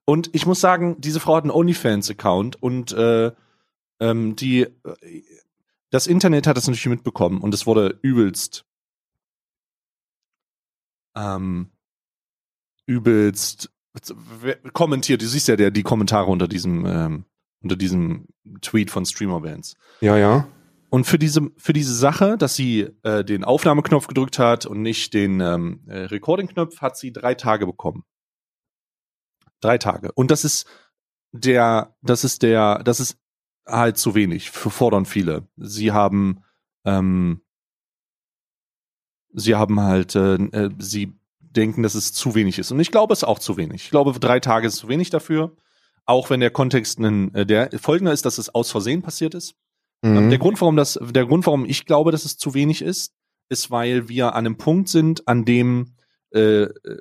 Und 0.05 0.29
ich 0.33 0.45
muss 0.45 0.59
sagen, 0.59 0.99
diese 0.99 1.19
Frau 1.19 1.35
hat 1.35 1.43
einen 1.43 1.51
OnlyFans-Account 1.51 2.61
und 2.61 2.91
äh, 2.91 3.31
ähm, 3.99 4.35
die 4.35 4.61
äh, 4.61 5.23
das 5.89 6.07
Internet 6.07 6.47
hat 6.47 6.57
das 6.57 6.67
natürlich 6.67 6.87
mitbekommen 6.87 7.41
und 7.41 7.53
es 7.53 7.67
wurde 7.67 7.99
übelst 8.01 8.65
ähm, 11.15 11.71
übelst 12.85 13.69
kommentiert. 14.73 15.21
Du 15.21 15.27
siehst 15.27 15.49
ja 15.49 15.57
der, 15.57 15.69
die 15.69 15.83
Kommentare 15.83 16.31
unter 16.31 16.47
diesem 16.47 16.85
ähm, 16.85 17.25
unter 17.61 17.75
diesem 17.75 18.27
Tweet 18.61 18.89
von 18.89 19.05
Streamer-Bands. 19.05 19.75
Ja, 19.99 20.17
ja. 20.17 20.47
Und 20.89 21.05
für 21.05 21.17
diese, 21.17 21.49
für 21.57 21.71
diese 21.71 21.95
Sache, 21.95 22.37
dass 22.37 22.55
sie 22.55 22.89
äh, 23.03 23.23
den 23.23 23.45
Aufnahmeknopf 23.45 24.07
gedrückt 24.07 24.39
hat 24.39 24.65
und 24.65 24.81
nicht 24.81 25.13
den 25.13 25.39
ähm, 25.39 25.81
äh, 25.87 25.99
Recording-Knopf, 25.99 26.81
hat 26.81 26.97
sie 26.97 27.13
drei 27.13 27.33
Tage 27.33 27.65
bekommen. 27.65 28.03
Drei 29.61 29.77
Tage. 29.77 30.11
Und 30.13 30.31
das 30.31 30.43
ist 30.43 30.67
der, 31.31 31.95
das 32.01 32.23
ist 32.23 32.41
der, 32.41 32.83
das 32.83 32.99
ist 32.99 33.17
halt 33.65 33.97
zu 33.97 34.15
wenig. 34.15 34.51
Für 34.51 34.69
fordern 34.69 35.05
viele. 35.05 35.47
Sie 35.55 35.91
haben, 35.91 36.43
ähm, 36.83 37.41
sie 39.33 39.55
haben 39.55 39.79
halt, 39.79 40.15
äh, 40.15 40.35
äh, 40.35 40.69
sie 40.79 41.13
denken, 41.39 41.83
dass 41.83 41.95
es 41.95 42.13
zu 42.13 42.35
wenig 42.35 42.59
ist. 42.59 42.71
Und 42.71 42.79
ich 42.79 42.91
glaube, 42.91 43.13
es 43.13 43.19
ist 43.19 43.27
auch 43.27 43.39
zu 43.39 43.57
wenig. 43.57 43.83
Ich 43.83 43.89
glaube, 43.91 44.17
drei 44.19 44.39
Tage 44.39 44.67
ist 44.67 44.77
zu 44.77 44.87
wenig 44.87 45.09
dafür. 45.09 45.55
Auch 46.05 46.29
wenn 46.29 46.39
der 46.39 46.51
Kontext 46.51 46.99
ein, 46.99 47.33
äh, 47.35 47.45
der 47.45 47.69
folgender 47.79 48.13
ist, 48.13 48.25
dass 48.25 48.37
es 48.37 48.53
aus 48.53 48.71
Versehen 48.71 49.01
passiert 49.01 49.35
ist. 49.35 49.55
Ähm, 50.03 50.25
Mhm. 50.25 50.29
Der 50.29 50.39
Grund, 50.39 50.59
warum 50.61 50.75
das, 50.75 50.99
der 51.01 51.25
Grund, 51.25 51.45
warum 51.45 51.65
ich 51.65 51.85
glaube, 51.85 52.11
dass 52.11 52.25
es 52.25 52.37
zu 52.37 52.53
wenig 52.53 52.81
ist, 52.81 53.13
ist, 53.49 53.69
weil 53.69 54.09
wir 54.09 54.33
an 54.33 54.45
einem 54.45 54.57
Punkt 54.57 54.89
sind, 54.89 55.27
an 55.27 55.45
dem 55.45 55.93
äh, 56.33 56.63
äh, 56.63 56.97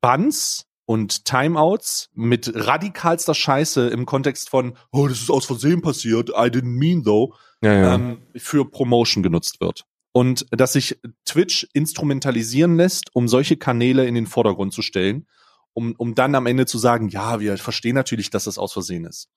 Bans 0.00 0.66
und 0.88 1.26
Timeouts 1.26 2.08
mit 2.14 2.50
radikalster 2.54 3.34
Scheiße 3.34 3.88
im 3.88 4.06
Kontext 4.06 4.48
von, 4.48 4.72
oh, 4.90 5.06
das 5.06 5.20
ist 5.20 5.30
aus 5.30 5.44
Versehen 5.44 5.82
passiert, 5.82 6.30
I 6.30 6.48
didn't 6.48 6.78
mean 6.78 7.04
though, 7.04 7.34
ja, 7.60 7.74
ja. 7.74 7.94
ähm, 7.94 8.22
für 8.34 8.64
Promotion 8.64 9.22
genutzt 9.22 9.60
wird. 9.60 9.84
Und 10.12 10.46
dass 10.50 10.72
sich 10.72 10.98
Twitch 11.26 11.68
instrumentalisieren 11.74 12.76
lässt, 12.76 13.14
um 13.14 13.28
solche 13.28 13.58
Kanäle 13.58 14.06
in 14.06 14.14
den 14.14 14.26
Vordergrund 14.26 14.72
zu 14.72 14.80
stellen, 14.80 15.26
um, 15.74 15.94
um 15.98 16.14
dann 16.14 16.34
am 16.34 16.46
Ende 16.46 16.64
zu 16.64 16.78
sagen, 16.78 17.10
ja, 17.10 17.38
wir 17.38 17.58
verstehen 17.58 17.94
natürlich, 17.94 18.30
dass 18.30 18.44
das 18.44 18.56
aus 18.56 18.72
Versehen 18.72 19.04
ist. 19.04 19.28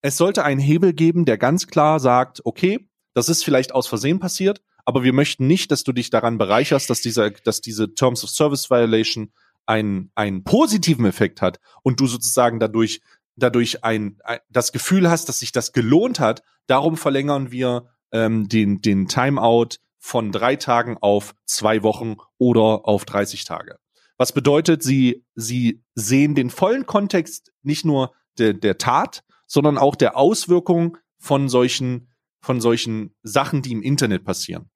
Es 0.00 0.16
sollte 0.16 0.42
einen 0.42 0.60
Hebel 0.60 0.94
geben, 0.94 1.26
der 1.26 1.36
ganz 1.36 1.66
klar 1.66 2.00
sagt, 2.00 2.40
okay, 2.46 2.88
das 3.12 3.28
ist 3.28 3.44
vielleicht 3.44 3.74
aus 3.74 3.86
Versehen 3.86 4.20
passiert, 4.20 4.62
aber 4.86 5.02
wir 5.02 5.12
möchten 5.12 5.46
nicht, 5.46 5.70
dass 5.70 5.84
du 5.84 5.92
dich 5.92 6.08
daran 6.08 6.38
bereicherst, 6.38 6.88
dass 6.88 7.02
dieser, 7.02 7.30
dass 7.30 7.60
diese 7.60 7.92
Terms 7.94 8.24
of 8.24 8.30
Service 8.30 8.70
Violation 8.70 9.32
einen, 9.66 10.10
einen 10.14 10.44
positiven 10.44 11.04
Effekt 11.04 11.42
hat 11.42 11.60
und 11.82 12.00
du 12.00 12.06
sozusagen 12.06 12.60
dadurch, 12.60 13.00
dadurch 13.36 13.84
ein, 13.84 14.18
ein, 14.24 14.38
das 14.48 14.72
Gefühl 14.72 15.10
hast, 15.10 15.28
dass 15.28 15.38
sich 15.38 15.52
das 15.52 15.72
gelohnt 15.72 16.20
hat. 16.20 16.42
Darum 16.66 16.96
verlängern 16.96 17.50
wir 17.50 17.86
ähm, 18.12 18.48
den, 18.48 18.80
den 18.80 19.08
Timeout 19.08 19.76
von 19.98 20.32
drei 20.32 20.56
Tagen 20.56 20.98
auf 21.00 21.34
zwei 21.46 21.82
Wochen 21.82 22.16
oder 22.38 22.86
auf 22.86 23.04
30 23.04 23.44
Tage. 23.44 23.78
Was 24.18 24.32
bedeutet, 24.32 24.82
sie, 24.82 25.24
sie 25.34 25.82
sehen 25.94 26.34
den 26.34 26.50
vollen 26.50 26.86
Kontext 26.86 27.52
nicht 27.62 27.84
nur 27.84 28.12
der, 28.38 28.52
der 28.52 28.78
Tat, 28.78 29.24
sondern 29.46 29.78
auch 29.78 29.96
der 29.96 30.16
Auswirkung 30.16 30.98
von 31.18 31.48
solchen, 31.48 32.12
von 32.40 32.60
solchen 32.60 33.14
Sachen, 33.22 33.62
die 33.62 33.72
im 33.72 33.82
Internet 33.82 34.24
passieren. 34.24 34.70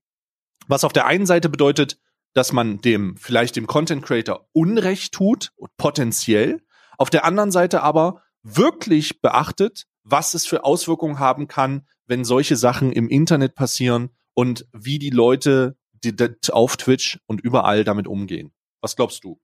Was 0.67 0.85
auf 0.85 0.93
der 0.93 1.07
einen 1.07 1.27
Seite 1.27 1.49
bedeutet, 1.49 1.99
dass 2.35 2.53
man 2.53 2.81
dem, 2.81 3.17
vielleicht 3.17 3.57
dem 3.57 3.67
Content 3.67 4.05
Creator 4.05 4.47
Unrecht 4.53 5.13
tut, 5.13 5.53
potenziell. 5.77 6.63
Auf 6.97 7.11
der 7.11 7.25
anderen 7.25 7.51
Seite 7.51 7.83
aber 7.83 8.23
wirklich 8.43 9.21
beachtet, 9.21 9.87
was 10.05 10.35
es 10.35 10.47
für 10.47 10.65
Auswirkungen 10.65 11.19
haben 11.19 11.49
kann, 11.49 11.87
wenn 12.07 12.25
solche 12.25 12.57
Sachen 12.57 12.93
im 12.93 13.09
Internet 13.09 13.55
passieren 13.55 14.11
und 14.35 14.67
wie 14.73 14.99
die 14.99 15.11
Leute 15.11 15.77
die, 16.05 16.15
die, 16.15 16.29
auf 16.51 16.77
Twitch 16.77 17.19
und 17.27 17.41
überall 17.41 17.85
damit 17.85 18.07
umgehen. 18.07 18.53
Was 18.81 18.97
glaubst 18.97 19.25
du? 19.25 19.41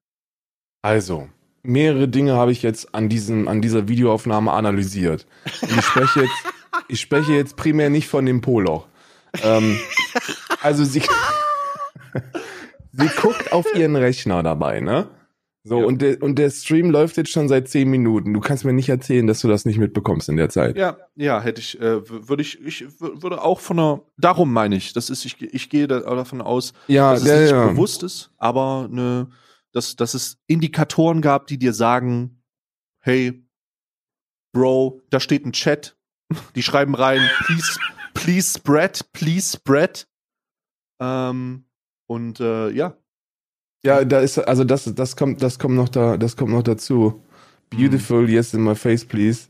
Also, 0.83 1.29
mehrere 1.63 2.09
Dinge 2.09 2.35
habe 2.35 2.53
ich 2.53 2.63
jetzt 2.63 2.95
an 2.95 3.09
diesem, 3.09 3.49
an 3.49 3.61
dieser 3.61 3.89
Videoaufnahme 3.89 4.53
analysiert. 4.53 5.27
Und 5.63 5.71
ich 5.77 5.85
spreche 5.85 6.23
jetzt, 6.23 6.35
ich 6.89 7.01
spreche 7.01 7.33
jetzt 7.33 7.57
primär 7.57 7.91
nicht 7.91 8.09
von 8.09 8.25
dem 8.25 8.41
Poloch. 8.41 8.87
Ähm, 9.43 9.79
also 10.61 10.85
sie, 10.85 11.03
sie 12.97 13.09
guckt 13.21 13.53
auf 13.53 13.67
ihren 13.75 13.97
Rechner 13.97 14.43
dabei, 14.43 14.81
ne? 14.81 15.09
So, 15.67 15.81
Ja. 15.81 15.87
und, 15.87 16.03
der, 16.03 16.23
und 16.23 16.39
der 16.39 16.51
Stream 16.51 16.91
läuft 16.91 17.17
jetzt 17.17 17.31
schon 17.31 17.49
seit 17.49 17.69
zehn 17.69 17.89
Minuten. 17.89 18.35
Du 18.35 18.41
kannst 18.41 18.65
mir 18.67 18.75
nicht 18.75 18.91
erzählen, 18.91 19.27
dass 19.27 19.41
du 19.41 19.49
das 19.49 19.65
nicht 19.65 19.79
mitbekommst 19.79 20.29
in 20.29 20.37
der 20.37 20.51
Zeit. 20.51 20.77
Ja, 20.77 20.99
ja, 21.15 21.41
hätte 21.41 21.61
ich, 21.63 21.81
äh, 21.81 22.07
würde 22.29 22.43
ich, 22.43 22.61
ich 22.61 22.85
würde 23.01 23.41
auch 23.43 23.61
von 23.61 23.79
einer, 23.79 24.03
darum 24.19 24.53
meine 24.53 24.77
ich, 24.77 24.93
das 24.93 25.09
ist, 25.09 25.25
ich, 25.25 25.41
ich 25.41 25.71
gehe 25.71 25.89
da 25.89 26.01
davon 26.01 26.43
aus, 26.43 26.75
Ja, 26.87 27.13
dass 27.13 27.23
es 27.23 27.29
ja, 27.29 27.41
nicht 27.41 27.51
ja. 27.53 27.67
bewusst 27.69 28.03
ist, 28.03 28.31
aber 28.37 28.89
ne, 28.91 29.29
dass, 29.73 29.97
dass 29.97 30.13
es 30.13 30.37
Indikatoren 30.49 31.23
gab, 31.23 31.47
die 31.47 31.59
dir 31.59 31.73
sagen, 31.73 32.43
hey, 33.01 33.43
Bro, 34.53 35.01
da 35.11 35.19
steht 35.19 35.47
ein 35.47 35.53
Chat, 35.53 35.97
die 36.55 36.63
schreiben 36.63 36.95
rein, 36.95 37.21
please, 37.47 37.79
please 38.13 38.53
spread, 38.59 39.01
please 39.15 39.57
spread. 39.57 40.07
Ähm, 41.01 41.65
und 42.07 42.41
äh, 42.41 42.71
ja. 42.71 42.97
Ja, 43.85 44.05
da 44.05 44.21
ist, 44.21 44.39
also 44.39 44.65
das, 44.65 44.93
das 44.95 45.15
kommt, 45.17 45.43
das 45.43 45.59
kommt 45.59 45.75
noch 45.77 45.89
da, 45.91 46.17
das 46.17 46.37
kommt 46.37 46.53
noch 46.53 46.63
dazu. 46.63 47.21
Beautiful, 47.71 48.29
yes 48.31 48.55
in 48.55 48.63
my 48.65 48.75
face, 48.75 49.05
please. 49.05 49.49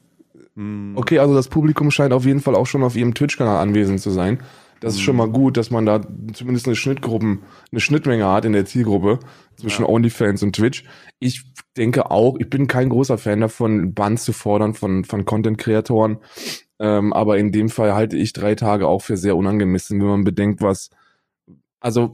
Hm, 0.57 0.95
Okay, 0.97 1.19
also 1.19 1.35
das 1.35 1.49
Publikum 1.49 1.91
scheint 1.91 2.13
auf 2.13 2.25
jeden 2.25 2.41
Fall 2.41 2.55
auch 2.55 2.67
schon 2.67 2.83
auf 2.83 2.97
ihrem 2.97 3.15
Twitch-Kanal 3.15 3.59
anwesend 3.59 4.01
zu 4.01 4.11
sein. 4.11 4.41
Das 4.81 4.95
ist 4.95 5.01
Mhm. 5.01 5.05
schon 5.05 5.17
mal 5.17 5.29
gut, 5.29 5.57
dass 5.57 5.71
man 5.71 5.87
da 5.87 6.01
zumindest 6.33 6.67
eine 6.67 6.75
Schnittgruppen, 6.77 7.41
eine 7.71 7.81
Schnittmenge 7.81 8.27
hat 8.27 8.45
in 8.45 8.53
der 8.53 8.65
Zielgruppe 8.67 9.21
zwischen 9.57 9.83
Ja. 9.83 9.89
OnlyFans 9.89 10.43
und 10.43 10.55
Twitch. 10.57 10.85
Ich 11.21 11.45
denke 11.77 12.11
auch, 12.11 12.37
ich 12.39 12.51
bin 12.51 12.67
kein 12.67 12.89
großer 12.89 13.19
Fan 13.19 13.41
davon, 13.41 13.95
Bans 13.95 14.25
zu 14.25 14.33
fordern 14.33 14.75
von, 14.75 15.05
von 15.05 15.25
Content-Kreatoren. 15.25 16.19
Ähm, 16.81 17.13
aber 17.13 17.39
in 17.39 17.53
dem 17.53 17.69
Fall 17.69 17.95
halte 17.95 18.17
ich 18.17 18.33
drei 18.33 18.57
Tage 18.57 18.89
auch 18.89 19.01
für 19.01 19.17
sehr 19.17 19.37
unangemessen, 19.37 20.01
wenn 20.01 20.09
man 20.09 20.25
bedenkt, 20.25 20.61
was, 20.61 20.91
also 21.81 22.11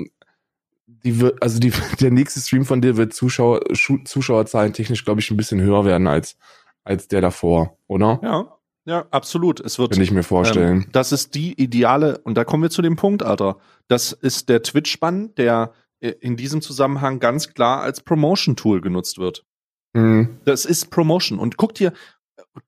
die 1.05 1.21
wird, 1.21 1.43
also 1.43 1.59
die, 1.59 1.73
der 2.01 2.11
nächste 2.11 2.41
Stream 2.41 2.65
von 2.65 2.81
dir 2.81 2.97
wird 2.97 3.13
Zuschauer, 3.13 3.61
Zuschauerzahlen 4.05 4.73
technisch, 4.73 5.05
glaube 5.05 5.21
ich, 5.21 5.31
ein 5.31 5.37
bisschen 5.37 5.61
höher 5.61 5.85
werden 5.85 6.07
als, 6.07 6.37
als 6.85 7.09
der 7.09 7.21
davor, 7.21 7.77
oder? 7.87 8.21
Ja, 8.23 8.57
ja, 8.87 9.07
absolut. 9.11 9.61
Es 9.61 9.79
wird. 9.79 9.93
Kann 9.93 10.03
ich 10.03 10.11
mir 10.11 10.23
vorstellen. 10.23 10.83
Ähm, 10.85 10.87
das 10.93 11.13
ist 11.13 11.35
die 11.35 11.61
ideale, 11.61 12.19
und 12.19 12.35
da 12.37 12.45
kommen 12.45 12.63
wir 12.63 12.71
zu 12.71 12.83
dem 12.83 12.97
Punkt, 12.97 13.23
Alter. 13.23 13.59
Das 13.89 14.13
ist 14.13 14.49
der 14.49 14.63
Twitch-Bann, 14.63 15.35
der 15.37 15.73
in 16.01 16.37
diesem 16.37 16.63
Zusammenhang 16.63 17.21
ganz 17.21 17.53
klar 17.53 17.83
als 17.83 18.01
Promotion-Tool 18.01 18.81
genutzt 18.81 19.19
wird. 19.19 19.45
Mhm. 19.93 20.39
Das 20.45 20.65
ist 20.65 20.91
Promotion. 20.91 21.39
Und 21.39 21.57
guck 21.57 21.75
dir, 21.75 21.93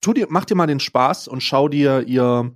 tu 0.01 0.13
dir, 0.13 0.27
mach 0.29 0.45
dir 0.45 0.55
mal 0.55 0.67
den 0.67 0.81
Spaß 0.81 1.29
und 1.29 1.43
schau 1.43 1.69
dir 1.69 2.07
ihr, 2.07 2.53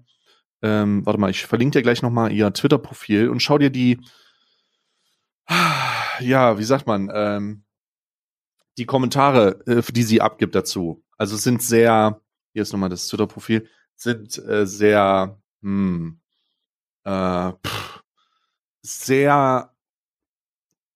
ähm, 0.62 1.06
warte 1.06 1.18
mal, 1.18 1.30
ich 1.30 1.46
verlinke 1.46 1.78
dir 1.78 1.82
gleich 1.82 2.02
nochmal 2.02 2.32
ihr 2.32 2.52
Twitter-Profil 2.52 3.30
und 3.30 3.40
schau 3.40 3.58
dir 3.58 3.70
die, 3.70 4.00
ja, 6.20 6.58
wie 6.58 6.64
sagt 6.64 6.86
man, 6.86 7.10
ähm, 7.12 7.64
die 8.78 8.86
Kommentare, 8.86 9.64
äh, 9.66 9.82
die 9.92 10.02
sie 10.02 10.20
abgibt 10.20 10.54
dazu. 10.54 11.02
Also 11.16 11.36
sind 11.36 11.62
sehr, 11.62 12.20
hier 12.52 12.62
ist 12.62 12.72
nochmal 12.72 12.88
das 12.88 13.08
Twitter-Profil, 13.08 13.68
sind 13.94 14.38
äh, 14.46 14.66
sehr, 14.66 15.40
hm, 15.62 16.20
äh, 17.04 17.52
pff, 17.52 18.02
sehr, 18.82 19.72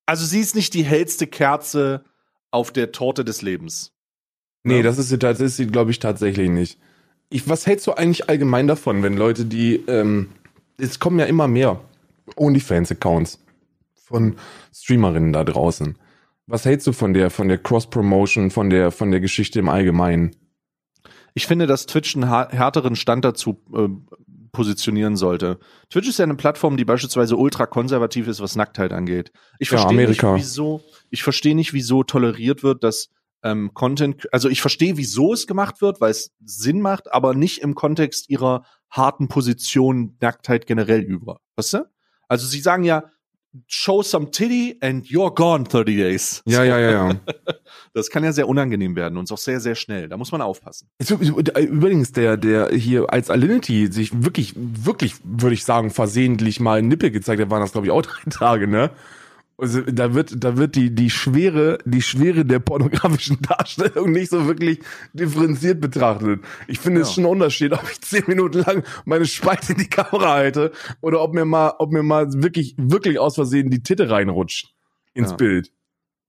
also 0.07 0.25
sie 0.25 0.41
ist 0.41 0.55
nicht 0.55 0.75
die 0.75 0.85
hellste 0.85 1.27
Kerze 1.27 2.05
auf 2.51 2.73
der 2.73 2.93
Torte 2.93 3.25
des 3.25 3.43
Lebens. 3.43 3.93
Nee, 4.63 4.79
ja. 4.79 4.83
das 4.83 4.99
ist 4.99 5.09
sie, 5.09 5.19
das 5.19 5.41
ist 5.41 5.57
sie, 5.57 5.67
glaube 5.67 5.91
ich, 5.91 5.99
tatsächlich 5.99 6.51
nicht. 6.51 6.79
Ich, 7.31 7.49
was 7.49 7.67
hältst 7.67 7.87
du 7.87 7.93
eigentlich 7.93 8.29
allgemein 8.29 8.67
davon, 8.67 9.03
wenn 9.03 9.17
Leute, 9.17 9.45
die, 9.47 9.77
ähm, 9.87 10.31
es 10.77 10.99
kommen 10.99 11.19
ja 11.19 11.27
immer 11.27 11.49
mehr 11.49 11.81
OnlyFans-Accounts 12.37 13.39
von 14.11 14.37
Streamerinnen 14.75 15.33
da 15.33 15.45
draußen. 15.45 15.97
Was 16.47 16.65
hältst 16.65 16.87
du 16.87 16.93
von 16.93 17.15
der, 17.15 17.31
von 17.31 17.49
der 17.49 17.59
Cross-Promotion, 17.59 18.51
von 18.51 18.71
der, 18.71 18.91
von 18.91 19.11
der 19.11 19.21
Geschichte 19.21 19.61
im 19.61 19.69
Allgemeinen? 19.69 20.35
Ich 21.33 21.47
finde, 21.47 21.69
dass 21.69 21.87
Twitch 21.87 22.17
einen 22.17 22.29
härteren 22.29 22.97
Stand 22.97 23.25
dazu 23.25 23.63
äh, 23.73 23.89
positionieren 24.51 25.17
sollte. 25.17 25.61
Twitch 25.91 26.09
ist 26.09 26.19
ja 26.19 26.25
eine 26.25 26.35
Plattform, 26.35 26.77
die 26.77 26.85
beispielsweise 26.85 27.37
ultra 27.37 27.67
konservativ 27.67 28.27
ist, 28.27 28.41
was 28.41 28.57
Nacktheit 28.57 28.93
angeht. 28.93 29.31
Ich 29.61 29.69
verstehe 29.69 30.01
ja, 30.03 30.09
nicht, 30.09 30.23
wieso, 30.25 30.83
ich 31.11 31.23
verstehe 31.23 31.55
nicht, 31.55 31.73
wieso 31.73 32.03
toleriert 32.03 32.65
wird, 32.65 32.83
dass 32.83 33.11
ähm, 33.45 33.71
Content, 33.73 34.27
also 34.33 34.49
ich 34.49 34.61
verstehe, 34.61 34.97
wieso 34.97 35.33
es 35.33 35.47
gemacht 35.47 35.81
wird, 35.81 36.01
weil 36.01 36.11
es 36.11 36.33
Sinn 36.45 36.81
macht, 36.81 37.13
aber 37.13 37.35
nicht 37.35 37.59
im 37.59 37.77
Kontext 37.77 38.29
ihrer 38.29 38.65
harten 38.91 39.29
Position 39.29 40.17
Nacktheit 40.21 40.67
generell 40.67 41.01
über. 41.01 41.41
Weißt 41.55 41.75
du? 41.75 41.89
Also 42.29 42.47
sie 42.47 42.61
sagen 42.61 42.83
ja, 42.83 43.05
show 43.67 44.03
some 44.03 44.31
titty 44.31 44.77
and 44.81 45.07
you're 45.07 45.35
gone 45.35 45.65
30 45.65 45.97
days. 45.97 46.43
Ja, 46.47 46.65
ja, 46.65 46.79
ja, 46.79 46.91
ja. 46.91 47.21
Das 47.93 48.09
kann 48.11 48.23
ja 48.23 48.33
sehr 48.33 48.49
unangenehm 48.49 48.95
werden 48.95 49.19
und 49.19 49.31
auch 49.33 49.39
sehr, 49.39 49.59
sehr 49.59 49.75
schnell. 49.75 50.09
Da 50.09 50.17
muss 50.17 50.31
man 50.31 50.41
aufpassen. 50.43 50.89
Übrigens, 51.01 52.13
der, 52.13 52.37
der 52.37 52.71
hier 52.71 53.13
als 53.13 53.31
Alinity 53.31 53.91
sich 53.91 54.23
wirklich, 54.23 54.55
wirklich, 54.57 55.17
würde 55.25 55.55
ich 55.55 55.65
sagen, 55.65 55.91
versehentlich 55.91 56.61
mal 56.61 56.83
Nippel 56.83 57.11
gezeigt 57.11 57.41
hat, 57.41 57.51
waren 57.51 57.61
das, 57.61 57.73
glaube 57.73 57.89
ich, 57.89 57.91
auch 57.91 58.03
drei 58.03 58.31
Tage, 58.31 58.69
ne? 58.69 58.91
Also 59.61 59.83
da 59.83 60.15
wird, 60.15 60.43
da 60.43 60.57
wird 60.57 60.75
die, 60.75 60.95
die 60.95 61.11
Schwere, 61.11 61.79
die 61.85 62.01
Schwere 62.01 62.45
der 62.45 62.61
pornografischen 62.61 63.39
Darstellung 63.43 64.11
nicht 64.11 64.31
so 64.31 64.47
wirklich 64.47 64.81
differenziert 65.13 65.81
betrachtet. 65.81 66.41
Ich 66.67 66.79
finde, 66.79 67.01
ja. 67.01 67.07
es 67.07 67.13
schon 67.13 67.25
ein 67.25 67.31
Unterschied, 67.31 67.73
ob 67.73 67.85
ich 67.91 68.01
zehn 68.01 68.25
Minuten 68.27 68.61
lang 68.61 68.85
meine 69.05 69.27
Spalte 69.27 69.73
in 69.73 69.79
die 69.79 69.89
Kamera 69.89 70.33
halte 70.33 70.73
oder 71.03 71.21
ob 71.21 71.35
mir 71.35 71.45
mal, 71.45 71.75
ob 71.79 71.93
mir 71.93 72.03
mal 72.03 72.27
wirklich, 72.33 72.75
wirklich 72.79 73.19
aus 73.19 73.35
Versehen 73.35 73.71
die 73.71 73.83
Titte 73.83 74.09
reinrutscht 74.09 74.75
ins 75.13 75.31
ja. 75.31 75.37
Bild. 75.37 75.73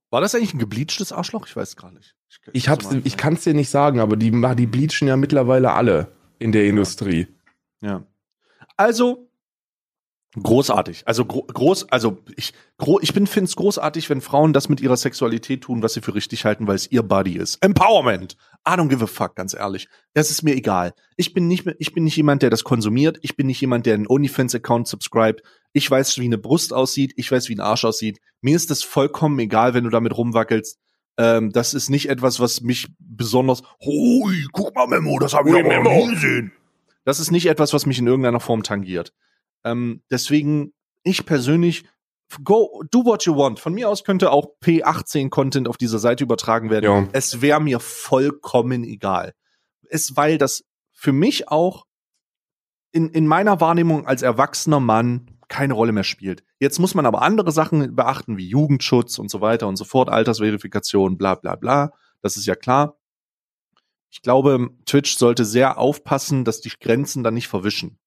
War 0.10 0.20
das 0.20 0.36
eigentlich 0.36 0.54
ein 0.54 0.60
gebleachtes 0.60 1.14
Arschloch? 1.14 1.48
Ich 1.48 1.56
weiß 1.56 1.78
gar 1.78 1.92
nicht. 1.92 2.16
Ich, 2.30 2.40
ich, 2.54 2.70
hab's, 2.70 2.90
ich 3.04 3.16
kann 3.16 3.36
es 3.36 3.44
dir 3.44 3.54
nicht 3.54 3.70
sagen, 3.70 4.00
aber 4.00 4.18
die, 4.18 4.32
die 4.32 4.68
bleachen 4.68 5.08
ja 5.08 5.16
mittlerweile 5.16 5.72
alle 5.72 6.12
in 6.38 6.52
der 6.52 6.66
Industrie. 6.66 7.28
Ja. 7.82 8.04
Also, 8.76 9.31
Großartig. 10.40 11.04
Also 11.08 11.26
gro 11.26 11.42
groß, 11.44 11.90
also 11.92 12.20
ich, 12.38 12.54
gro 12.78 13.00
ich 13.02 13.14
bin 13.14 13.28
find's 13.28 13.58
großartig, 13.58 14.10
wenn 14.10 14.22
Frauen 14.22 14.54
das 14.54 14.70
mit 14.70 14.80
ihrer 14.80 14.96
Sexualität 14.96 15.64
tun, 15.64 15.84
was 15.84 15.94
sie 15.94 16.00
für 16.00 16.16
richtig 16.16 16.46
halten, 16.46 16.68
weil 16.68 16.76
es 16.76 16.90
ihr 16.90 17.04
Body 17.04 17.36
ist. 17.36 17.58
Empowerment. 17.62 18.38
I 18.66 18.72
don't 18.72 18.88
give 18.88 19.04
a 19.04 19.08
fuck, 19.08 19.36
ganz 19.36 19.54
ehrlich. 19.54 19.90
Das 20.14 20.32
ist 20.32 20.42
mir 20.42 20.56
egal. 20.56 20.94
Ich 21.18 21.34
bin 21.34 21.48
nicht, 21.48 21.68
ich 21.80 21.94
bin 21.94 22.06
nicht 22.06 22.16
jemand, 22.16 22.44
der 22.44 22.50
das 22.50 22.64
konsumiert. 22.64 23.20
Ich 23.24 23.36
bin 23.36 23.48
nicht 23.48 23.60
jemand, 23.60 23.86
der 23.86 23.96
einen 23.96 24.08
OnlyFans-Account 24.08 24.88
subscribt. 24.88 25.42
Ich 25.74 25.92
weiß, 25.92 26.18
wie 26.20 26.26
eine 26.26 26.38
Brust 26.38 26.72
aussieht. 26.72 27.12
Ich 27.18 27.30
weiß, 27.30 27.50
wie 27.50 27.56
ein 27.56 27.60
Arsch 27.60 27.84
aussieht. 27.84 28.22
Mir 28.40 28.56
ist 28.56 28.72
das 28.72 28.84
vollkommen 28.84 29.38
egal, 29.40 29.74
wenn 29.74 29.84
du 29.84 29.90
damit 29.90 30.16
rumwackelst. 30.16 30.80
Ähm, 31.18 31.52
das 31.52 31.74
ist 31.74 31.90
nicht 31.90 32.08
etwas, 32.08 32.40
was 32.40 32.62
mich 32.62 32.88
besonders, 33.00 33.64
hui, 33.84 34.46
guck 34.54 34.74
mal, 34.76 34.88
Memo, 34.88 35.20
das 35.20 35.34
habe 35.34 35.50
ich 35.50 35.56
aber 35.56 35.84
noch 35.84 35.92
nie 35.92 36.12
gesehen. 36.12 36.54
Das 37.04 37.20
ist 37.20 37.32
nicht 37.32 37.48
etwas, 37.48 37.74
was 37.74 37.86
mich 37.86 38.00
in 38.00 38.08
irgendeiner 38.08 38.40
Form 38.40 38.64
tangiert. 38.64 39.12
Ähm, 39.64 40.02
deswegen, 40.10 40.74
ich 41.04 41.26
persönlich, 41.26 41.86
go, 42.44 42.84
do 42.92 43.06
what 43.06 43.26
you 43.26 43.36
want. 43.36 43.60
Von 43.60 43.74
mir 43.74 43.90
aus 43.90 44.04
könnte 44.04 44.32
auch 44.32 44.48
P18-Content 44.64 45.68
auf 45.68 45.78
dieser 45.78 46.00
Seite 46.00 46.24
übertragen 46.24 46.70
werden. 46.70 46.86
Ja. 46.86 47.08
Es 47.12 47.42
wäre 47.42 47.62
mir 47.62 47.80
vollkommen 47.80 48.84
egal. 48.84 49.34
Es, 49.90 50.16
weil 50.16 50.38
das 50.38 50.64
für 50.92 51.12
mich 51.12 51.50
auch 51.50 51.86
in, 52.92 53.10
in 53.10 53.28
meiner 53.28 53.60
Wahrnehmung 53.62 54.06
als 54.06 54.22
erwachsener 54.22 54.80
Mann 54.80 55.38
keine 55.48 55.74
Rolle 55.74 55.92
mehr 55.92 56.04
spielt. 56.04 56.44
Jetzt 56.60 56.80
muss 56.80 56.96
man 56.96 57.06
aber 57.06 57.22
andere 57.22 57.52
Sachen 57.52 57.96
beachten, 57.96 58.38
wie 58.38 58.48
Jugendschutz 58.48 59.20
und 59.20 59.30
so 59.30 59.42
weiter 59.42 59.68
und 59.68 59.76
so 59.76 59.84
fort, 59.84 60.10
Altersverifikation, 60.10 61.18
bla 61.18 61.36
bla 61.36 61.56
bla. 61.56 61.92
Das 62.22 62.38
ist 62.38 62.46
ja 62.46 62.56
klar. 62.56 62.98
Ich 64.10 64.22
glaube, 64.22 64.70
Twitch 64.86 65.18
sollte 65.18 65.46
sehr 65.46 65.78
aufpassen, 65.78 66.46
dass 66.46 66.62
die 66.62 66.72
Grenzen 66.80 67.24
dann 67.24 67.34
nicht 67.34 67.48
verwischen. 67.48 67.98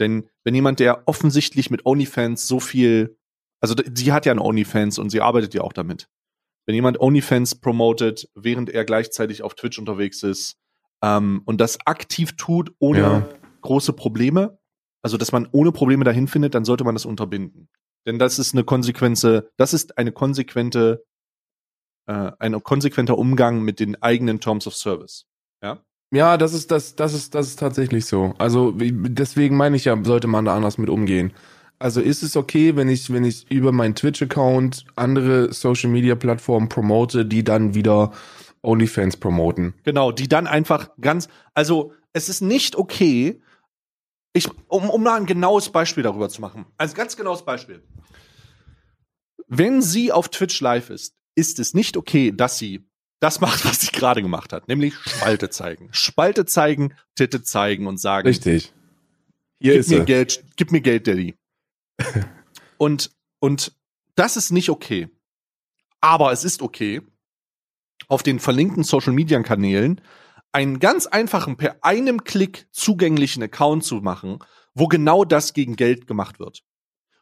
Denn 0.00 0.28
wenn 0.44 0.54
jemand, 0.54 0.80
der 0.80 1.06
offensichtlich 1.06 1.70
mit 1.70 1.86
OnlyFans 1.86 2.48
so 2.48 2.60
viel, 2.60 3.16
also 3.60 3.74
sie 3.94 4.12
hat 4.12 4.26
ja 4.26 4.32
einen 4.32 4.40
OnlyFans 4.40 4.98
und 4.98 5.10
sie 5.10 5.20
arbeitet 5.20 5.54
ja 5.54 5.62
auch 5.62 5.72
damit. 5.72 6.08
Wenn 6.66 6.74
jemand 6.74 7.00
OnlyFans 7.00 7.56
promotet, 7.56 8.28
während 8.34 8.70
er 8.70 8.84
gleichzeitig 8.84 9.42
auf 9.42 9.54
Twitch 9.54 9.78
unterwegs 9.78 10.22
ist 10.22 10.56
ähm, 11.02 11.42
und 11.44 11.60
das 11.60 11.78
aktiv 11.86 12.36
tut, 12.36 12.72
ohne 12.78 12.98
ja. 12.98 13.28
große 13.60 13.92
Probleme, 13.92 14.58
also 15.02 15.18
dass 15.18 15.32
man 15.32 15.48
ohne 15.52 15.72
Probleme 15.72 16.04
dahin 16.04 16.28
findet, 16.28 16.54
dann 16.54 16.64
sollte 16.64 16.84
man 16.84 16.94
das 16.94 17.04
unterbinden. 17.04 17.68
Denn 18.06 18.18
das 18.18 18.38
ist 18.38 18.54
eine 18.54 18.64
konsequente, 18.64 19.50
das 19.56 19.74
ist 19.74 19.98
eine 19.98 20.12
konsequente, 20.12 21.04
äh, 22.06 22.32
ein 22.38 22.62
konsequenter 22.62 23.18
Umgang 23.18 23.62
mit 23.62 23.80
den 23.80 24.00
eigenen 24.02 24.40
Terms 24.40 24.66
of 24.66 24.74
Service. 24.74 25.26
Ja. 26.14 26.36
Das 26.36 26.54
ist 26.54 26.70
das, 26.70 26.96
das 26.96 27.12
ist, 27.12 27.34
das 27.34 27.48
ist 27.48 27.58
tatsächlich 27.58 28.06
so. 28.06 28.34
Also 28.38 28.72
deswegen 28.76 29.56
meine 29.56 29.76
ich 29.76 29.84
ja, 29.84 29.98
sollte 30.04 30.26
man 30.26 30.44
da 30.44 30.54
anders 30.54 30.78
mit 30.78 30.88
umgehen. 30.88 31.32
Also 31.78 32.00
ist 32.00 32.22
es 32.22 32.36
okay, 32.36 32.76
wenn 32.76 32.88
ich, 32.88 33.12
wenn 33.12 33.24
ich 33.24 33.50
über 33.50 33.72
meinen 33.72 33.94
Twitch-Account 33.94 34.86
andere 34.96 35.52
Social 35.52 35.90
Media 35.90 36.14
Plattformen 36.14 36.68
promote, 36.68 37.26
die 37.26 37.42
dann 37.44 37.74
wieder 37.74 38.12
OnlyFans 38.62 39.16
promoten? 39.16 39.74
Genau, 39.82 40.12
die 40.12 40.28
dann 40.28 40.46
einfach 40.46 40.90
ganz, 41.00 41.28
also 41.52 41.92
es 42.12 42.28
ist 42.28 42.40
nicht 42.40 42.76
okay, 42.76 43.42
ich, 44.32 44.48
um, 44.68 44.88
um 44.88 45.02
mal 45.02 45.16
ein 45.16 45.26
genaues 45.26 45.68
Beispiel 45.70 46.02
darüber 46.02 46.28
zu 46.28 46.40
machen. 46.40 46.64
Als 46.78 46.94
ganz 46.94 47.16
genaues 47.16 47.44
Beispiel. 47.44 47.82
Wenn 49.46 49.82
sie 49.82 50.10
auf 50.10 50.28
Twitch 50.28 50.60
live 50.60 50.90
ist, 50.90 51.14
ist 51.34 51.58
es 51.58 51.74
nicht 51.74 51.96
okay, 51.96 52.32
dass 52.32 52.58
sie 52.58 52.88
das 53.24 53.40
macht, 53.40 53.64
was 53.64 53.80
sie 53.80 53.90
gerade 53.90 54.20
gemacht 54.20 54.52
hat, 54.52 54.68
nämlich 54.68 54.94
Spalte 54.94 55.48
zeigen. 55.48 55.88
Spalte 55.92 56.44
zeigen, 56.44 56.92
Titte 57.14 57.42
zeigen 57.42 57.86
und 57.86 57.98
sagen. 57.98 58.28
Richtig. 58.28 58.74
Hier 59.58 59.72
gib 59.72 59.80
ist 59.80 59.88
mir 59.88 60.00
sie. 60.00 60.04
Geld, 60.04 60.44
gib 60.56 60.72
mir 60.72 60.82
Geld, 60.82 61.06
Daddy. 61.06 61.34
und, 62.76 63.10
und 63.40 63.74
das 64.14 64.36
ist 64.36 64.50
nicht 64.50 64.68
okay. 64.68 65.08
Aber 66.02 66.32
es 66.32 66.44
ist 66.44 66.60
okay, 66.60 67.00
auf 68.08 68.22
den 68.22 68.40
verlinkten 68.40 68.84
Social 68.84 69.14
Media 69.14 69.42
Kanälen 69.42 70.02
einen 70.52 70.78
ganz 70.78 71.06
einfachen, 71.06 71.56
per 71.56 71.82
einem 71.82 72.24
Klick 72.24 72.68
zugänglichen 72.72 73.42
Account 73.42 73.84
zu 73.84 73.96
machen, 73.96 74.38
wo 74.74 74.86
genau 74.86 75.24
das 75.24 75.54
gegen 75.54 75.76
Geld 75.76 76.06
gemacht 76.06 76.38
wird. 76.38 76.62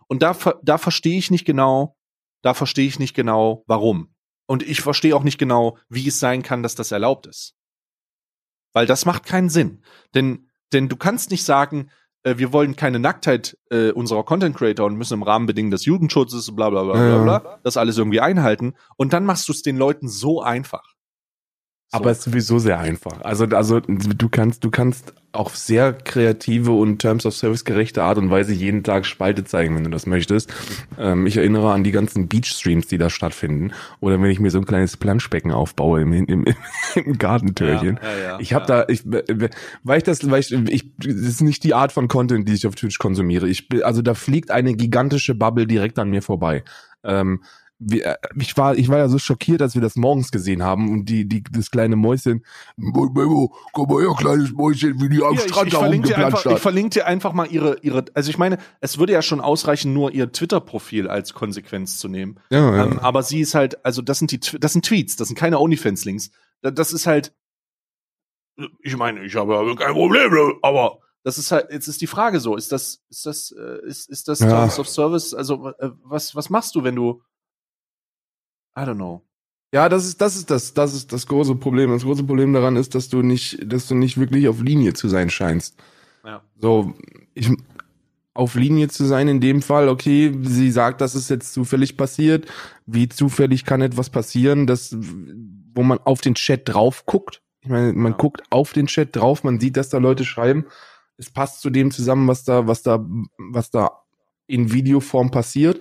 Und 0.09 0.25
da, 0.25 0.37
da 0.65 0.79
verstehe 0.79 1.17
ich 1.17 1.31
nicht 1.31 1.45
genau, 1.45 1.97
da 2.43 2.55
verstehe 2.55 2.89
ich 2.89 2.99
nicht 2.99 3.15
genau, 3.15 3.63
warum. 3.69 4.12
Und 4.47 4.63
ich 4.63 4.81
verstehe 4.81 5.15
auch 5.17 5.23
nicht 5.23 5.39
genau, 5.39 5.79
wie 5.89 6.09
es 6.09 6.19
sein 6.19 6.43
kann, 6.43 6.63
dass 6.63 6.75
das 6.75 6.93
erlaubt 6.93 7.27
ist. 7.27 7.55
Weil 8.73 8.87
das 8.87 9.05
macht 9.05 9.25
keinen 9.25 9.51
Sinn. 9.51 9.83
Denn, 10.15 10.49
denn 10.73 10.89
du 10.89 10.97
kannst 10.97 11.31
nicht 11.31 11.45
sagen, 11.45 11.91
äh, 12.23 12.39
wir 12.39 12.53
wollen 12.53 12.77
keine 12.77 12.99
Nacktheit 12.99 13.59
äh, 13.71 13.91
unserer 13.91 14.25
Content 14.25 14.57
Creator 14.57 14.87
und 14.87 14.97
müssen 14.97 15.15
im 15.15 15.23
Rahmen 15.23 15.47
bedingen 15.47 15.71
des 15.71 15.85
Jugendschutzes, 15.85 16.55
bla 16.55 16.71
bla 16.71 16.85
bla 16.85 16.95
bla 16.95 17.23
bla, 17.23 17.61
das 17.63 17.77
alles 17.77 17.99
irgendwie 17.99 18.21
einhalten. 18.21 18.75
Und 18.97 19.13
dann 19.13 19.25
machst 19.25 19.49
du 19.49 19.53
es 19.53 19.63
den 19.63 19.77
Leuten 19.77 20.09
so 20.09 20.43
einfach. 20.43 20.92
So. 21.93 21.99
Aber 21.99 22.11
es 22.11 22.19
ist 22.19 22.25
sowieso 22.25 22.59
sehr 22.59 22.79
einfach. 22.79 23.21
Also, 23.21 23.45
also 23.45 23.81
du 23.81 24.29
kannst, 24.31 24.65
du 24.65 24.71
kannst 24.71 25.13
auf 25.33 25.57
sehr 25.59 25.93
kreative 25.93 26.73
und 26.73 26.99
Terms 27.01 27.27
of 27.27 27.35
Service 27.35 27.67
gerechte 27.67 28.03
Art 28.03 28.17
und 28.17 28.31
Weise 28.31 28.55
jeden 28.55 28.83
Tag 28.83 29.05
Spalte 29.05 29.45
zeigen, 29.45 29.77
wenn 29.77 29.85
du 29.85 29.91
das 29.91 30.07
möchtest. 30.07 30.51
Ähm, 30.99 31.27
ich 31.27 31.37
erinnere 31.37 31.71
an 31.71 31.85
die 31.85 31.91
ganzen 31.91 32.29
Beach-Streams, 32.29 32.87
die 32.87 32.97
da 32.97 33.11
stattfinden. 33.11 33.73
Oder 34.01 34.21
wenn 34.23 34.31
ich 34.31 34.41
mir 34.41 34.51
so 34.51 34.59
ein 34.59 34.65
kleines 34.65 34.97
Planschbecken 34.97 35.53
aufbaue 35.53 36.01
im, 36.01 36.15
im, 36.15 36.45
im, 36.95 37.13
Gartentürchen. 37.19 38.01
Ja, 38.03 38.09
ja, 38.11 38.23
ja, 38.23 38.41
ich 38.41 38.55
habe 38.55 38.65
da, 38.65 38.87
ich, 38.89 39.03
weil 39.83 39.99
ich 39.99 40.05
das, 40.05 40.31
weil 40.31 40.41
ich, 40.41 40.51
ich, 40.51 40.97
das 40.97 41.15
ist 41.15 41.43
nicht 41.43 41.63
die 41.63 41.75
Art 41.75 41.93
von 41.93 42.09
Content, 42.09 42.49
die 42.49 42.55
ich 42.55 42.67
auf 42.67 42.75
Twitch 42.75 42.99
konsumiere. 42.99 43.49
Ich, 43.49 43.69
also 43.85 44.01
da 44.01 44.15
fliegt 44.15 44.51
eine 44.51 44.75
gigantische 44.75 45.35
Bubble 45.35 45.67
direkt 45.67 45.99
an 45.99 46.09
mir 46.09 46.23
vorbei. 46.23 46.65
Ähm, 47.05 47.43
wir, 47.85 48.07
äh, 48.07 48.17
ich 48.39 48.57
war, 48.57 48.77
ich 48.77 48.89
war 48.89 48.99
ja 48.99 49.09
so 49.09 49.19
schockiert, 49.19 49.61
als 49.63 49.75
wir 49.75 49.83
das 49.83 49.97
morgens 49.97 50.31
gesehen 50.31 50.63
haben 50.63 50.91
und 50.91 51.07
die, 51.07 51.27
die, 51.29 51.43
das 51.43 51.71
kleine 51.71 51.97
Mäuschen, 51.97 52.45
Memo, 52.77 53.55
komm 53.73 53.89
mal 53.89 54.03
her, 54.03 54.15
kleines 54.17 54.53
Mäuschen, 54.53 55.01
wie 55.01 55.09
die 55.09 55.23
am 55.23 55.33
Hier, 55.35 55.45
ich, 55.45 55.51
Strand 55.53 55.67
ich, 55.69 55.73
da 55.75 55.79
verlinke 55.81 56.09
dir 56.09 56.15
rumgeplanscht 56.15 56.37
einfach, 56.39 56.51
ich 56.51 56.55
hat. 56.57 56.61
verlinke 56.63 56.91
dir 56.91 57.07
einfach 57.07 57.33
mal 57.33 57.47
ihre, 57.51 57.79
ihre, 57.83 58.05
also 58.15 58.31
ich 58.31 58.39
meine, 58.39 58.59
es 58.81 58.99
würde 58.99 59.13
ja 59.13 59.23
schon 59.23 59.41
ausreichen, 59.41 59.93
nur 59.93 60.13
ihr 60.13 60.31
Twitter-Profil 60.33 61.09
als 61.09 61.35
Konsequenz 61.35 61.99
zu 61.99 62.09
nehmen. 62.09 62.39
Ja, 62.51 62.77
ja. 62.77 62.85
Ähm, 62.87 62.99
aber 63.01 63.23
sie 63.23 63.41
ist 63.41 63.55
halt, 63.55 63.85
also 63.85 64.03
das 64.03 64.19
sind 64.19 64.31
die, 64.33 64.41
das 64.59 64.73
sind 64.73 64.85
Tweets, 64.85 65.17
das 65.17 65.29
sind 65.29 65.37
keine 65.37 65.59
OnlyFans-Links. 65.59 66.31
Da- 66.63 66.71
Das 66.71 66.93
ist 66.93 67.07
halt, 67.07 67.35
ich 68.83 68.97
meine, 68.97 69.25
ich 69.25 69.35
habe 69.35 69.55
ja 69.55 69.75
kein 69.75 69.95
Problem, 69.95 70.31
aber 70.63 70.99
das 71.25 71.39
ist 71.39 71.53
halt, 71.53 71.69
jetzt 71.71 71.87
ist 71.89 72.01
die 72.01 72.07
Frage 72.07 72.41
so, 72.41 72.57
ist 72.57 72.73
das, 72.73 73.01
ist 73.09 73.27
das, 73.27 73.53
äh, 73.57 73.87
ist, 73.87 74.11
ist 74.11 74.29
das 74.29 74.41
Ja. 74.41 74.49
Terms 74.49 74.79
of 74.79 74.89
Service, 74.89 75.33
also 75.35 75.69
äh, 75.79 75.91
was, 76.03 76.35
was 76.35 76.51
machst 76.51 76.75
du, 76.75 76.83
wenn 76.85 76.97
du, 76.97 77.23
I 78.77 78.81
don't 78.83 78.97
know. 78.97 79.23
Ja, 79.75 79.89
das 79.89 80.07
ist, 80.07 80.21
das 80.21 80.37
ist 80.37 80.51
das, 80.51 80.75
das 80.75 80.95
ist 80.95 81.13
das 81.13 81.27
große 81.27 81.55
Problem. 81.57 81.91
Das 81.91 82.03
große 82.03 82.25
Problem 82.25 82.53
daran 82.53 82.77
ist, 82.77 82.95
dass 82.95 83.09
du 83.09 83.23
nicht, 83.23 83.59
dass 83.65 83.89
du 83.89 83.95
nicht 83.95 84.19
wirklich 84.19 84.49
auf 84.49 84.61
Linie 84.61 84.93
zu 84.93 85.09
sein 85.09 85.31
scheinst. 85.31 85.77
Ja. 86.25 86.43
So, 86.59 86.95
ich, 87.35 87.51
auf 88.35 88.55
Linie 88.55 88.89
zu 88.89 89.05
sein 89.05 89.29
in 89.29 89.41
dem 89.41 89.63
Fall, 89.63 89.89
okay, 89.89 90.33
sie 90.43 90.71
sagt, 90.71 91.01
dass 91.01 91.15
es 91.15 91.29
jetzt 91.29 91.53
zufällig 91.53 91.97
passiert. 91.97 92.47
Wie 92.87 93.09
zufällig 93.09 93.65
kann 93.65 93.81
etwas 93.83 94.11
passieren, 94.11 94.67
dass, 94.67 94.95
wo 95.75 95.83
man 95.83 95.99
auf 95.99 96.21
den 96.21 96.35
Chat 96.35 96.69
drauf 96.69 97.05
guckt? 97.07 97.43
Ich 97.61 97.69
meine, 97.69 97.93
man 97.93 98.13
Ja. 98.13 98.19
guckt 98.19 98.43
auf 98.51 98.73
den 98.73 98.87
Chat 98.87 99.15
drauf, 99.17 99.45
man 99.45 99.61
sieht, 99.61 99.77
dass 99.77 99.89
da 99.89 99.99
Leute 99.99 100.25
schreiben. 100.25 100.67
Es 101.17 101.31
passt 101.31 101.61
zu 101.61 101.71
dem 101.71 101.91
zusammen, 101.91 102.27
was 102.27 102.45
da, 102.45 102.67
was 102.67 102.83
da, 102.83 103.07
was 103.39 103.71
da 103.71 104.03
in 104.47 104.73
Videoform 104.73 105.31
passiert. 105.31 105.81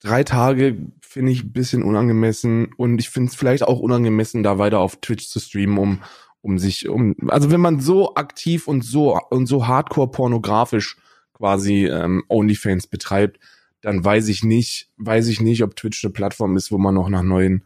Drei 0.00 0.22
Tage 0.22 0.92
finde 1.14 1.30
ich 1.30 1.44
ein 1.44 1.52
bisschen 1.52 1.84
unangemessen 1.84 2.72
und 2.76 2.98
ich 2.98 3.08
finde 3.08 3.30
es 3.30 3.36
vielleicht 3.36 3.62
auch 3.62 3.78
unangemessen, 3.78 4.42
da 4.42 4.58
weiter 4.58 4.80
auf 4.80 4.96
Twitch 4.96 5.28
zu 5.28 5.38
streamen, 5.38 5.78
um, 5.78 6.02
um 6.40 6.58
sich, 6.58 6.88
um, 6.88 7.14
also 7.28 7.52
wenn 7.52 7.60
man 7.60 7.78
so 7.78 8.16
aktiv 8.16 8.66
und 8.66 8.84
so 8.84 9.16
und 9.30 9.46
so 9.46 9.68
hardcore 9.68 10.10
pornografisch 10.10 10.96
quasi 11.32 11.86
ähm, 11.86 12.24
OnlyFans 12.28 12.88
betreibt, 12.88 13.38
dann 13.80 14.04
weiß 14.04 14.26
ich 14.26 14.42
nicht, 14.42 14.90
weiß 14.96 15.28
ich 15.28 15.40
nicht, 15.40 15.62
ob 15.62 15.76
Twitch 15.76 16.04
eine 16.04 16.12
Plattform 16.12 16.56
ist, 16.56 16.72
wo 16.72 16.78
man 16.78 16.96
noch 16.96 17.08
nach 17.08 17.22
neuen 17.22 17.62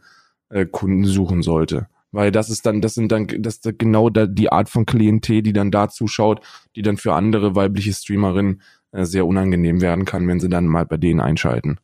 äh, 0.49 0.67
Kunden 0.67 1.05
suchen 1.05 1.41
sollte. 1.41 1.87
Weil 2.11 2.31
das 2.31 2.51
ist 2.51 2.67
dann, 2.67 2.81
das 2.81 2.93
sind 2.93 3.11
dann, 3.11 3.25
das 3.39 3.55
ist 3.55 3.79
genau 3.79 4.11
da 4.11 4.27
die 4.27 4.51
Art 4.51 4.69
von 4.69 4.85
Klientel, 4.85 5.41
die 5.41 5.53
dann 5.53 5.71
da 5.71 5.89
zuschaut, 5.89 6.45
die 6.75 6.83
dann 6.83 6.97
für 6.97 7.13
andere 7.13 7.55
weibliche 7.55 7.93
Streamerinnen 7.93 8.61
äh, 8.91 9.05
sehr 9.05 9.25
unangenehm 9.25 9.81
werden 9.81 10.05
kann, 10.05 10.27
wenn 10.27 10.39
sie 10.39 10.49
dann 10.49 10.67
mal 10.67 10.85
bei 10.85 10.97
denen 10.97 11.19
einschalten. 11.19 11.79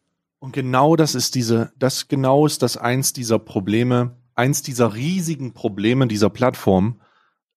Und 0.45 0.51
genau 0.51 0.95
das 0.95 1.15
ist 1.15 1.33
diese, 1.33 1.73
das 1.75 2.07
genau 2.07 2.45
ist 2.45 2.61
das 2.61 2.77
eins 2.77 3.13
dieser 3.13 3.39
Probleme, 3.39 4.15
eins 4.35 4.61
dieser 4.61 4.93
riesigen 4.93 5.55
Probleme 5.55 6.07
dieser 6.07 6.29
Plattform, 6.29 7.01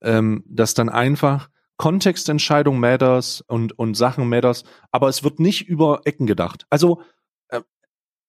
ähm, 0.01 0.43
dass 0.47 0.73
dann 0.73 0.89
einfach 0.89 1.51
Kontextentscheidung 1.77 2.81
matters 2.81 3.43
und, 3.43 3.79
und 3.79 3.95
Sachen 3.95 4.27
matters, 4.27 4.65
aber 4.91 5.11
es 5.11 5.23
wird 5.23 5.39
nicht 5.39 5.69
über 5.69 6.01
Ecken 6.07 6.27
gedacht. 6.27 6.65
Also 6.71 7.03
äh, 7.49 7.61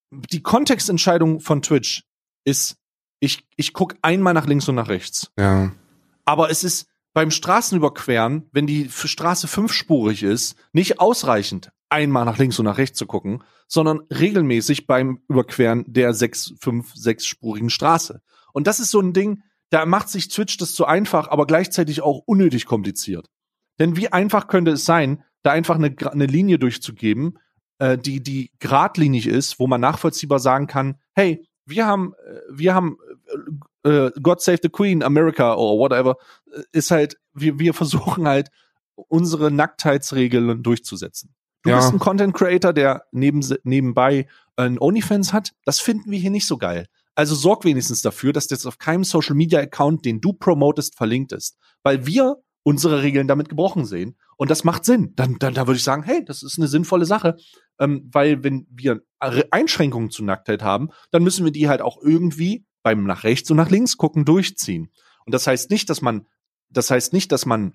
die 0.09 0.43
Kontextentscheidung 0.43 1.39
von 1.39 1.61
Twitch 1.61 2.03
ist, 2.43 2.75
ich, 3.21 3.47
ich 3.55 3.71
guck 3.71 3.95
einmal 4.01 4.33
nach 4.33 4.45
links 4.45 4.67
und 4.67 4.75
nach 4.75 4.89
rechts. 4.89 5.31
Ja. 5.39 5.71
Aber 6.25 6.51
es 6.51 6.65
ist 6.65 6.89
beim 7.13 7.31
Straßenüberqueren, 7.31 8.49
wenn 8.51 8.67
die 8.67 8.89
Straße 8.89 9.47
fünfspurig 9.47 10.21
ist, 10.21 10.57
nicht 10.73 10.99
ausreichend, 10.99 11.71
einmal 11.89 12.25
nach 12.25 12.37
links 12.37 12.59
und 12.59 12.65
nach 12.65 12.77
rechts 12.77 12.97
zu 12.97 13.05
gucken, 13.05 13.43
sondern 13.67 14.01
regelmäßig 14.11 14.87
beim 14.87 15.21
Überqueren 15.27 15.85
der 15.87 16.13
sechs, 16.13 16.53
fünf, 16.59 16.93
sechsspurigen 16.95 17.69
Straße. 17.69 18.21
Und 18.53 18.67
das 18.67 18.79
ist 18.79 18.91
so 18.91 18.99
ein 18.99 19.13
Ding, 19.13 19.43
da 19.69 19.85
macht 19.85 20.09
sich 20.09 20.29
Twitch 20.29 20.57
das 20.57 20.73
zu 20.73 20.85
einfach, 20.85 21.29
aber 21.29 21.45
gleichzeitig 21.45 22.01
auch 22.01 22.23
unnötig 22.25 22.65
kompliziert. 22.65 23.27
Denn 23.79 23.95
wie 23.95 24.11
einfach 24.11 24.47
könnte 24.47 24.71
es 24.71 24.85
sein, 24.85 25.23
da 25.43 25.51
einfach 25.51 25.75
eine, 25.75 25.95
eine 26.11 26.25
Linie 26.25 26.59
durchzugeben, 26.59 27.37
äh, 27.77 27.97
die, 27.97 28.21
die 28.21 28.51
geradlinig 28.59 29.27
ist, 29.27 29.59
wo 29.59 29.67
man 29.67 29.81
nachvollziehbar 29.81 30.39
sagen 30.39 30.67
kann, 30.67 30.97
hey, 31.13 31.47
wir 31.65 31.85
haben, 31.85 32.13
äh, 32.25 32.39
wir 32.51 32.73
haben 32.75 32.97
äh, 33.83 33.89
äh, 33.89 34.11
God 34.21 34.41
Save 34.41 34.59
the 34.61 34.69
Queen, 34.69 35.03
America 35.03 35.55
or 35.55 35.79
whatever, 35.79 36.17
äh, 36.51 36.61
ist 36.71 36.91
halt, 36.91 37.17
wir, 37.33 37.59
wir 37.59 37.73
versuchen 37.73 38.27
halt, 38.27 38.49
unsere 39.07 39.49
Nacktheitsregeln 39.49 40.61
durchzusetzen. 40.61 41.33
Du 41.63 41.69
Ja. 41.71 41.77
bist 41.77 41.91
ein 41.93 41.99
Content 41.99 42.33
Creator, 42.33 42.73
der 42.73 43.05
neben, 43.11 43.41
nebenbei 43.63 44.27
ein 44.55 44.79
OnlyFans 44.79 45.33
hat. 45.33 45.53
Das 45.65 45.79
finden 45.79 46.11
wir 46.11 46.19
hier 46.19 46.31
nicht 46.31 46.47
so 46.47 46.57
geil. 46.57 46.85
Also 47.15 47.35
sorg 47.35 47.65
wenigstens 47.65 48.01
dafür, 48.01 48.31
dass 48.31 48.47
das 48.47 48.65
auf 48.65 48.77
keinem 48.77 49.03
Social 49.03 49.35
Media 49.35 49.59
Account, 49.59 50.05
den 50.05 50.21
du 50.21 50.31
promotest, 50.33 50.95
verlinkt 50.95 51.31
ist. 51.33 51.57
Weil 51.83 52.05
wir 52.05 52.37
unsere 52.63 53.01
Regeln 53.01 53.27
damit 53.27 53.49
gebrochen 53.49 53.85
sehen. 53.85 54.15
Und 54.37 54.51
das 54.51 54.63
macht 54.63 54.85
Sinn. 54.85 55.13
Dann, 55.15 55.37
dann, 55.39 55.53
da 55.53 55.67
würde 55.67 55.77
ich 55.77 55.83
sagen, 55.83 56.03
hey, 56.03 56.23
das 56.23 56.43
ist 56.43 56.57
eine 56.57 56.67
sinnvolle 56.67 57.05
Sache. 57.05 57.35
Ähm, 57.79 58.07
weil 58.11 58.43
wenn 58.43 58.67
wir 58.69 59.01
Einschränkungen 59.19 60.11
zu 60.11 60.23
Nacktheit 60.23 60.61
haben, 60.61 60.89
dann 61.11 61.23
müssen 61.23 61.43
wir 61.45 61.51
die 61.51 61.67
halt 61.67 61.81
auch 61.81 61.97
irgendwie 62.01 62.65
beim 62.83 63.03
nach 63.03 63.23
rechts 63.23 63.49
und 63.51 63.57
nach 63.57 63.69
links 63.69 63.97
gucken 63.97 64.23
durchziehen. 64.23 64.89
Und 65.25 65.33
das 65.33 65.45
heißt 65.47 65.69
nicht, 65.71 65.89
dass 65.89 66.01
man, 66.01 66.25
das 66.69 66.89
heißt 66.91 67.11
nicht, 67.11 67.31
dass 67.31 67.45
man 67.45 67.73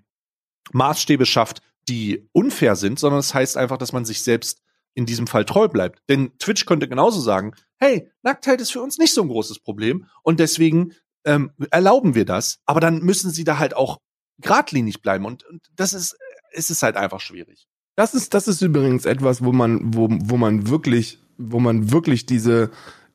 Maßstäbe 0.72 1.26
schafft, 1.26 1.60
die 1.88 2.28
unfair 2.32 2.76
sind, 2.76 2.98
sondern 2.98 3.20
es 3.20 3.28
das 3.28 3.34
heißt 3.34 3.56
einfach, 3.56 3.78
dass 3.78 3.92
man 3.92 4.04
sich 4.04 4.22
selbst 4.22 4.60
in 4.94 5.06
diesem 5.06 5.26
Fall 5.26 5.44
treu 5.44 5.68
bleibt. 5.68 6.00
Denn 6.08 6.36
Twitch 6.38 6.66
könnte 6.66 6.88
genauso 6.88 7.20
sagen, 7.20 7.52
hey, 7.78 8.10
Nacktheit 8.22 8.60
ist 8.60 8.72
für 8.72 8.80
uns 8.80 8.98
nicht 8.98 9.12
so 9.12 9.22
ein 9.22 9.28
großes 9.28 9.58
Problem 9.60 10.06
und 10.22 10.38
deswegen 10.40 10.92
ähm, 11.24 11.50
erlauben 11.70 12.14
wir 12.14 12.24
das, 12.24 12.58
aber 12.64 12.80
dann 12.80 13.00
müssen 13.00 13.30
sie 13.30 13.44
da 13.44 13.58
halt 13.58 13.74
auch 13.74 13.98
geradlinig 14.38 15.02
bleiben 15.02 15.24
und, 15.24 15.44
und 15.44 15.62
das 15.74 15.92
ist, 15.92 16.16
es 16.52 16.70
ist 16.70 16.82
halt 16.82 16.96
einfach 16.96 17.20
schwierig. 17.20 17.66
Das 17.96 18.14
ist, 18.14 18.34
das 18.34 18.48
ist 18.48 18.60
übrigens 18.62 19.04
etwas, 19.04 19.44
wo 19.44 19.52
man, 19.52 19.94
wo, 19.94 20.08
wo 20.10 20.36
man 20.36 20.68
wirklich, 20.68 21.18
wo 21.38 21.60
man 21.60 21.92
wirklich 21.92 22.26
diese, 22.26 22.70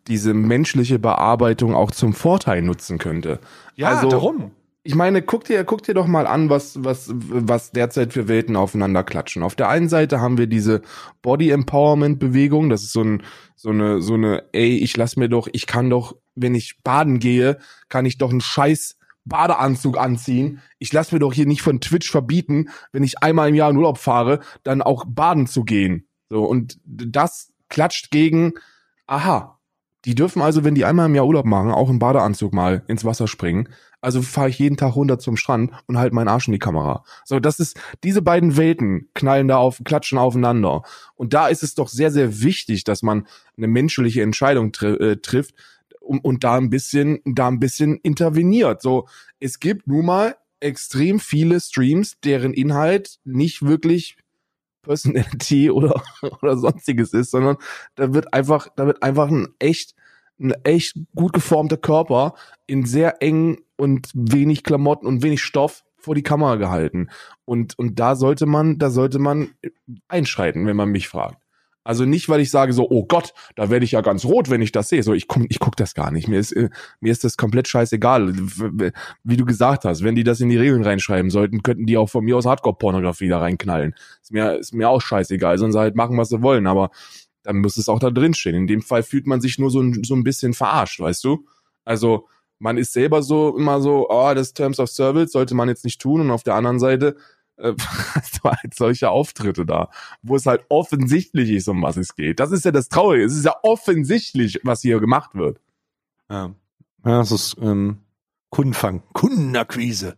diese 0.07 0.33
menschliche 0.33 0.99
Bearbeitung 0.99 1.75
auch 1.75 1.91
zum 1.91 2.13
Vorteil 2.13 2.61
nutzen 2.61 2.97
könnte. 2.97 3.39
Ja, 3.75 3.89
Also- 3.89 4.09
darum. 4.09 4.51
Ich 4.83 4.95
meine, 4.95 5.21
guck 5.21 5.43
dir, 5.43 5.65
guck 5.65 5.83
dir 5.83 5.93
doch 5.93 6.07
mal 6.07 6.25
an, 6.25 6.49
was, 6.49 6.83
was, 6.83 7.11
was 7.13 7.71
derzeit 7.71 8.13
für 8.13 8.29
Welten 8.29 8.55
aufeinander 8.55 9.03
klatschen. 9.03 9.43
Auf 9.43 9.55
der 9.55 9.67
einen 9.67 9.89
Seite 9.89 10.21
haben 10.21 10.37
wir 10.37 10.47
diese 10.47 10.81
Body 11.21 11.51
Empowerment 11.51 12.17
Bewegung. 12.17 12.69
Das 12.69 12.83
ist 12.83 12.93
so 12.93 13.03
ein, 13.03 13.23
so 13.55 13.69
eine, 13.69 14.01
so 14.01 14.13
eine, 14.13 14.45
ey, 14.53 14.77
ich 14.77 14.95
lass 14.95 15.17
mir 15.17 15.27
doch, 15.27 15.49
ich 15.51 15.67
kann 15.67 15.89
doch, 15.89 16.15
wenn 16.35 16.55
ich 16.55 16.81
baden 16.81 17.19
gehe, 17.19 17.57
kann 17.89 18.05
ich 18.05 18.17
doch 18.17 18.31
einen 18.31 18.41
scheiß 18.41 18.97
Badeanzug 19.25 19.97
anziehen. 19.97 20.61
Ich 20.79 20.93
lass 20.93 21.11
mir 21.11 21.19
doch 21.19 21.33
hier 21.33 21.45
nicht 21.45 21.61
von 21.61 21.81
Twitch 21.81 22.09
verbieten, 22.09 22.69
wenn 22.91 23.03
ich 23.03 23.21
einmal 23.21 23.49
im 23.49 23.55
Jahr 23.55 23.69
in 23.69 23.77
Urlaub 23.77 23.97
fahre, 23.97 24.39
dann 24.63 24.81
auch 24.81 25.05
baden 25.05 25.45
zu 25.45 25.65
gehen. 25.65 26.07
So, 26.29 26.45
und 26.45 26.79
das 26.85 27.51
klatscht 27.67 28.11
gegen, 28.11 28.53
aha, 29.07 29.58
die 30.05 30.15
dürfen 30.15 30.41
also, 30.41 30.63
wenn 30.63 30.75
die 30.75 30.85
einmal 30.85 31.07
im 31.07 31.15
Jahr 31.15 31.27
Urlaub 31.27 31.45
machen, 31.45 31.71
auch 31.71 31.89
im 31.89 31.99
Badeanzug 31.99 32.53
mal 32.53 32.83
ins 32.87 33.03
Wasser 33.03 33.27
springen. 33.27 33.69
Also 34.01 34.21
fahre 34.21 34.49
ich 34.49 34.59
jeden 34.59 34.77
Tag 34.77 34.95
runter 34.95 35.19
zum 35.19 35.35
Strand 35.35 35.71
und 35.87 35.97
halt 35.97 36.13
meinen 36.13 36.29
Arsch 36.29 36.47
in 36.47 36.53
die 36.53 36.59
Kamera. 36.59 37.03
So, 37.25 37.39
das 37.39 37.59
ist, 37.59 37.77
diese 38.03 38.21
beiden 38.21 38.55
Welten 38.55 39.09
knallen 39.13 39.49
da 39.49 39.57
auf, 39.57 39.81
klatschen 39.83 40.17
aufeinander. 40.17 40.83
Und 41.15 41.33
da 41.33 41.49
ist 41.49 41.63
es 41.63 41.75
doch 41.75 41.89
sehr, 41.89 42.11
sehr 42.11 42.41
wichtig, 42.41 42.85
dass 42.85 43.03
man 43.03 43.27
eine 43.57 43.67
menschliche 43.67 44.21
Entscheidung 44.21 44.71
tri 44.71 44.93
äh, 44.93 45.17
trifft 45.17 45.53
und, 45.99 46.23
und 46.23 46.45
da 46.45 46.55
ein 46.55 46.69
bisschen, 46.69 47.19
da 47.25 47.49
ein 47.49 47.59
bisschen 47.59 47.97
interveniert. 47.97 48.81
So, 48.81 49.07
es 49.41 49.59
gibt 49.59 49.87
nun 49.87 50.05
mal 50.05 50.37
extrem 50.61 51.19
viele 51.19 51.59
Streams, 51.59 52.19
deren 52.23 52.53
Inhalt 52.53 53.19
nicht 53.25 53.63
wirklich 53.63 54.15
Personality 54.81 55.69
oder, 55.71 56.01
oder 56.41 56.57
sonstiges 56.57 57.13
ist, 57.13 57.31
sondern 57.31 57.57
da 57.95 58.13
wird 58.13 58.33
einfach, 58.33 58.67
da 58.75 58.85
wird 58.85 59.03
einfach 59.03 59.29
ein 59.29 59.47
echt, 59.59 59.95
ein 60.39 60.53
echt 60.63 60.97
gut 61.15 61.33
geformter 61.33 61.77
Körper 61.77 62.33
in 62.67 62.85
sehr 62.85 63.21
engen 63.21 63.57
und 63.77 64.09
wenig 64.13 64.63
Klamotten 64.63 65.07
und 65.07 65.23
wenig 65.23 65.41
Stoff 65.41 65.83
vor 65.97 66.15
die 66.15 66.23
Kamera 66.23 66.55
gehalten. 66.55 67.09
Und, 67.45 67.77
und 67.77 67.99
da 67.99 68.15
sollte 68.15 68.45
man, 68.45 68.77
da 68.77 68.89
sollte 68.89 69.19
man 69.19 69.51
einschreiten, 70.07 70.65
wenn 70.65 70.77
man 70.77 70.89
mich 70.89 71.09
fragt. 71.09 71.41
Also 71.83 72.05
nicht, 72.05 72.27
weil 72.29 72.41
ich 72.41 72.51
sage 72.51 72.73
so, 72.73 72.87
oh 72.89 73.05
Gott, 73.05 73.33
da 73.55 73.69
werde 73.69 73.85
ich 73.85 73.93
ja 73.93 74.01
ganz 74.01 74.25
rot, 74.25 74.49
wenn 74.49 74.61
ich 74.61 74.71
das 74.71 74.89
sehe. 74.89 75.01
So, 75.01 75.13
ich 75.13 75.27
komm, 75.27 75.47
ich 75.49 75.59
guck 75.59 75.75
das 75.77 75.93
gar 75.93 76.11
nicht. 76.11 76.27
Mir 76.27 76.39
ist, 76.39 76.51
äh, 76.51 76.69
mir 76.99 77.11
ist 77.11 77.23
das 77.23 77.37
komplett 77.37 77.67
scheißegal. 77.67 78.33
Wie 79.23 79.37
du 79.37 79.45
gesagt 79.45 79.85
hast, 79.85 80.03
wenn 80.03 80.15
die 80.15 80.23
das 80.23 80.41
in 80.41 80.49
die 80.49 80.57
Regeln 80.57 80.83
reinschreiben 80.83 81.31
sollten, 81.31 81.63
könnten 81.63 81.85
die 81.85 81.97
auch 81.97 82.09
von 82.09 82.25
mir 82.25 82.37
aus 82.37 82.45
Hardcore-Pornografie 82.45 83.29
da 83.29 83.39
reinknallen. 83.39 83.95
Ist 84.21 84.31
mir, 84.31 84.55
ist 84.57 84.73
mir 84.73 84.89
auch 84.89 85.01
scheißegal. 85.01 85.57
Sollen 85.57 85.71
sie 85.71 85.79
halt 85.79 85.95
machen, 85.95 86.17
was 86.17 86.29
sie 86.29 86.41
wollen. 86.41 86.67
Aber 86.67 86.91
dann 87.43 87.57
muss 87.57 87.77
es 87.77 87.89
auch 87.89 87.99
da 87.99 88.11
drin 88.11 88.33
stehen. 88.33 88.55
In 88.55 88.67
dem 88.67 88.81
Fall 88.81 89.01
fühlt 89.01 89.25
man 89.25 89.39
sich 89.41 89.57
nur 89.57 89.71
so 89.71 89.81
ein, 89.81 90.03
so 90.03 90.15
ein 90.15 90.23
bisschen 90.23 90.53
verarscht, 90.53 90.99
weißt 90.99 91.23
du? 91.23 91.45
Also, 91.85 92.27
man 92.59 92.77
ist 92.77 92.91
selber 92.91 93.23
so 93.23 93.57
immer 93.57 93.81
so, 93.81 94.07
oh, 94.09 94.33
das 94.35 94.53
Terms 94.53 94.79
of 94.79 94.89
Service 94.89 95.31
sollte 95.31 95.55
man 95.55 95.69
jetzt 95.69 95.85
nicht 95.85 96.01
tun. 96.01 96.21
Und 96.21 96.29
auf 96.29 96.43
der 96.43 96.55
anderen 96.55 96.77
Seite 96.77 97.15
äh, 97.59 97.75
halt 98.43 98.73
solche 98.73 99.09
Auftritte 99.09 99.65
da, 99.65 99.89
wo 100.21 100.35
es 100.35 100.45
halt 100.45 100.65
offensichtlich 100.69 101.51
ist, 101.51 101.67
um 101.67 101.81
was 101.81 101.97
es 101.97 102.15
geht. 102.15 102.39
Das 102.39 102.51
ist 102.51 102.65
ja 102.65 102.71
das 102.71 102.89
Traurige. 102.89 103.25
Es 103.25 103.35
ist 103.35 103.45
ja 103.45 103.55
offensichtlich, 103.63 104.59
was 104.63 104.81
hier 104.81 104.99
gemacht 104.99 105.35
wird. 105.35 105.59
Ja, 106.29 106.53
ja 107.05 107.17
das 107.19 107.31
ist 107.31 107.57
ähm, 107.61 107.99
Kundenfang, 108.49 109.03
Kundenakquise. 109.13 110.17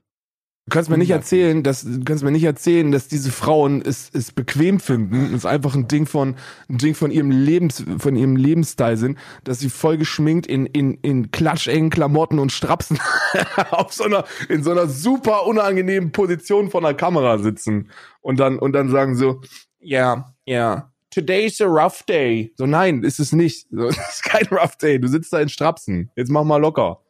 Du 0.68 0.76
kannst 0.76 0.92
mir 0.92 0.98
nicht 1.00 1.10
erzählen, 1.10 1.64
dass 1.64 1.82
du 1.84 2.04
kannst 2.06 2.24
mir 2.24 2.30
nicht 2.30 2.44
erzählen, 2.44 2.92
dass 2.92 3.08
diese 3.08 3.32
Frauen 3.32 3.82
es, 3.82 4.12
es 4.14 4.32
bequem 4.32 4.80
finden, 4.80 5.34
es 5.34 5.44
einfach 5.44 5.74
ein 5.74 5.88
Ding 5.88 6.06
von 6.06 6.36
ein 6.70 6.78
Ding 6.78 6.94
von 6.94 7.10
ihrem 7.10 7.32
Lebens 7.32 7.84
von 7.98 8.16
ihrem 8.16 8.36
Lebensstil 8.36 8.96
sind, 8.96 9.18
dass 9.44 9.60
sie 9.60 9.70
voll 9.70 9.98
geschminkt 9.98 10.46
in 10.46 10.68
in 10.68 10.94
in 11.02 11.32
klatschengen 11.32 11.90
Klamotten 11.90 12.38
und 12.38 12.52
Strapsen 12.52 13.00
auf 13.72 13.92
so 13.92 14.04
einer 14.04 14.24
in 14.50 14.64
so 14.64 14.70
einer 14.70 14.88
super 14.88 15.48
unangenehmen 15.48 16.12
Position 16.12 16.70
vor 16.70 16.82
der 16.82 16.94
Kamera 16.94 17.40
sitzen 17.40 17.90
und 18.22 18.40
dann 18.40 18.60
und 18.60 18.74
dann 18.74 18.90
sagen 18.90 19.16
so, 19.16 19.42
ja, 19.80 20.32
ja, 20.46 20.92
today's 21.10 21.60
a 21.60 21.66
rough 21.66 22.04
day. 22.04 22.54
So 22.56 22.66
nein, 22.66 23.04
ist 23.04 23.20
es 23.20 23.32
nicht. 23.32 23.68
So, 23.72 23.88
es 23.90 23.98
ist 23.98 24.24
kein 24.24 24.46
rough 24.52 24.78
day. 24.78 25.00
Du 25.00 25.08
sitzt 25.08 25.34
da 25.34 25.40
in 25.42 25.50
Strapsen. 25.50 26.12
Jetzt 26.16 26.30
mach 26.30 26.44
mal 26.44 26.58
locker. 26.58 27.01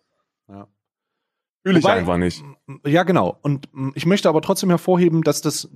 Ja. 1.64 1.70
Fühle 1.70 1.80
ich 1.80 1.86
einfach 1.86 2.18
nicht. 2.18 2.44
Ja, 2.86 3.04
genau. 3.04 3.38
Und 3.42 3.70
ich 3.94 4.08
möchte 4.08 4.30
aber 4.30 4.42
trotzdem 4.42 4.70
hervorheben, 4.70 5.22
dass 5.22 5.42
das 5.42 5.70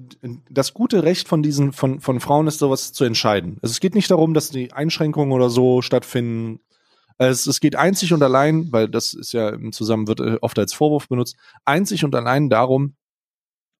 das 0.49 0.73
gute 0.73 1.03
Recht 1.03 1.27
von 1.27 1.43
diesen 1.43 1.73
von 1.73 1.99
von 1.99 2.19
Frauen 2.19 2.47
ist, 2.47 2.59
sowas 2.59 2.91
zu 2.91 3.03
entscheiden. 3.03 3.59
Also 3.61 3.71
es 3.71 3.79
geht 3.79 3.93
nicht 3.93 4.09
darum, 4.09 4.33
dass 4.33 4.49
die 4.49 4.73
Einschränkungen 4.73 5.31
oder 5.31 5.49
so 5.49 5.81
stattfinden. 5.83 6.59
Es, 7.17 7.45
es 7.45 7.59
geht 7.59 7.75
einzig 7.75 8.13
und 8.13 8.23
allein, 8.23 8.71
weil 8.71 8.89
das 8.89 9.13
ist 9.13 9.31
ja 9.31 9.49
im 9.49 9.71
Zusammen 9.71 10.07
wird 10.07 10.19
äh, 10.19 10.37
oft 10.41 10.57
als 10.57 10.73
Vorwurf 10.73 11.07
benutzt, 11.07 11.37
einzig 11.63 12.03
und 12.03 12.13
allein 12.15 12.49
darum, 12.49 12.95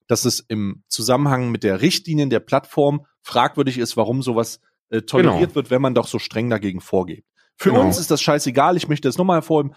dass 0.07 0.25
es 0.25 0.39
im 0.39 0.83
Zusammenhang 0.87 1.51
mit 1.51 1.63
der 1.63 1.81
Richtlinien 1.81 2.29
der 2.29 2.39
Plattform 2.39 3.05
fragwürdig 3.23 3.77
ist, 3.77 3.97
warum 3.97 4.21
sowas 4.21 4.61
äh, 4.89 5.01
toleriert 5.01 5.39
genau. 5.39 5.55
wird, 5.55 5.71
wenn 5.71 5.81
man 5.81 5.95
doch 5.95 6.07
so 6.07 6.19
streng 6.19 6.49
dagegen 6.49 6.79
vorgeht. 6.79 7.25
Für 7.57 7.71
genau. 7.71 7.83
uns 7.83 7.97
ist 7.97 8.11
das 8.11 8.21
scheißegal. 8.21 8.77
Ich 8.77 8.87
möchte 8.87 9.07
das 9.07 9.17
nochmal 9.17 9.37
hervorheben 9.37 9.73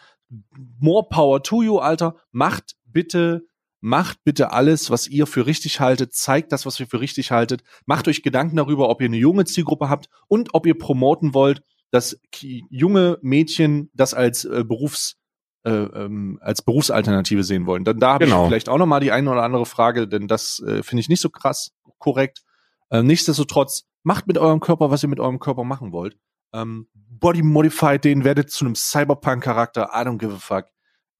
more 0.80 1.08
power 1.08 1.42
to 1.42 1.62
you, 1.62 1.78
Alter. 1.78 2.16
Macht 2.30 2.76
bitte, 2.84 3.46
macht 3.80 4.24
bitte 4.24 4.52
alles, 4.52 4.90
was 4.90 5.06
ihr 5.06 5.26
für 5.26 5.46
richtig 5.46 5.80
haltet. 5.80 6.14
Zeigt 6.14 6.52
das, 6.52 6.66
was 6.66 6.78
ihr 6.80 6.86
für 6.86 7.00
richtig 7.00 7.30
haltet. 7.30 7.62
Macht 7.86 8.08
euch 8.08 8.22
Gedanken 8.22 8.56
darüber, 8.56 8.88
ob 8.88 9.00
ihr 9.00 9.06
eine 9.06 9.16
junge 9.16 9.44
Zielgruppe 9.44 9.88
habt 9.88 10.08
und 10.26 10.54
ob 10.54 10.66
ihr 10.66 10.78
promoten 10.78 11.34
wollt, 11.34 11.62
dass 11.90 12.20
junge 12.34 13.18
Mädchen 13.22 13.90
das 13.94 14.14
als 14.14 14.44
äh, 14.44 14.64
Berufs 14.64 15.16
äh, 15.64 15.70
ähm, 15.70 16.38
als 16.40 16.62
Berufsalternative 16.62 17.42
sehen 17.42 17.66
wollen. 17.66 17.84
Dann 17.84 17.98
da 17.98 18.14
habe 18.14 18.24
genau. 18.24 18.44
ich 18.44 18.48
vielleicht 18.48 18.68
auch 18.68 18.78
noch 18.78 18.86
mal 18.86 19.00
die 19.00 19.12
eine 19.12 19.30
oder 19.30 19.42
andere 19.42 19.66
Frage, 19.66 20.06
denn 20.06 20.28
das 20.28 20.60
äh, 20.60 20.82
finde 20.82 21.00
ich 21.00 21.08
nicht 21.08 21.20
so 21.20 21.30
krass 21.30 21.72
korrekt. 21.98 22.42
Äh, 22.90 23.02
nichtsdestotrotz 23.02 23.84
macht 24.02 24.26
mit 24.26 24.38
eurem 24.38 24.60
Körper, 24.60 24.90
was 24.90 25.02
ihr 25.02 25.08
mit 25.08 25.20
eurem 25.20 25.40
Körper 25.40 25.64
machen 25.64 25.92
wollt. 25.92 26.16
Ähm, 26.52 26.88
Body 26.94 27.42
modified 27.42 28.04
den, 28.04 28.24
werdet 28.24 28.50
zu 28.50 28.64
einem 28.64 28.74
Cyberpunk-Charakter, 28.74 29.90
I 29.94 29.98
don't 29.98 30.18
give 30.18 30.32
a 30.32 30.38
fuck. 30.38 30.66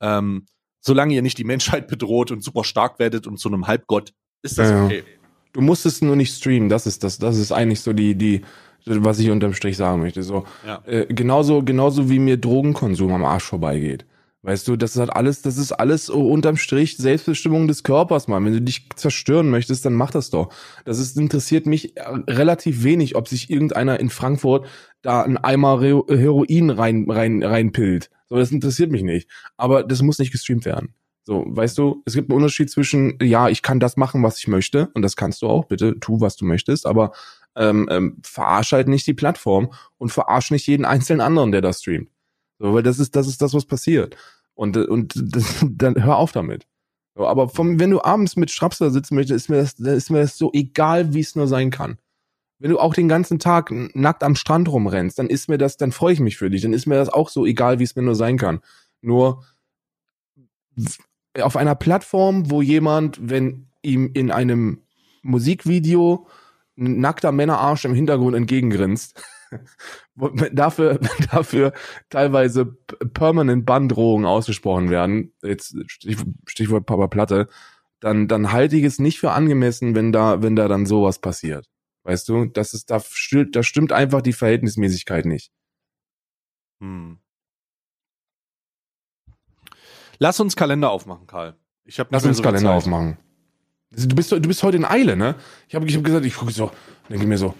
Ähm, 0.01 0.47
solange 0.81 1.15
ihr 1.15 1.23
nicht 1.23 1.39
die 1.39 1.45
Menschheit 1.45 1.89
bedroht 1.89 2.31
und 2.31 2.43
super 2.43 2.65
stark 2.65 2.99
werdet 2.99 3.27
und 3.27 3.39
zu 3.39 3.49
einem 3.49 3.67
Halbgott, 3.67 4.13
ist 4.43 4.59
das 4.59 4.71
ja, 4.71 4.85
okay. 4.85 5.05
Du 5.53 5.61
musst 5.61 5.87
es 5.87 6.03
nur 6.03 6.15
nicht 6.15 6.37
streamen, 6.37 6.69
das 6.69 6.87
ist 6.87 7.03
das, 7.03 7.19
das 7.19 7.37
ist 7.37 7.53
eigentlich 7.53 7.81
so 7.81 7.93
die, 7.93 8.15
die, 8.15 8.43
was 8.85 9.19
ich 9.19 9.31
unterm 9.31 9.55
Strich 9.55 9.77
sagen 9.77 10.01
möchte. 10.01 10.23
So, 10.23 10.45
ja. 10.67 10.83
äh, 10.87 11.07
genauso, 11.13 11.63
genauso 11.63 12.09
wie 12.11 12.19
mir 12.19 12.37
Drogenkonsum 12.37 13.13
am 13.13 13.25
Arsch 13.25 13.45
vorbeigeht. 13.45 14.07
Weißt 14.49 14.67
du, 14.67 14.77
das 14.77 14.97
halt 14.97 15.11
alles, 15.11 15.43
das 15.43 15.59
ist 15.59 15.73
alles 15.73 16.09
unterm 16.09 16.57
Strich 16.57 16.97
Selbstbestimmung 16.97 17.69
des 17.69 17.83
Körpers, 17.83 18.29
Mann. 18.29 18.47
Wenn 18.47 18.55
du 18.55 18.63
dich 18.63 18.89
zerstören 18.97 19.51
möchtest, 19.51 19.85
dann 19.85 19.93
mach 19.93 20.11
das 20.11 20.31
doch. 20.31 20.49
Das 20.87 20.99
ist, 20.99 21.19
interessiert 21.19 21.67
mich 21.67 21.99
äh, 21.99 22.03
relativ 22.27 22.83
wenig, 22.83 23.15
ob 23.15 23.29
sich 23.29 23.51
irgendeiner 23.51 24.01
in 24.01 24.09
Frankfurt 24.09 24.67
da 25.03 25.21
ein 25.21 25.37
Eimer 25.37 25.83
Heroin 25.83 26.71
rein, 26.71 27.05
rein, 27.11 27.43
reinpillt. 27.43 28.09
So, 28.31 28.37
das 28.37 28.51
interessiert 28.51 28.91
mich 28.91 29.03
nicht. 29.03 29.29
Aber 29.59 29.85
das 29.85 30.01
muss 30.01 30.19
nicht 30.19 30.33
gestreamt 30.33 30.65
werden. 30.65 30.95
So, 31.25 31.45
weißt 31.47 31.77
du, 31.77 32.03
es 32.07 32.15
gibt 32.15 32.31
einen 32.31 32.39
Unterschied 32.39 32.71
zwischen, 32.71 33.19
ja, 33.21 33.51
ich 33.51 33.61
kann 33.61 33.81
das 33.81 33.99
machen, 33.99 34.23
was 34.23 34.39
ich 34.39 34.49
möchte, 34.49 34.89
und 34.95 35.03
das 35.03 35.15
kannst 35.15 35.43
du 35.43 35.47
auch, 35.47 35.67
bitte 35.67 36.01
tu, 36.01 36.23
was 36.23 36.37
du 36.37 36.47
möchtest, 36.47 36.87
aber 36.87 37.13
ähm, 37.55 37.87
ähm, 37.91 38.17
verarsch 38.23 38.73
halt 38.73 38.89
nicht 38.89 39.07
die 39.07 39.13
Plattform 39.13 39.75
und 39.99 40.11
verarsch 40.11 40.51
nicht 40.53 40.67
jeden 40.67 40.87
einzelnen 40.87 41.21
anderen, 41.21 41.53
der 41.53 41.61
das 41.61 41.81
streamt. 41.81 42.09
So, 42.59 42.75
weil 42.75 42.83
das 42.83 42.99
ist, 42.99 43.15
das 43.15 43.29
ist 43.29 43.41
das, 43.43 43.55
was 43.55 43.67
passiert. 43.67 44.17
Und, 44.59 44.77
und 44.77 45.15
das, 45.37 45.65
dann 45.71 46.03
hör 46.03 46.17
auf 46.17 46.33
damit. 46.33 46.67
Aber 47.15 47.49
vom, 47.49 47.81
wenn 47.81 47.91
du 47.91 48.03
abends 48.03 48.37
mit 48.37 48.51
Strapser 48.51 48.91
sitzen 48.91 49.15
möchtest, 49.15 49.45
ist 49.45 49.49
mir 49.49 49.57
das, 49.57 49.75
ist 49.75 50.11
mir 50.11 50.21
das 50.21 50.37
so 50.37 50.53
egal, 50.53 51.15
wie 51.15 51.21
es 51.21 51.37
nur 51.37 51.49
sein 51.49 51.71
kann. 51.71 51.99
Wenn 52.59 52.71
du 52.71 52.79
auch 52.81 52.95
den 52.95 53.09
ganzen 53.09 53.39
Tag 53.39 53.71
nackt 53.95 54.25
am 54.25 54.35
Strand 54.35 54.69
rumrennst, 54.69 55.19
dann 55.19 55.29
ist 55.29 55.49
mir 55.49 55.59
das, 55.59 55.77
dann 55.77 55.93
freue 55.93 56.13
ich 56.13 56.21
mich 56.21 56.37
für 56.37 56.51
dich. 56.51 56.63
Dann 56.63 56.73
ist 56.73 56.87
mir 56.87 56.97
das 56.97 57.09
auch 57.09 57.29
so 57.29 57.47
egal, 57.47 57.79
wie 57.79 57.85
es 57.85 57.95
mir 57.95 58.03
nur 58.03 58.17
sein 58.17 58.37
kann. 58.37 58.61
Nur 59.01 59.45
auf 61.41 61.57
einer 61.57 61.77
Plattform, 61.77 62.51
wo 62.51 62.61
jemand, 62.61 63.19
wenn 63.21 63.69
ihm 63.83 64.11
in 64.13 64.33
einem 64.33 64.83
Musikvideo 65.23 66.27
ein 66.77 67.01
nackter 67.01 67.31
Männerarsch 67.31 67.85
im 67.85 67.95
Hintergrund 67.95 68.37
entgegengrinst, 68.37 69.23
dafür, 70.53 70.99
dafür 71.31 71.73
teilweise 72.11 72.67
permanent 73.15 73.67
Banddrohungen 73.67 74.27
ausgesprochen 74.27 74.91
werden, 74.91 75.33
jetzt 75.43 75.77
Stichwort 76.47 76.87
Papa 76.87 77.09
Platte, 77.09 77.49
dann, 78.01 78.29
dann 78.29 78.53
halte 78.53 78.77
ich 78.77 78.85
es 78.85 78.99
nicht 78.99 79.19
für 79.19 79.33
angemessen, 79.33 79.95
wenn 79.95 80.13
da, 80.13 80.43
wenn 80.43 80.57
da 80.57 80.69
dann 80.69 80.87
sowas 80.87 81.19
passiert. 81.19 81.67
Weißt 82.05 82.29
du, 82.29 82.47
das 82.47 82.75
ist, 82.75 82.91
da 82.91 83.01
stimmt, 83.01 83.57
da 83.57 83.63
stimmt 83.63 83.93
einfach 83.93 84.23
die 84.23 84.33
Verhältnismäßigkeit 84.33 85.27
nicht. 85.27 85.51
Hm. 86.81 87.19
Lass 90.19 90.41
uns 90.41 90.57
Kalender 90.57 90.91
aufmachen, 90.91 91.27
Karl. 91.27 91.57
Ich 91.85 92.01
hab 92.01 92.11
Lass 92.13 92.25
uns 92.25 92.39
so 92.39 92.43
Kalender 92.43 92.71
Zeit. 92.71 92.77
aufmachen. 92.79 93.19
Du 93.91 94.15
bist, 94.15 94.33
du 94.33 94.41
bist 94.41 94.63
heute 94.63 94.77
in 94.77 94.85
Eile, 94.85 95.17
ne? 95.17 95.37
Ich 95.69 95.75
habe 95.75 95.87
ich 95.87 95.97
hab 95.97 96.05
gesagt, 96.05 96.27
ich 96.27 96.35
gucke 96.35 96.53
so, 96.53 96.71
denke 97.09 97.27
mir 97.27 97.39
so, 97.39 97.55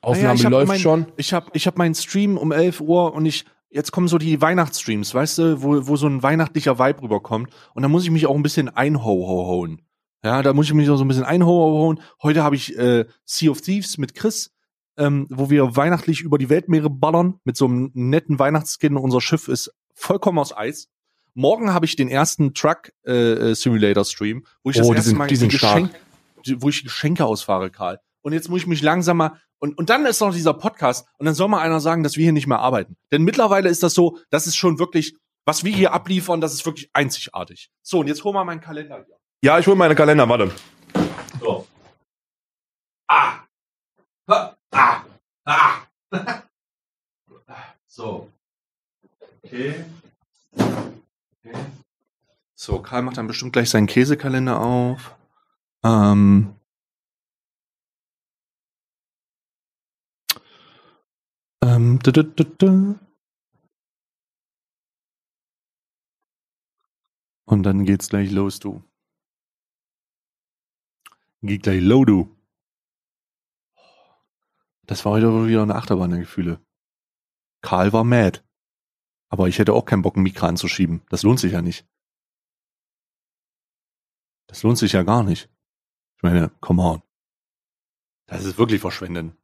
Aufnahme 0.00 0.40
ja, 0.40 0.48
läuft 0.48 0.68
mein, 0.68 0.80
schon. 0.80 1.06
Ich 1.16 1.32
habe 1.32 1.50
ich 1.52 1.66
hab 1.66 1.76
meinen 1.76 1.94
Stream 1.94 2.36
um 2.36 2.52
11 2.52 2.80
Uhr 2.80 3.14
und 3.14 3.26
ich 3.26 3.44
jetzt 3.70 3.92
kommen 3.92 4.08
so 4.08 4.18
die 4.18 4.40
Weihnachtsstreams, 4.40 5.14
weißt 5.14 5.38
du, 5.38 5.62
wo, 5.62 5.86
wo 5.86 5.96
so 5.96 6.06
ein 6.06 6.22
weihnachtlicher 6.22 6.78
Vibe 6.78 7.02
rüberkommt 7.02 7.50
und 7.74 7.82
da 7.82 7.88
muss 7.88 8.04
ich 8.04 8.10
mich 8.10 8.26
auch 8.26 8.34
ein 8.34 8.42
bisschen 8.42 8.68
einhohohoen. 8.68 9.82
Ja, 10.24 10.42
da 10.42 10.52
muss 10.52 10.66
ich 10.66 10.74
mich 10.74 10.88
auch 10.90 10.96
so 10.96 11.04
ein 11.04 11.08
bisschen 11.08 11.24
einhohoen. 11.24 12.00
Heute 12.22 12.42
habe 12.42 12.56
ich 12.56 12.76
äh, 12.76 13.06
Sea 13.24 13.50
of 13.50 13.60
Thieves 13.60 13.98
mit 13.98 14.14
Chris, 14.14 14.50
ähm, 14.96 15.26
wo 15.30 15.48
wir 15.48 15.76
weihnachtlich 15.76 16.22
über 16.22 16.38
die 16.38 16.48
Weltmeere 16.48 16.90
ballern 16.90 17.40
mit 17.44 17.56
so 17.56 17.66
einem 17.66 17.90
netten 17.94 18.38
Weihnachtsskin. 18.38 18.96
Unser 18.96 19.20
Schiff 19.20 19.46
ist 19.48 19.72
vollkommen 19.94 20.38
aus 20.38 20.56
Eis. 20.56 20.88
Morgen 21.34 21.72
habe 21.72 21.86
ich 21.86 21.94
den 21.94 22.08
ersten 22.08 22.52
Truck 22.52 22.92
äh, 23.06 23.50
äh 23.50 23.54
Simulator 23.54 24.04
Stream, 24.04 24.44
wo 24.64 24.70
ich 24.70 24.82
oh, 24.82 24.92
das 24.92 25.06
erste 25.06 25.10
sind, 25.10 25.18
Mal 25.18 25.28
Geschenk, 25.28 25.90
wo 26.56 26.68
ich 26.68 26.82
Geschenke 26.82 27.24
ausfahre, 27.24 27.70
Karl. 27.70 28.00
Und 28.22 28.32
jetzt 28.32 28.48
muss 28.48 28.62
ich 28.62 28.66
mich 28.66 28.82
langsam 28.82 29.18
mal 29.18 29.40
und, 29.60 29.76
und 29.76 29.90
dann 29.90 30.06
ist 30.06 30.20
noch 30.20 30.32
dieser 30.32 30.54
Podcast 30.54 31.06
und 31.18 31.26
dann 31.26 31.34
soll 31.34 31.48
mal 31.48 31.60
einer 31.60 31.80
sagen, 31.80 32.02
dass 32.02 32.16
wir 32.16 32.24
hier 32.24 32.32
nicht 32.32 32.46
mehr 32.46 32.60
arbeiten. 32.60 32.96
Denn 33.10 33.22
mittlerweile 33.22 33.68
ist 33.68 33.82
das 33.82 33.94
so, 33.94 34.18
das 34.30 34.46
ist 34.46 34.56
schon 34.56 34.78
wirklich, 34.78 35.14
was 35.44 35.64
wir 35.64 35.72
hier 35.74 35.92
abliefern, 35.92 36.40
das 36.40 36.54
ist 36.54 36.64
wirklich 36.64 36.90
einzigartig. 36.92 37.70
So, 37.82 38.00
und 38.00 38.06
jetzt 38.06 38.22
hol 38.24 38.32
mal 38.32 38.44
meinen 38.44 38.60
Kalender 38.60 39.04
hier. 39.04 39.16
Ja, 39.42 39.58
ich 39.58 39.66
hol 39.66 39.74
meine 39.74 39.94
Kalender, 39.94 40.28
warte. 40.28 40.52
So. 41.40 41.66
Ah. 43.08 43.40
Ah. 44.26 44.54
Ah. 44.72 45.02
ah. 45.44 45.74
so. 47.86 48.30
Okay. 49.42 49.84
okay. 50.58 51.54
So, 52.54 52.80
Karl 52.80 53.02
macht 53.02 53.16
dann 53.16 53.26
bestimmt 53.26 53.52
gleich 53.52 53.70
seinen 53.70 53.86
Käsekalender 53.86 54.60
auf. 54.60 55.16
Ähm, 55.84 56.57
Ähm, 61.78 62.00
da, 62.02 62.10
da, 62.10 62.22
da. 62.24 63.00
Und 67.44 67.62
dann 67.62 67.84
geht's 67.84 68.08
gleich 68.08 68.32
los, 68.32 68.58
du. 68.58 68.82
Geht 71.40 71.62
gleich 71.62 71.80
los, 71.80 72.04
du. 72.04 72.36
Das 74.86 75.04
war 75.04 75.12
heute 75.12 75.46
wieder 75.46 75.62
eine 75.62 75.76
Achterbahn 75.76 76.10
der 76.10 76.20
Gefühle. 76.20 76.60
Karl 77.60 77.92
war 77.92 78.02
mad. 78.02 78.42
Aber 79.28 79.46
ich 79.46 79.60
hätte 79.60 79.74
auch 79.74 79.84
keinen 79.84 80.02
Bock, 80.02 80.16
einen 80.16 80.24
Mikro 80.24 80.46
anzuschieben. 80.46 81.02
Das 81.10 81.22
lohnt 81.22 81.38
sich 81.38 81.52
ja 81.52 81.62
nicht. 81.62 81.86
Das 84.48 84.64
lohnt 84.64 84.78
sich 84.78 84.92
ja 84.92 85.04
gar 85.04 85.22
nicht. 85.22 85.48
Ich 86.16 86.22
meine, 86.24 86.48
come 86.60 86.82
on. 86.82 87.02
Das 88.26 88.44
ist 88.44 88.58
wirklich 88.58 88.80
Verschwenden. 88.80 89.36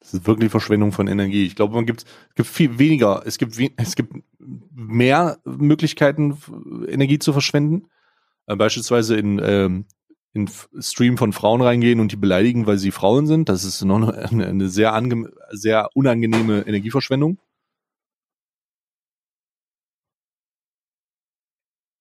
Das 0.00 0.14
ist 0.14 0.26
wirklich 0.26 0.50
Verschwendung 0.50 0.92
von 0.92 1.06
Energie. 1.06 1.44
Ich 1.46 1.54
glaube, 1.54 1.74
man 1.74 1.86
gibt, 1.86 2.04
es 2.30 2.34
gibt 2.34 2.48
viel 2.48 2.78
weniger, 2.78 3.22
es 3.26 3.36
gibt, 3.36 3.56
es 3.76 3.94
gibt 3.94 4.14
mehr 4.70 5.38
Möglichkeiten, 5.44 6.38
Energie 6.88 7.18
zu 7.18 7.32
verschwenden. 7.32 7.86
Äh, 8.46 8.56
beispielsweise 8.56 9.16
in, 9.16 9.40
ähm, 9.44 9.84
in 10.32 10.48
Stream 10.80 11.18
von 11.18 11.32
Frauen 11.32 11.60
reingehen 11.60 12.00
und 12.00 12.12
die 12.12 12.16
beleidigen, 12.16 12.66
weil 12.66 12.78
sie 12.78 12.92
Frauen 12.92 13.26
sind. 13.26 13.48
Das 13.48 13.64
ist 13.64 13.82
noch 13.84 14.08
eine, 14.08 14.46
eine 14.46 14.68
sehr, 14.68 14.94
ange 14.94 15.30
sehr 15.50 15.90
unangenehme 15.94 16.66
Energieverschwendung. 16.66 17.38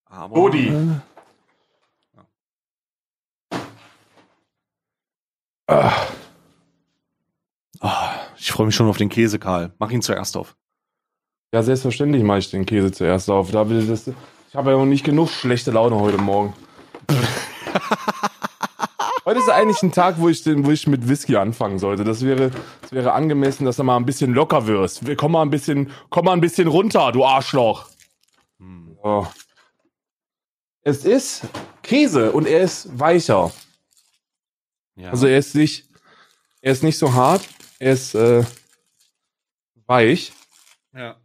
Aber, 0.06 0.36
Bodi. 0.36 0.70
Äh, 0.70 1.02
ah. 5.68 6.08
Ich 8.60 8.62
freue 8.62 8.68
mich 8.68 8.76
schon 8.76 8.90
auf 8.90 8.98
den 8.98 9.08
Käse, 9.08 9.40
Karl. 9.40 9.72
Mach 9.80 9.90
ihn 9.90 10.02
zuerst 10.02 10.36
auf. 10.36 10.58
Ja, 11.54 11.64
selbstverständlich 11.64 12.24
mache 12.24 12.40
ich 12.40 12.52
den 12.52 12.66
Käse 12.66 12.92
zuerst 12.92 13.30
auf. 13.30 13.52
Da 13.52 13.70
will 13.70 13.88
das, 13.88 14.10
ich 14.10 14.54
habe 14.54 14.72
ja 14.72 14.78
noch 14.78 14.86
nicht 14.86 15.06
genug 15.06 15.30
schlechte 15.30 15.72
Laune 15.72 15.98
heute 15.98 16.18
Morgen. 16.18 16.54
heute 19.26 19.40
ist 19.40 19.50
eigentlich 19.50 19.82
ein 19.82 19.94
Tag, 19.94 20.16
wo 20.18 20.28
ich, 20.28 20.44
den, 20.44 20.66
wo 20.66 20.72
ich 20.72 20.88
mit 20.88 21.08
Whisky 21.08 21.38
anfangen 21.38 21.80
sollte. 21.80 22.04
Das 22.04 22.26
wäre, 22.26 22.52
das 22.82 22.92
wäre 22.92 23.14
angemessen, 23.14 23.64
dass 23.64 23.78
du 23.78 23.86
mal 23.86 23.96
ein 23.96 24.06
bisschen 24.06 24.34
locker 24.34 24.68
wirst. 24.68 25.08
Wir 25.08 25.16
kommen 25.16 25.32
mal 25.32 25.44
ein 25.44 25.52
bisschen, 25.52 25.90
komm 26.10 26.26
mal 26.26 26.34
ein 26.34 26.42
bisschen 26.42 26.68
runter, 26.68 27.14
du 27.14 27.24
Arschloch. 27.24 27.88
Hm. 28.60 28.98
So. 29.02 29.26
Es 30.82 31.06
ist 31.06 31.48
Käse 31.82 32.34
und 32.34 32.46
er 32.46 32.60
ist 32.60 33.00
weicher. 33.00 33.54
Ja. 34.98 35.12
Also 35.12 35.28
er 35.28 35.38
ist 35.38 35.56
nicht, 35.56 35.88
er 36.62 36.74
ist 36.74 36.84
nicht 36.84 36.98
so 36.98 37.14
hart, 37.14 37.48
er 37.80 37.94
ist 37.94 38.14
äh, 38.14 38.44
weich. 39.88 40.34
Ja. 40.94 41.18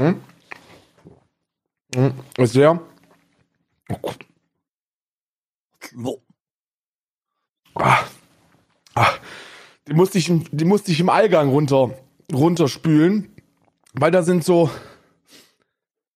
Hm? 0.00 0.20
Hm. 1.94 2.14
Ist 2.38 2.52
sehr. 2.52 2.80
Oh. 5.96 6.20
Ah. 7.74 8.04
Ah. 8.94 9.12
Die 9.86 9.94
musste 9.94 10.18
ich, 10.18 10.30
die 10.52 10.64
musste 10.64 10.92
ich 10.92 11.00
im 11.00 11.08
Allgang 11.08 11.50
runter, 11.50 11.98
runterspülen, 12.32 13.34
weil 13.92 14.10
da 14.10 14.22
sind 14.22 14.44
so, 14.44 14.70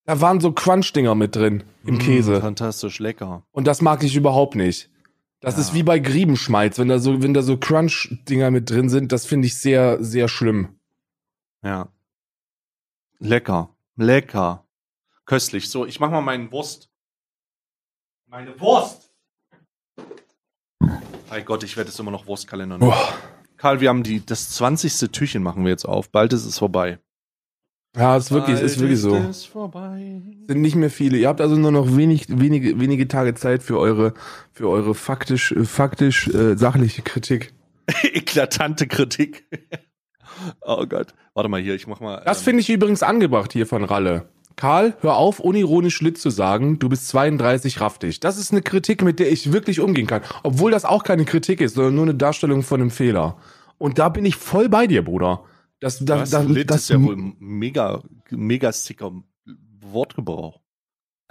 da 0.05 0.21
waren 0.21 0.39
so 0.39 0.51
Crunch-Dinger 0.51 1.15
mit 1.15 1.35
drin 1.35 1.63
im 1.83 1.95
mmh, 1.95 1.99
Käse. 1.99 2.41
Fantastisch 2.41 2.99
lecker. 2.99 3.45
Und 3.51 3.67
das 3.67 3.81
mag 3.81 4.03
ich 4.03 4.15
überhaupt 4.15 4.55
nicht. 4.55 4.89
Das 5.45 5.57
ja. 5.57 5.61
ist 5.61 5.73
wie 5.75 5.83
bei 5.83 5.99
Griebenschmalz, 5.99 6.79
wenn 6.79 6.87
da 6.87 6.97
so, 6.97 7.21
wenn 7.21 7.35
da 7.35 7.43
so 7.43 7.55
Crunch-Dinger 7.55 8.49
mit 8.49 8.67
drin 8.67 8.89
sind, 8.89 9.11
das 9.11 9.27
finde 9.27 9.45
ich 9.45 9.55
sehr, 9.55 10.03
sehr 10.03 10.27
schlimm. 10.27 10.79
Ja. 11.63 11.87
Lecker. 13.19 13.69
Lecker. 13.95 14.65
Köstlich. 15.25 15.69
So, 15.69 15.85
ich 15.85 15.99
mach 15.99 16.09
mal 16.09 16.21
meinen 16.21 16.51
Wurst. 16.51 16.89
Meine 18.25 18.59
Wurst! 18.59 19.13
Mein 21.29 21.45
Gott, 21.45 21.63
ich 21.63 21.77
werde 21.77 21.91
es 21.91 21.99
immer 21.99 22.09
noch 22.09 22.25
Wurstkalender 22.25 22.79
nennen. 22.79 22.91
Karl, 23.57 23.81
wir 23.81 23.89
haben 23.89 24.01
die, 24.01 24.25
das 24.25 24.49
20. 24.49 25.11
Türchen 25.11 25.43
machen 25.43 25.63
wir 25.63 25.69
jetzt 25.69 25.85
auf. 25.85 26.09
Bald 26.09 26.33
ist 26.33 26.45
es 26.45 26.57
vorbei. 26.57 26.97
Ja, 27.97 28.17
ist 28.17 28.31
wirklich, 28.31 28.59
ist 28.59 28.79
wirklich 28.79 28.99
so. 28.99 29.15
Ist 29.15 29.51
Sind 30.47 30.61
nicht 30.61 30.75
mehr 30.75 30.89
viele. 30.89 31.17
Ihr 31.17 31.27
habt 31.27 31.41
also 31.41 31.55
nur 31.55 31.71
noch 31.71 31.95
wenig, 31.95 32.25
wenige, 32.29 32.79
wenige 32.79 33.07
Tage 33.07 33.35
Zeit 33.35 33.63
für 33.63 33.79
eure, 33.79 34.13
für 34.51 34.69
eure 34.69 34.93
faktisch, 34.95 35.55
faktisch 35.63 36.27
äh, 36.27 36.57
sachliche 36.57 37.01
Kritik. 37.01 37.53
Eklatante 38.03 38.87
Kritik. 38.87 39.45
oh 40.61 40.85
Gott. 40.85 41.13
Warte 41.33 41.49
mal 41.49 41.61
hier, 41.61 41.75
ich 41.75 41.87
mach 41.87 41.99
mal. 41.99 42.21
Das 42.25 42.39
ähm, 42.39 42.43
finde 42.45 42.61
ich 42.61 42.69
übrigens 42.69 43.03
angebracht 43.03 43.53
hier 43.53 43.65
von 43.65 43.83
Ralle. 43.83 44.29
Karl, 44.57 44.95
hör 45.01 45.17
auf, 45.17 45.39
unironisch 45.39 45.95
Schlitt 45.95 46.17
zu 46.17 46.29
sagen, 46.29 46.79
du 46.79 46.87
bist 46.87 47.09
32, 47.09 47.81
raff 47.81 47.99
dich. 47.99 48.21
Das 48.21 48.37
ist 48.37 48.51
eine 48.51 48.61
Kritik, 48.61 49.03
mit 49.03 49.19
der 49.19 49.29
ich 49.31 49.51
wirklich 49.51 49.81
umgehen 49.81 50.07
kann. 50.07 50.21
Obwohl 50.43 50.71
das 50.71 50.85
auch 50.85 51.03
keine 51.03 51.25
Kritik 51.25 51.59
ist, 51.59 51.75
sondern 51.75 51.95
nur 51.95 52.05
eine 52.05 52.15
Darstellung 52.15 52.63
von 52.63 52.79
einem 52.79 52.91
Fehler. 52.91 53.37
Und 53.77 53.99
da 53.99 54.07
bin 54.07 54.25
ich 54.25 54.37
voll 54.37 54.69
bei 54.69 54.87
dir, 54.87 55.03
Bruder. 55.03 55.43
Das, 55.85 55.99
das, 55.99 56.31
das, 56.31 56.47
Lit 56.47 56.71
das 56.71 56.81
ist 56.81 56.89
ja 56.89 56.99
wohl 56.99 57.15
mega, 57.37 58.01
mega 58.31 58.71
sicker 58.71 59.11
Wortgebrauch. 59.81 60.59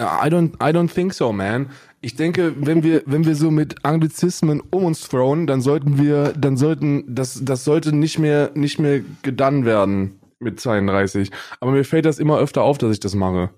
I 0.00 0.28
don't, 0.28 0.55
I 0.62 0.72
don't 0.72 0.94
think 0.94 1.12
so, 1.12 1.32
man. 1.32 1.70
Ich 2.00 2.14
denke, 2.14 2.55
wenn 2.64 2.84
wir, 2.84 3.02
wenn 3.05 3.24
wir 3.24 3.34
so 3.34 3.50
mit 3.50 3.84
Anglizismen 3.84 4.61
um 4.70 4.84
uns 4.84 5.09
throwen, 5.09 5.48
dann 5.48 5.61
sollten 5.61 5.98
wir, 5.98 6.34
dann 6.34 6.57
sollten, 6.57 7.02
das, 7.12 7.40
das 7.42 7.64
sollte 7.64 7.96
nicht 7.96 8.20
mehr, 8.20 8.52
nicht 8.55 8.78
mehr 8.78 9.00
gedan 9.22 9.64
werden 9.64 10.20
mit 10.38 10.61
32. 10.61 11.32
Aber 11.59 11.72
mir 11.72 11.84
fällt 11.84 12.05
das 12.05 12.20
immer 12.20 12.38
öfter 12.38 12.62
auf, 12.62 12.78
dass 12.78 12.92
ich 12.92 13.00
das 13.00 13.16
mache. 13.16 13.50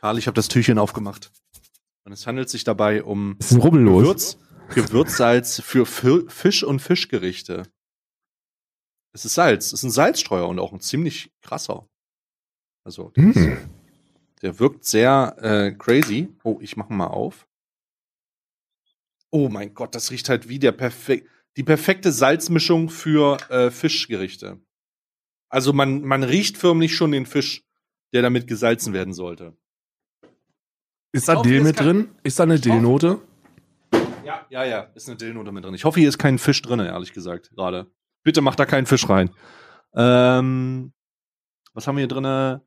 Karl, 0.00 0.16
ich 0.16 0.26
habe 0.26 0.34
das 0.34 0.48
Türchen 0.48 0.78
aufgemacht. 0.78 1.30
Und 2.04 2.12
es 2.12 2.26
handelt 2.26 2.48
sich 2.48 2.64
dabei 2.64 3.02
um 3.02 3.36
Gewürz, 3.38 4.38
Gewürzsalz 4.74 5.60
für 5.60 5.84
Fisch 5.84 6.64
und 6.64 6.80
Fischgerichte. 6.80 7.64
Es 9.12 9.24
ist 9.24 9.34
Salz. 9.34 9.66
Es 9.66 9.72
ist 9.74 9.82
ein 9.84 9.90
Salzstreuer 9.90 10.48
und 10.48 10.58
auch 10.58 10.72
ein 10.72 10.80
ziemlich 10.80 11.32
krasser. 11.40 11.88
Also, 12.84 13.12
mm. 13.16 13.30
ist, 13.30 13.58
der 14.42 14.58
wirkt 14.58 14.84
sehr 14.84 15.36
äh, 15.40 15.72
crazy. 15.72 16.28
Oh, 16.44 16.58
ich 16.60 16.76
mache 16.76 16.92
mal 16.92 17.08
auf. 17.08 17.46
Oh 19.30 19.48
mein 19.48 19.74
Gott, 19.74 19.94
das 19.94 20.10
riecht 20.10 20.28
halt 20.28 20.48
wie 20.48 20.58
der 20.58 20.72
perfekt, 20.72 21.28
die 21.56 21.62
perfekte 21.62 22.12
Salzmischung 22.12 22.88
für 22.88 23.36
äh, 23.50 23.70
Fischgerichte. 23.70 24.60
Also 25.50 25.72
man, 25.72 26.02
man 26.02 26.22
riecht 26.22 26.56
förmlich 26.56 26.94
schon 26.94 27.12
den 27.12 27.26
Fisch, 27.26 27.64
der 28.12 28.22
damit 28.22 28.46
gesalzen 28.46 28.92
werden 28.92 29.12
sollte. 29.12 29.56
Ist 31.12 31.28
da 31.28 31.42
Dill 31.42 31.62
mit 31.62 31.80
drin? 31.80 32.10
Ist 32.22 32.38
da 32.38 32.44
eine 32.44 32.60
Dillnote? 32.60 33.20
Ja, 34.24 34.46
ja, 34.50 34.64
ja, 34.64 34.80
ist 34.94 35.08
eine 35.08 35.16
Dillnote 35.16 35.52
mit 35.52 35.64
drin. 35.64 35.74
Ich 35.74 35.84
hoffe, 35.84 36.00
hier 36.00 36.08
ist 36.08 36.18
kein 36.18 36.38
Fisch 36.38 36.60
drin, 36.60 36.80
ehrlich 36.80 37.12
gesagt, 37.12 37.50
gerade. 37.50 37.90
Bitte 38.28 38.42
macht 38.42 38.60
da 38.60 38.66
keinen 38.66 38.84
Fisch 38.84 39.08
rein. 39.08 39.30
Ähm, 39.94 40.92
was 41.72 41.86
haben 41.86 41.96
wir 41.96 42.06
hier 42.06 42.08
drin? 42.08 42.60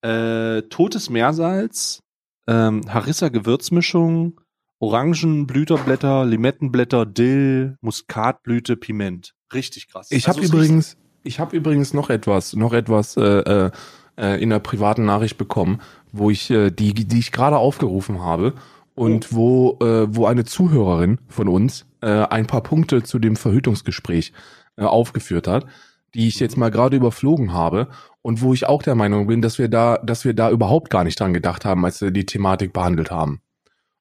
Äh, 0.00 0.62
totes 0.70 1.10
Meersalz, 1.10 2.02
ähm, 2.46 2.80
Harissa-Gewürzmischung, 2.88 4.40
Orangenblüterblätter, 4.78 6.24
Limettenblätter, 6.24 7.04
Dill, 7.04 7.76
Muskatblüte, 7.82 8.78
Piment. 8.78 9.34
Richtig 9.52 9.88
krass. 9.88 10.06
Ich 10.10 10.26
habe 10.26 10.40
also, 10.40 10.54
übrigens, 10.54 10.96
ich 11.22 11.38
habe 11.38 11.54
übrigens 11.54 11.92
noch 11.92 12.08
etwas, 12.08 12.56
noch 12.56 12.72
etwas 12.72 13.18
äh, 13.18 13.20
äh, 13.20 13.70
äh, 14.16 14.42
in 14.42 14.48
der 14.48 14.60
privaten 14.60 15.04
Nachricht 15.04 15.36
bekommen, 15.36 15.82
wo 16.12 16.30
ich 16.30 16.48
äh, 16.48 16.70
die, 16.70 16.94
die 16.94 17.18
ich 17.18 17.30
gerade 17.30 17.58
aufgerufen 17.58 18.22
habe 18.22 18.54
und 18.94 19.32
oh. 19.32 19.36
wo 19.36 19.78
äh, 19.82 20.06
wo 20.16 20.24
eine 20.24 20.46
Zuhörerin 20.46 21.20
von 21.28 21.48
uns 21.48 21.84
äh, 22.00 22.08
ein 22.08 22.46
paar 22.46 22.62
Punkte 22.62 23.02
zu 23.02 23.18
dem 23.18 23.36
Verhütungsgespräch 23.36 24.32
äh, 24.76 24.84
aufgeführt 24.84 25.46
hat, 25.48 25.66
die 26.14 26.28
ich 26.28 26.40
jetzt 26.40 26.56
mal 26.56 26.70
gerade 26.70 26.96
überflogen 26.96 27.52
habe 27.52 27.88
und 28.22 28.42
wo 28.42 28.54
ich 28.54 28.66
auch 28.66 28.82
der 28.82 28.94
Meinung 28.94 29.26
bin, 29.26 29.42
dass 29.42 29.58
wir 29.58 29.68
da, 29.68 29.98
dass 29.98 30.24
wir 30.24 30.34
da 30.34 30.50
überhaupt 30.50 30.90
gar 30.90 31.04
nicht 31.04 31.18
dran 31.18 31.34
gedacht 31.34 31.64
haben, 31.64 31.84
als 31.84 32.00
wir 32.00 32.10
die 32.10 32.26
Thematik 32.26 32.72
behandelt 32.72 33.10
haben. 33.10 33.40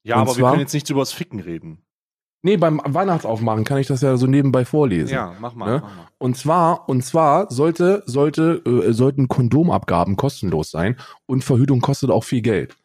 Ja, 0.04 0.16
und 0.16 0.22
aber 0.22 0.32
zwar, 0.32 0.38
wir 0.38 0.50
können 0.52 0.62
jetzt 0.62 0.74
nicht 0.74 0.90
übers 0.90 1.14
Ficken 1.14 1.40
reden. 1.40 1.84
Nee, 2.46 2.58
beim 2.58 2.82
Weihnachtsaufmachen 2.84 3.64
kann 3.64 3.78
ich 3.78 3.88
das 3.88 4.02
ja 4.02 4.18
so 4.18 4.28
nebenbei 4.28 4.66
vorlesen. 4.66 5.14
Ja, 5.14 5.34
mach 5.40 5.56
mal, 5.56 5.66
ne? 5.66 5.80
mach 5.82 5.96
mal. 5.96 6.08
Und 6.18 6.36
zwar, 6.36 6.90
und 6.90 7.04
zwar 7.04 7.50
sollte, 7.50 8.04
sollte, 8.06 8.62
äh, 8.66 8.92
sollten 8.92 9.30
Kondomabgaben 9.30 10.18
kostenlos 10.18 10.70
sein 10.70 10.98
und 11.26 11.46
Verhütung 11.46 11.80
kostet 11.80 12.12
auch 12.12 12.26
viel 12.26 12.42
Geld. 12.42 12.76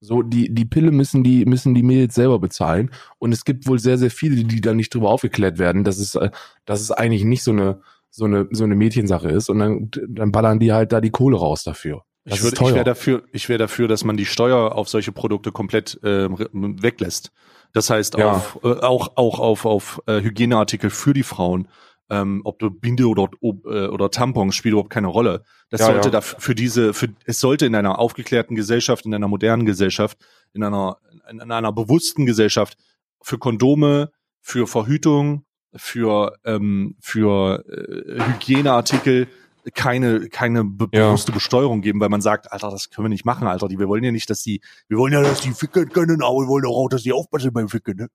So, 0.00 0.22
die, 0.22 0.54
die 0.54 0.64
Pille 0.64 0.92
müssen 0.92 1.24
die, 1.24 1.44
müssen 1.44 1.74
die 1.74 1.82
Mädels 1.82 2.14
selber 2.14 2.38
bezahlen. 2.38 2.90
Und 3.18 3.32
es 3.32 3.44
gibt 3.44 3.66
wohl 3.66 3.78
sehr, 3.78 3.98
sehr 3.98 4.10
viele, 4.10 4.44
die 4.44 4.60
da 4.60 4.72
nicht 4.72 4.94
drüber 4.94 5.10
aufgeklärt 5.10 5.58
werden, 5.58 5.84
dass 5.84 5.98
es, 5.98 6.14
äh, 6.14 6.30
dass 6.66 6.80
es 6.80 6.90
eigentlich 6.92 7.24
nicht 7.24 7.42
so 7.42 7.50
eine, 7.50 7.80
so 8.10 8.24
eine, 8.24 8.46
so 8.50 8.64
eine 8.64 8.76
Mädchensache 8.76 9.28
ist. 9.28 9.48
Und 9.50 9.58
dann, 9.58 9.90
dann 10.08 10.30
ballern 10.30 10.60
die 10.60 10.72
halt 10.72 10.92
da 10.92 11.00
die 11.00 11.10
Kohle 11.10 11.36
raus 11.36 11.64
dafür. 11.64 12.04
Das 12.24 12.38
ich 12.38 12.44
würde, 12.44 12.56
ich 12.60 12.74
wäre 12.74 12.84
dafür, 12.84 13.22
ich 13.32 13.48
wäre 13.48 13.58
dafür, 13.58 13.88
dass 13.88 14.04
man 14.04 14.16
die 14.16 14.26
Steuer 14.26 14.74
auf 14.74 14.88
solche 14.88 15.12
Produkte 15.12 15.50
komplett 15.50 15.98
äh, 16.02 16.28
weglässt. 16.30 17.32
Das 17.72 17.90
heißt 17.90 18.18
ja. 18.18 18.32
auf, 18.32 18.58
äh, 18.62 18.68
auch 18.68 19.16
auch 19.16 19.40
auf 19.40 19.64
auf 19.64 20.02
äh, 20.06 20.20
Hygieneartikel 20.20 20.90
für 20.90 21.14
die 21.14 21.22
Frauen 21.22 21.68
ähm, 22.10 22.40
ob 22.44 22.58
du 22.58 22.70
Binde 22.70 23.06
oder, 23.06 23.28
äh, 23.42 23.86
oder 23.88 24.10
Tampons 24.10 24.54
spielt 24.54 24.72
überhaupt 24.72 24.90
keine 24.90 25.08
Rolle. 25.08 25.44
Das 25.70 25.80
Ja, 25.80 25.86
sollte 25.88 26.08
ja. 26.08 26.12
da 26.12 26.20
für 26.20 26.54
diese, 26.54 26.94
für, 26.94 27.08
es 27.24 27.40
sollte 27.40 27.66
in 27.66 27.74
einer 27.74 27.98
aufgeklärten 27.98 28.54
Gesellschaft, 28.56 29.04
in 29.06 29.14
einer 29.14 29.28
modernen 29.28 29.66
Gesellschaft, 29.66 30.18
in 30.54 30.62
einer, 30.62 30.98
in, 31.30 31.40
in 31.40 31.52
einer 31.52 31.72
bewussten 31.72 32.24
Gesellschaft 32.26 32.76
für 33.20 33.38
Kondome, 33.38 34.10
für 34.40 34.66
Verhütung, 34.66 35.44
für, 35.74 36.36
ähm, 36.44 36.96
für 37.00 37.64
äh, 37.68 38.22
Hygieneartikel 38.24 39.28
keine, 39.74 40.28
keine 40.30 40.64
be 40.64 40.88
Ja. 40.92 41.08
bewusste 41.08 41.32
Besteuerung 41.32 41.82
geben, 41.82 42.00
weil 42.00 42.08
man 42.08 42.22
sagt, 42.22 42.50
Alter, 42.52 42.70
das 42.70 42.88
können 42.88 43.04
wir 43.04 43.10
nicht 43.10 43.26
machen, 43.26 43.46
Alter. 43.46 43.68
Die, 43.68 43.78
wir 43.78 43.88
wollen 43.88 44.02
ja 44.04 44.12
nicht, 44.12 44.30
dass 44.30 44.42
die, 44.42 44.62
wir 44.88 44.96
wollen 44.96 45.12
ja, 45.12 45.20
dass 45.20 45.40
die 45.42 45.50
ficken 45.52 45.90
können, 45.90 46.22
aber 46.22 46.36
wir 46.38 46.48
wollen 46.48 46.62
doch 46.62 46.74
auch, 46.74 46.88
dass 46.88 47.02
die 47.02 47.12
aufpassen 47.12 47.52
beim 47.52 47.68
Ficken, 47.68 47.96
ne? 47.96 48.08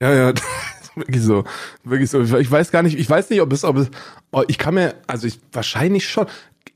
Ja, 0.00 0.12
ja, 0.12 0.34
wirklich 0.94 1.22
so. 1.22 1.44
Wirklich 1.84 2.10
so. 2.10 2.20
Ich 2.20 2.50
weiß 2.50 2.70
gar 2.70 2.82
nicht, 2.82 2.98
ich 2.98 3.08
weiß 3.08 3.30
nicht, 3.30 3.40
ob 3.40 3.52
es, 3.52 3.64
ob 3.64 3.76
es, 3.76 3.90
oh, 4.32 4.42
ich 4.48 4.58
kann 4.58 4.74
mir, 4.74 4.94
also 5.06 5.26
ich, 5.26 5.38
wahrscheinlich 5.52 6.08
schon. 6.08 6.26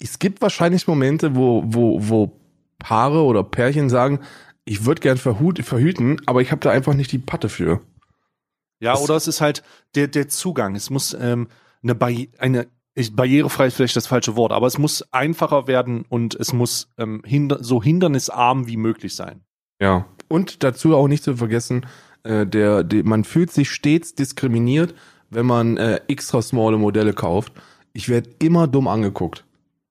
Es 0.00 0.18
gibt 0.18 0.42
wahrscheinlich 0.42 0.86
Momente, 0.86 1.34
wo, 1.34 1.62
wo, 1.66 1.98
wo 2.00 2.32
Paare 2.78 3.22
oder 3.22 3.42
Pärchen 3.42 3.88
sagen, 3.88 4.20
ich 4.64 4.84
würde 4.84 5.00
gern 5.00 5.18
verhut, 5.18 5.58
verhüten, 5.64 6.20
aber 6.26 6.42
ich 6.42 6.50
habe 6.50 6.60
da 6.60 6.70
einfach 6.70 6.94
nicht 6.94 7.12
die 7.12 7.18
Patte 7.18 7.48
für. 7.48 7.80
Ja, 8.80 8.92
Das- 8.92 9.02
oder 9.02 9.16
es 9.16 9.28
ist 9.28 9.40
halt 9.40 9.62
der, 9.94 10.08
der 10.08 10.28
Zugang. 10.28 10.74
Es 10.74 10.90
muss 10.90 11.16
ähm, 11.18 11.48
eine, 11.82 11.94
Barri 11.94 12.30
eine 12.38 12.66
ich, 12.94 13.14
barrierefrei 13.16 13.66
ist 13.66 13.74
vielleicht 13.74 13.96
das 13.96 14.06
falsche 14.06 14.36
Wort, 14.36 14.52
aber 14.52 14.66
es 14.66 14.78
muss 14.78 15.02
einfacher 15.12 15.66
werden 15.66 16.04
und 16.08 16.34
es 16.34 16.52
muss 16.52 16.92
ähm, 16.96 17.22
hinder 17.24 17.58
so 17.62 17.82
hindernisarm 17.82 18.66
wie 18.68 18.76
möglich 18.76 19.16
sein. 19.16 19.40
Ja. 19.80 20.06
Und 20.28 20.62
dazu 20.62 20.94
auch 20.94 21.08
nicht 21.08 21.24
zu 21.24 21.36
vergessen, 21.36 21.86
äh, 22.24 22.46
der, 22.46 22.82
der, 22.84 23.04
man 23.04 23.24
fühlt 23.24 23.50
sich 23.52 23.70
stets 23.70 24.14
diskriminiert, 24.14 24.94
wenn 25.30 25.46
man 25.46 25.76
äh, 25.76 26.00
extra 26.08 26.42
smalle 26.42 26.78
Modelle 26.78 27.12
kauft. 27.12 27.52
Ich 27.92 28.08
werde 28.08 28.30
immer 28.40 28.66
dumm 28.66 28.88
angeguckt. 28.88 29.44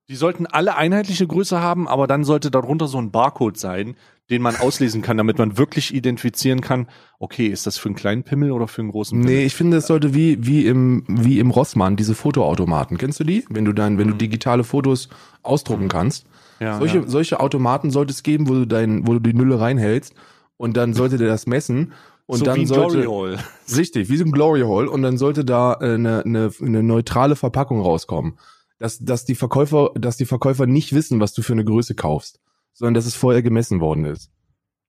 Die 0.10 0.16
sollten 0.16 0.46
alle 0.46 0.76
einheitliche 0.76 1.26
Größe 1.26 1.62
haben, 1.62 1.88
aber 1.88 2.08
dann 2.08 2.26
sollte 2.26 2.52
darunter 2.52 2.88
so 2.88 2.98
ein 2.98 3.12
Barcode 3.12 3.58
sein, 3.58 3.96
den 4.30 4.42
man 4.42 4.56
auslesen 4.56 5.02
kann, 5.02 5.18
damit 5.18 5.38
man 5.38 5.58
wirklich 5.58 5.94
identifizieren 5.94 6.62
kann, 6.62 6.88
okay, 7.20 7.48
ist 7.48 7.68
das 7.68 7.78
für 7.78 7.90
einen 7.90 7.96
kleinen 7.96 8.24
Pimmel 8.24 8.52
oder 8.52 8.68
für 8.68 8.82
einen 8.82 8.92
großen 8.92 9.20
Pimmel? 9.20 9.36
Nee, 9.36 9.46
ich 9.46 9.56
finde, 9.56 9.78
es 9.78 9.88
sollte 9.88 10.14
wie, 10.14 10.46
wie 10.46 10.66
im, 10.66 11.06
wie 11.08 11.40
im 11.40 11.52
Rossmann, 11.52 11.96
diese 11.96 12.16
Fotoautomaten. 12.16 12.98
Kennst 12.98 13.20
du 13.20 13.24
die? 13.24 13.46
Wenn 13.50 13.66
du 13.66 13.74
dann, 13.74 13.98
wenn 13.98 14.10
du 14.10 14.16
digitale 14.16 14.64
Fotos 14.64 15.10
ausdrucken 15.42 15.88
kannst. 15.88 16.26
ja, 16.60 16.78
solche, 16.80 17.00
ja. 17.00 17.08
solche 17.08 17.40
Automaten 17.40 17.92
sollte 17.92 18.12
es 18.12 18.24
geben, 18.24 18.48
wo 18.50 18.54
du 18.54 18.66
dein, 18.66 19.08
wo 19.08 19.14
du 19.14 19.20
die 19.20 19.34
Nülle 19.34 19.60
reinhältst 19.60 20.14
und 20.58 20.78
dann 20.78 20.94
sollte 20.94 21.18
der 21.18 21.28
das 21.28 21.48
messen 21.48 21.94
und 22.26 22.40
so 22.40 22.46
dann 22.46 22.60
wie 22.60 22.66
sollte, 22.66 23.02
Glory 23.02 23.06
Hole. 23.08 23.40
richtig, 23.76 24.10
wie 24.10 24.18
so 24.18 24.26
ein 24.26 24.32
Glory 24.32 24.62
Hole 24.62 24.90
und 24.90 25.02
dann 25.02 25.18
sollte 25.18 25.44
da 25.46 25.74
äh, 25.82 25.94
eine, 25.96 26.24
eine, 26.26 26.52
eine 26.62 26.84
neutrale 26.84 27.36
Verpackung 27.36 27.82
rauskommen. 27.82 28.38
Dass, 28.80 29.00
dass 29.00 29.24
die 29.24 29.36
Verkäufer, 29.36 29.92
dass 29.96 30.18
die 30.18 30.26
Verkäufer 30.26 30.66
nicht 30.66 30.94
wissen, 30.94 31.20
was 31.22 31.34
du 31.34 31.42
für 31.42 31.54
eine 31.54 31.64
Größe 31.64 31.96
kaufst, 31.96 32.42
sondern 32.74 32.96
dass 32.96 33.06
es 33.06 33.16
vorher 33.16 33.42
gemessen 33.42 33.80
worden 33.80 34.04
ist. 34.06 34.30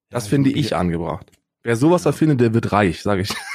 Das 0.09 0.25
Ja, 0.25 0.29
finde 0.31 0.49
ich- 0.49 0.57
ich 0.57 0.75
angebracht. 0.75 1.31
Wer 1.63 1.75
sowas 1.77 2.05
erfindet, 2.05 2.41
der 2.41 2.53
wird 2.53 2.71
reich, 2.71 3.01
sage 3.01 3.21
ich. 3.21 3.29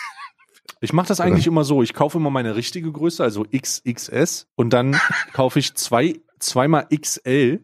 Ich 0.83 0.95
mache 0.95 1.09
das 1.09 1.21
eigentlich 1.21 1.47
immer 1.47 1.63
so. 1.63 1.83
Ich 1.83 1.93
kaufe 1.93 2.17
immer 2.17 2.31
meine 2.31 2.57
richtige 2.57 2.91
Größe, 2.91 3.23
also 3.23 3.45
XXS, 3.45 4.47
und 4.55 4.73
dann 4.73 4.99
kaufe 5.35 5.59
ich 5.59 5.75
zwei, 5.75 6.19
zweimal 6.39 6.87
XL 6.89 7.63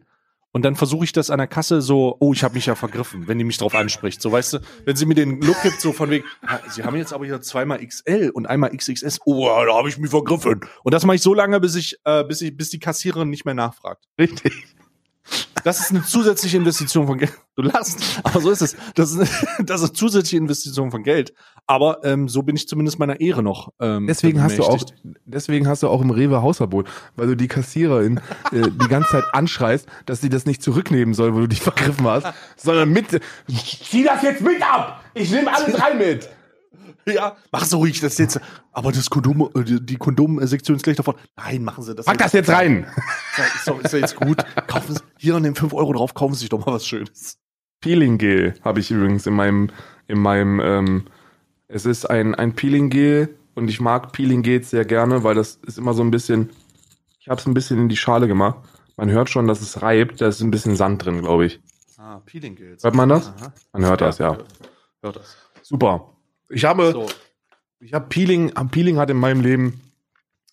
und 0.51 0.63
dann 0.63 0.75
versuche 0.75 1.03
ich 1.05 1.11
das 1.11 1.29
an 1.29 1.37
der 1.37 1.47
Kasse 1.47 1.81
so, 1.81 2.17
oh, 2.19 2.33
ich 2.33 2.43
habe 2.43 2.55
mich 2.55 2.65
ja 2.65 2.75
vergriffen, 2.75 3.27
wenn 3.27 3.37
die 3.37 3.43
mich 3.43 3.57
drauf 3.57 3.75
anspricht. 3.75 4.21
So, 4.21 4.31
weißt 4.31 4.53
du, 4.53 4.59
wenn 4.85 4.95
sie 4.95 5.05
mir 5.05 5.13
den 5.15 5.41
Look 5.41 5.61
gibt, 5.61 5.79
so 5.79 5.93
von 5.93 6.09
wegen, 6.09 6.25
"Ah, 6.45 6.59
sie 6.69 6.83
haben 6.83 6.95
jetzt 6.95 7.13
aber 7.13 7.25
hier 7.25 7.41
zweimal 7.41 7.85
XL 7.85 8.31
und 8.33 8.47
einmal 8.47 8.71
XXS, 8.75 9.19
oh, 9.25 9.47
da 9.47 9.75
habe 9.75 9.89
ich 9.89 9.97
mich 9.97 10.09
vergriffen. 10.09 10.61
Und 10.83 10.93
das 10.93 11.05
mache 11.05 11.15
ich 11.17 11.21
so 11.21 11.33
lange, 11.33 11.59
bis 11.59 11.75
ich, 11.75 11.97
äh, 12.05 12.23
bis 12.23 12.41
ich, 12.41 12.55
bis 12.55 12.69
die 12.69 12.79
Kassiererin 12.79 13.29
nicht 13.29 13.45
mehr 13.45 13.53
nachfragt. 13.53 14.05
Richtig. 14.19 14.53
Das 15.63 15.79
ist 15.79 15.91
eine 15.91 16.03
zusätzliche 16.03 16.57
Investition 16.57 17.07
von 17.07 17.17
Geld. 17.17 17.33
Du 17.55 17.63
lachst, 17.63 18.21
aber 18.23 18.39
so 18.39 18.51
ist 18.51 18.61
es. 18.61 18.75
Das 18.95 19.11
ist, 19.11 19.19
das 19.59 19.81
ist 19.81 19.89
eine 19.89 19.93
zusätzliche 19.93 20.37
Investition 20.37 20.91
von 20.91 21.03
Geld. 21.03 21.33
Aber 21.65 22.03
ähm, 22.03 22.29
so 22.29 22.43
bin 22.43 22.55
ich 22.55 22.67
zumindest 22.67 22.99
meiner 22.99 23.19
Ehre 23.19 23.43
noch. 23.43 23.73
Ähm, 23.79 24.07
Deswegen 24.07 24.41
hast 24.41 24.57
du 24.57 24.63
auch, 24.63 24.81
deswegen 25.25 25.67
hast 25.67 25.83
du 25.83 25.89
auch 25.89 26.01
im 26.01 26.11
Rewe 26.11 26.41
Hausverbot, 26.41 26.87
weil 27.15 27.27
du 27.27 27.35
die 27.35 27.47
Kassiererin 27.47 28.21
äh, 28.51 28.61
die 28.61 28.87
ganze 28.87 29.09
Zeit 29.09 29.23
anschreist, 29.33 29.87
dass 30.05 30.21
sie 30.21 30.29
das 30.29 30.45
nicht 30.45 30.61
zurücknehmen 30.61 31.13
soll, 31.13 31.33
wo 31.33 31.39
du 31.39 31.47
dich 31.47 31.61
vergriffen 31.61 32.07
hast, 32.07 32.27
sondern 32.55 32.89
mit, 32.89 33.19
zieh 33.47 34.03
das 34.03 34.21
jetzt 34.21 34.41
mit 34.41 34.61
ab! 34.61 35.03
Ich 35.13 35.31
nehme 35.31 35.53
alles 35.53 35.81
rein 35.81 35.97
mit! 35.97 36.29
Ja, 37.05 37.37
mach 37.51 37.65
so 37.65 37.77
ruhig, 37.77 37.99
das 38.01 38.17
jetzt. 38.17 38.39
Aber 38.71 38.91
das 38.91 39.09
Kondom, 39.09 39.49
äh, 39.55 39.63
die 39.63 39.97
Kondomsektion 39.97 40.77
ist 40.77 40.83
gleich 40.83 40.97
davon. 40.97 41.15
Nein, 41.35 41.63
machen 41.63 41.83
Sie 41.83 41.95
das. 41.95 42.05
Pack 42.05 42.17
das 42.17 42.33
jetzt 42.33 42.49
rein! 42.49 42.85
Ist 43.55 43.67
doch, 43.67 43.79
ist 43.79 43.93
doch 43.93 43.99
jetzt 43.99 44.15
gut. 44.15 44.37
Kaufen 44.67 44.95
Sie, 44.95 45.01
hier 45.17 45.35
an 45.35 45.43
den 45.43 45.55
5 45.55 45.73
Euro 45.73 45.93
drauf, 45.93 46.13
kaufen 46.13 46.33
Sie 46.33 46.41
sich 46.41 46.49
doch 46.49 46.65
mal 46.65 46.73
was 46.73 46.85
Schönes. 46.85 47.39
Peeling 47.81 48.17
Gel 48.17 48.55
habe 48.63 48.79
ich 48.79 48.91
übrigens 48.91 49.25
in 49.27 49.33
meinem, 49.33 49.69
in 50.07 50.19
meinem, 50.19 50.59
ähm, 50.59 51.05
es 51.67 51.85
ist 51.85 52.09
ein, 52.09 52.35
ein 52.35 52.55
Peeling 52.55 52.89
Gel 52.89 53.35
und 53.55 53.69
ich 53.69 53.79
mag 53.79 54.11
Peeling 54.11 54.41
Gels 54.41 54.69
sehr 54.69 54.85
gerne, 54.85 55.23
weil 55.23 55.35
das 55.35 55.59
ist 55.65 55.77
immer 55.77 55.93
so 55.93 56.03
ein 56.03 56.11
bisschen, 56.11 56.49
ich 57.19 57.27
habe 57.27 57.39
es 57.39 57.45
ein 57.45 57.53
bisschen 57.53 57.79
in 57.79 57.89
die 57.89 57.97
Schale 57.97 58.27
gemacht. 58.27 58.59
Man 58.97 59.11
hört 59.11 59.29
schon, 59.29 59.47
dass 59.47 59.61
es 59.61 59.81
reibt, 59.81 60.21
da 60.21 60.27
ist 60.27 60.41
ein 60.41 60.51
bisschen 60.51 60.75
Sand 60.75 61.05
drin, 61.05 61.21
glaube 61.21 61.45
ich. 61.45 61.59
Ah, 61.97 62.19
Peeling 62.25 62.55
Gels. 62.55 62.83
Hört 62.83 62.95
man 62.95 63.09
das? 63.09 63.27
Aha. 63.27 63.53
Man 63.73 63.85
hört 63.85 64.01
das, 64.01 64.17
ja. 64.17 64.37
Hört 65.01 65.15
das. 65.15 65.37
Super. 65.61 66.16
Ich 66.49 66.65
habe, 66.65 66.91
So. 66.91 67.07
ich 67.79 67.93
habe 67.93 68.07
Peeling, 68.07 68.53
Peeling 68.71 68.97
hat 68.97 69.09
in 69.09 69.17
meinem 69.17 69.41
Leben 69.41 69.81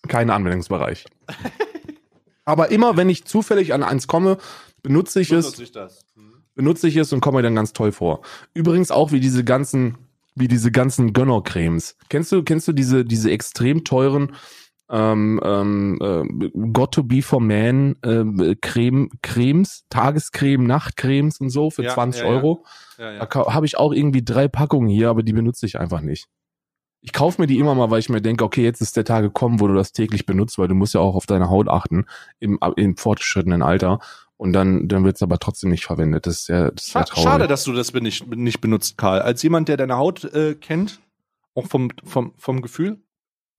keinen 0.07 0.29
Anwendungsbereich. 0.29 1.05
Aber 2.45 2.69
immer, 2.69 2.95
wenn 2.95 3.09
ich 3.09 3.25
zufällig 3.25 3.73
an 3.73 3.83
eins 3.83 4.07
komme, 4.07 4.37
benutze 4.83 5.19
ich 5.19 5.31
es, 5.31 5.45
Benutze 5.45 5.63
ich 5.63 5.71
das. 5.71 6.05
Hm. 6.15 6.33
benutze 6.53 6.87
ich 6.87 6.95
es 6.95 7.11
und 7.11 7.21
komme 7.21 7.37
mir 7.37 7.43
dann 7.43 7.55
ganz 7.55 7.73
toll 7.73 7.91
vor. 7.91 8.21
Übrigens 8.53 8.91
auch 8.91 9.11
wie 9.11 9.19
diese 9.19 9.43
ganzen, 9.43 9.97
wie 10.35 10.47
diese 10.47 10.71
ganzen 10.71 11.13
Gönnercremes. 11.13 11.97
Kennst 12.09 12.31
du, 12.31 12.43
kennst 12.43 12.67
du 12.67 12.73
diese, 12.73 13.03
diese 13.03 13.31
extrem 13.31 13.83
teuren 13.83 14.35
ähm, 14.89 15.39
ähm, 15.43 15.99
äh, 16.01 16.49
Got 16.71 16.93
to 16.93 17.03
be 17.03 17.21
for 17.21 17.41
Man 17.41 17.95
ähm, 18.03 18.55
Creme, 18.61 19.09
Cremes, 19.21 19.85
Tagescreme, 19.89 20.65
Nachtcremes 20.65 21.39
und 21.39 21.49
so 21.49 21.71
für 21.71 21.83
Ja, 21.83 21.93
20 21.93 22.21
ja, 22.21 22.27
ja. 22.27 22.33
Euro? 22.33 22.65
Ja, 22.97 23.25
Da 23.25 23.53
habe 23.53 23.65
ich 23.65 23.77
auch 23.77 23.93
irgendwie 23.93 24.23
drei 24.23 24.47
Packungen 24.47 24.89
hier, 24.89 25.09
aber 25.09 25.23
die 25.23 25.33
benutze 25.33 25.65
ich 25.65 25.79
einfach 25.79 26.01
nicht. 26.01 26.27
Ich 27.01 27.13
kaufe 27.13 27.39
mir 27.41 27.47
die 27.47 27.59
immer 27.59 27.75
mal, 27.75 27.91
weil 27.91 27.99
ich 27.99 28.09
mir 28.09 28.21
denke, 28.21 28.43
okay, 28.43 28.63
jetzt 28.63 28.81
ist 28.81 28.97
der 28.97 29.05
Tag 29.05 29.21
gekommen, 29.21 29.59
wo 29.59 29.67
du 29.67 29.75
das 29.75 29.91
täglich 29.91 30.25
benutzt, 30.25 30.57
weil 30.57 30.67
du 30.67 30.75
musst 30.75 30.93
ja 30.95 31.01
auch 31.01 31.15
auf 31.15 31.25
deine 31.25 31.49
Haut 31.49 31.67
achten 31.67 32.05
im, 32.39 32.59
im 32.75 32.97
fortgeschrittenen 32.97 33.61
Alter. 33.61 33.99
Und 34.37 34.53
dann, 34.53 34.87
dann 34.87 35.05
wird 35.05 35.15
es 35.15 35.21
aber 35.21 35.39
trotzdem 35.39 35.69
nicht 35.69 35.85
verwendet. 35.85 36.25
Das 36.25 36.41
ist 36.41 36.47
ja, 36.49 36.71
das 36.71 36.87
ist 36.87 36.93
ja 36.93 37.03
traurig. 37.03 37.23
Schade, 37.23 37.47
dass 37.47 37.63
du 37.63 37.73
das 37.73 37.93
nicht, 37.93 38.27
nicht 38.35 38.59
benutzt, 38.59 38.97
Karl. 38.97 39.21
Als 39.21 39.41
jemand, 39.43 39.69
der 39.69 39.77
deine 39.77 39.97
Haut 39.97 40.25
äh, 40.25 40.55
kennt, 40.55 40.99
auch 41.53 41.67
vom, 41.67 41.89
vom, 42.03 42.33
vom 42.37 42.61
Gefühl, 42.61 42.99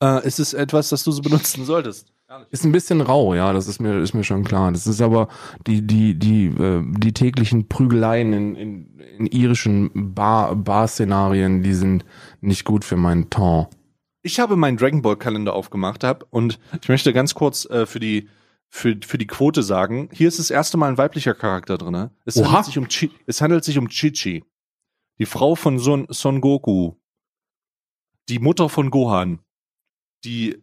äh, 0.03 0.27
ist 0.27 0.39
es 0.39 0.55
etwas, 0.55 0.89
das 0.89 1.05
du 1.05 1.13
so 1.13 1.23
benutzen 1.23 1.65
solltest. 1.65 2.13
Ist 2.51 2.65
ein 2.65 2.73
bisschen 2.73 3.01
rau, 3.01 3.35
ja, 3.35 3.53
das 3.53 3.69
ist 3.69 3.81
mir, 3.81 4.01
ist 4.01 4.13
mir 4.13 4.25
schon 4.25 4.43
klar. 4.43 4.73
Das 4.73 4.89
ist 4.89 5.01
aber 5.01 5.29
die, 5.67 5.87
die, 5.87 6.19
die, 6.19 6.47
äh, 6.47 6.83
die 6.85 7.13
täglichen 7.13 7.69
Prügeleien 7.69 8.33
in, 8.33 8.57
in, 8.57 9.01
in 9.19 9.27
irischen 9.27 10.15
Bar, 10.15 10.57
Bar-Szenarien, 10.57 11.63
die 11.63 11.75
sind 11.75 12.05
nicht 12.41 12.65
gut 12.65 12.85
für 12.85 12.97
meinen 12.97 13.31
Ton. 13.31 13.67
Ich 14.23 14.41
habe 14.41 14.57
meinen 14.57 14.77
Dragon 14.77 15.03
Ball 15.03 15.17
Kalender 15.17 15.55
aufgemacht 15.55 16.03
hab 16.03 16.27
und 16.31 16.59
ich 16.83 16.89
möchte 16.89 17.13
ganz 17.13 17.35
kurz 17.35 17.65
äh, 17.67 17.87
für 17.87 18.01
die 18.01 18.29
für, 18.69 18.97
für 19.07 19.19
die 19.19 19.29
Quote 19.29 19.63
sagen, 19.63 20.09
hier 20.13 20.27
ist 20.27 20.41
das 20.41 20.51
erste 20.51 20.77
Mal 20.77 20.89
ein 20.89 20.99
weiblicher 20.99 21.35
Charakter 21.35 21.79
drin. 21.79 22.11
Es 22.25 22.37
Oha. 22.37 22.47
handelt 22.47 22.65
sich 22.67 22.79
um 22.79 22.89
Chi, 22.89 23.13
es 23.27 23.41
handelt 23.41 23.65
sich 23.65 23.79
um 23.79 23.89
Chichi, 23.89 24.45
die 25.19 25.27
Frau 25.27 25.55
von 25.55 25.79
Son, 25.79 26.07
Son 26.11 26.41
Goku, 26.41 26.95
die 28.29 28.41
Mutter 28.41 28.69
von 28.69 28.91
Gohan, 28.91 29.39
die 30.27 30.63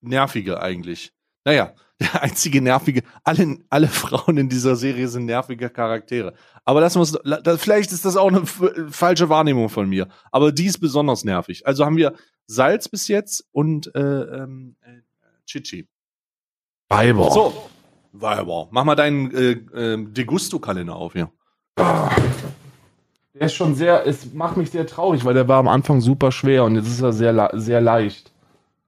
nervige 0.00 0.60
eigentlich. 0.60 1.12
Naja, 1.44 1.74
der 2.00 2.22
einzige 2.22 2.60
nervige, 2.60 3.02
alle, 3.22 3.58
alle 3.68 3.88
Frauen 3.88 4.36
in 4.38 4.48
dieser 4.48 4.74
Serie 4.74 5.06
sind 5.08 5.26
nervige 5.26 5.70
Charaktere. 5.70 6.34
Aber 6.64 6.80
das 6.80 6.96
muss, 6.96 7.12
das, 7.42 7.62
vielleicht 7.62 7.92
ist 7.92 8.04
das 8.04 8.16
auch 8.16 8.28
eine 8.28 8.44
falsche 8.46 9.28
Wahrnehmung 9.28 9.68
von 9.68 9.88
mir. 9.88 10.08
Aber 10.32 10.50
die 10.50 10.66
ist 10.66 10.78
besonders 10.78 11.24
nervig. 11.24 11.66
Also 11.66 11.84
haben 11.84 11.96
wir 11.96 12.14
Salz 12.46 12.88
bis 12.88 13.08
jetzt 13.08 13.46
und 13.52 13.94
äh, 13.94 14.00
ähm, 14.00 14.76
äh, 14.82 15.00
Chichi. 15.46 15.86
Weiber. 16.88 17.30
So, 17.30 17.70
Weiber. 18.12 18.68
Mach 18.70 18.84
mal 18.84 18.94
deinen 18.94 19.30
äh, 19.32 19.52
äh, 19.52 20.04
Degusto-Kalender 20.04 20.96
auf 20.96 21.12
hier. 21.12 21.30
Der 21.76 23.46
ist 23.46 23.54
schon 23.54 23.74
sehr, 23.74 24.06
es 24.06 24.32
macht 24.32 24.56
mich 24.56 24.70
sehr 24.70 24.86
traurig, 24.86 25.24
weil 25.24 25.34
der 25.34 25.48
war 25.48 25.58
am 25.58 25.68
Anfang 25.68 26.00
super 26.00 26.30
schwer 26.30 26.64
und 26.64 26.76
jetzt 26.76 26.86
ist 26.86 27.00
er 27.00 27.12
sehr, 27.12 27.50
sehr 27.54 27.80
leicht. 27.80 28.33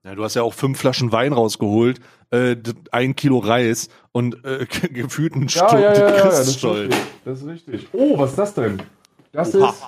Ja, 0.07 0.15
du 0.15 0.23
hast 0.23 0.35
ja 0.35 0.45
auch 0.45 0.55
fünf 0.55 0.79
Flaschen 0.79 1.11
Wein 1.11 1.33
rausgeholt, 1.33 1.99
äh, 2.31 2.55
ein 2.93 3.17
Kilo 3.17 3.39
Reis 3.39 3.89
und 4.13 4.45
äh, 4.45 4.65
gefühlt 4.93 5.35
einen 5.35 5.49
Stu 5.49 5.65
Christstollen. 5.67 6.95
Das 7.25 7.41
ist 7.43 7.49
richtig. 7.49 7.89
Oh, 7.93 8.17
was 8.17 8.31
ist 8.31 8.39
das 8.39 8.55
denn? 8.55 8.81
Das 9.33 9.53
Oha. 9.53 9.71
ist 9.71 9.83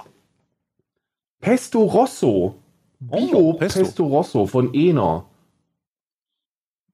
Pesto 1.41 1.85
Rosso. 1.85 2.57
Bio 2.99 3.39
Oh, 3.39 3.53
Pesto. 3.53 3.79
Pesto. 3.79 4.07
Rosso 4.07 4.47
von 4.47 4.75
Ener. 4.75 5.25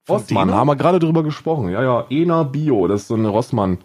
Rossmann, 0.07 0.53
haben 0.53 0.67
wir 0.67 0.75
gerade 0.75 0.99
drüber 0.99 1.23
gesprochen. 1.23 1.69
Ja, 1.69 1.81
ja, 1.81 2.05
Ena 2.11 2.43
Bio, 2.43 2.87
das 2.87 3.01
ist 3.01 3.07
so 3.07 3.15
eine 3.15 3.29
Rossmann. 3.29 3.79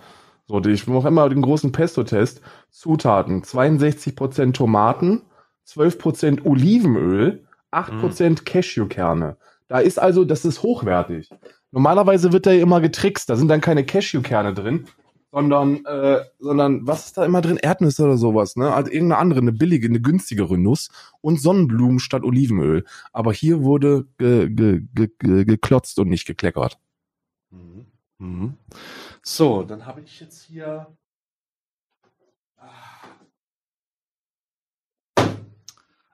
So, 0.49 0.63
ich 0.63 0.87
mache 0.87 1.09
immer 1.09 1.27
den 1.31 1.41
großen 1.41 1.73
Pesto-Test. 1.73 2.43
Zutaten, 2.69 3.43
62% 3.43 4.53
Tomaten, 4.53 5.23
12% 5.67 6.45
Olivenöl, 6.45 7.47
8% 7.73 8.31
mhm. 8.31 8.45
Cashewkerne. 8.45 9.37
Da 9.69 9.79
ist 9.79 9.99
also, 9.99 10.25
das 10.25 10.45
ist 10.45 10.63
hochwertig. 10.63 11.31
Normalerweise 11.71 12.33
wird 12.33 12.47
da 12.47 12.53
ja 12.53 12.63
immer 12.63 12.81
getrickst, 12.81 13.31
da 13.31 13.37
sind 13.37 13.49
dann 13.49 13.61
keine 13.61 13.85
Cashewkerne 13.85 14.53
drin, 14.53 14.89
sondern, 15.31 15.85
äh, 15.85 16.25
sondern 16.41 16.87
was 16.87 17.07
ist 17.07 17.19
da 17.19 17.25
immer 17.25 17.41
drin? 17.41 17.57
Erdnüsse 17.57 18.05
oder 18.05 18.17
sowas, 18.17 18.57
ne? 18.57 18.75
Also 18.75 18.91
irgendeine 18.91 19.21
andere, 19.21 19.41
eine 19.41 19.53
billige, 19.53 19.87
eine 19.87 20.01
günstigere 20.01 20.59
Nuss 20.59 20.91
und 21.21 21.41
Sonnenblumen 21.41 22.01
statt 22.01 22.25
Olivenöl. 22.25 22.85
Aber 23.13 23.33
hier 23.33 23.63
wurde 23.63 24.07
ge, 24.19 24.49
ge, 24.51 24.83
ge, 24.93 25.11
ge, 25.19 25.45
geklotzt 25.45 25.99
und 26.01 26.09
nicht 26.09 26.27
gekleckert. 26.27 26.79
Mhm. 27.51 27.87
Mhm. 28.19 28.55
So, 29.23 29.63
dann 29.63 29.87
habe 29.87 30.01
ich 30.01 30.21
jetzt 30.21 30.43
hier. 30.43 30.87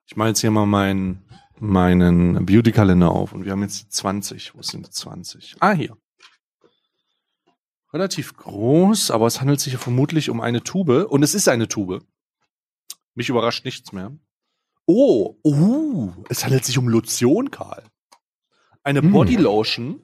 Ich 0.07 0.17
mache 0.17 0.29
jetzt 0.29 0.41
hier 0.41 0.51
mal 0.51 0.67
meinen 0.67 1.23
meinen 1.59 2.47
Beauty-Kalender 2.47 3.11
auf 3.11 3.33
und 3.33 3.45
wir 3.45 3.53
haben 3.53 3.63
jetzt 3.63 3.93
20. 3.93 4.55
Wo 4.55 4.63
sind 4.63 4.87
die 4.87 4.91
20? 4.91 5.57
Ah, 5.61 5.73
hier 5.73 5.97
relativ 7.97 8.37
groß, 8.37 9.11
aber 9.11 9.27
es 9.27 9.41
handelt 9.41 9.61
sich 9.61 9.73
ja 9.73 9.79
vermutlich 9.79 10.29
um 10.29 10.41
eine 10.41 10.63
Tube. 10.63 11.07
Und 11.09 11.23
es 11.23 11.35
ist 11.35 11.49
eine 11.49 11.67
Tube. 11.67 12.05
Mich 13.15 13.31
überrascht 13.31 13.65
nichts 13.65 13.93
mehr. 13.93 14.13
Oh, 14.87 15.37
uh, 15.45 16.13
es 16.29 16.45
handelt 16.45 16.65
sich 16.65 16.79
um 16.79 16.89
Lotion, 16.89 17.51
Karl. 17.51 17.85
Eine 18.83 19.01
hm. 19.01 19.13
Bodylotion 19.13 20.03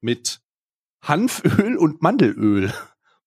mit 0.00 0.42
Hanföl 1.02 1.76
und 1.76 2.02
Mandelöl. 2.02 2.72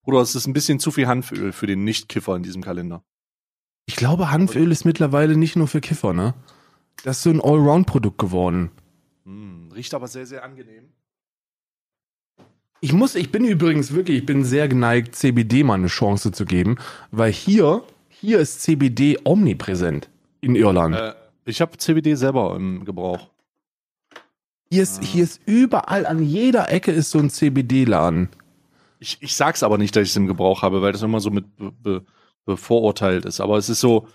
Oder 0.04 0.20
es 0.20 0.36
ist 0.36 0.46
ein 0.46 0.54
bisschen 0.54 0.80
zu 0.80 0.92
viel 0.92 1.08
Hanföl 1.08 1.52
für 1.52 1.66
den 1.66 1.84
Nicht-Kiffer 1.84 2.36
in 2.36 2.44
diesem 2.44 2.62
Kalender. 2.62 3.04
Ich 3.88 3.96
glaube, 3.96 4.32
Hanföl 4.32 4.72
ist 4.72 4.86
mittlerweile 4.86 5.38
nicht 5.38 5.56
nur 5.56 5.68
für 5.68 5.82
Kiffer, 5.82 6.14
ne? 6.14 6.36
Das 7.04 7.18
ist 7.18 7.24
so 7.24 7.30
ein 7.30 7.42
Allround-Produkt 7.42 8.18
geworden. 8.18 8.72
Hm, 9.26 9.70
riecht 9.74 9.94
aber 9.94 10.08
sehr, 10.08 10.26
sehr 10.26 10.44
angenehm. 10.44 10.86
Ich 12.82 12.94
muss, 12.94 13.16
ich 13.16 13.32
bin 13.32 13.46
übrigens 13.46 13.94
wirklich, 13.94 14.20
ich 14.20 14.26
bin 14.26 14.44
sehr 14.44 14.68
geneigt, 14.68 15.16
CBD 15.16 15.64
mal 15.64 15.76
eine 15.76 15.88
Chance 15.88 16.32
zu 16.32 16.46
geben, 16.46 16.78
weil 17.12 17.32
hier, 17.32 17.84
hier 18.10 18.40
ist 18.40 18.62
CBD 18.62 19.18
omnipräsent 19.24 20.10
in 20.42 20.56
Irland. 20.56 20.96
Äh, 20.96 21.14
ich 21.46 21.62
habe 21.62 21.78
CBD 21.78 22.16
selber 22.16 22.56
im 22.56 22.86
Gebrauch. 22.86 23.30
Hier 24.70 24.84
ist, 24.84 25.04
hier 25.04 25.24
ist 25.24 25.42
überall, 25.46 26.06
an 26.06 26.24
jeder 26.24 26.72
Ecke 26.72 26.92
ist 26.92 27.12
so 27.12 27.20
ein 27.20 27.30
CBD-Laden. 27.30 28.30
Ich, 29.00 29.18
ich 29.22 29.36
sag's 29.36 29.64
aber 29.64 29.78
nicht, 29.78 29.96
dass 29.96 30.04
ich 30.04 30.10
es 30.10 30.16
im 30.16 30.28
Gebrauch 30.28 30.64
habe, 30.64 30.82
weil 30.82 30.92
das 30.92 31.02
immer 31.02 31.20
so 31.20 31.30
mit 31.30 31.56
be, 31.56 31.72
be, 31.72 32.06
bevorurteilt 32.46 33.26
ist. 33.26 33.42
Aber 33.42 33.58
es 33.58 33.70
ist 33.70 33.80
so, 33.80 34.08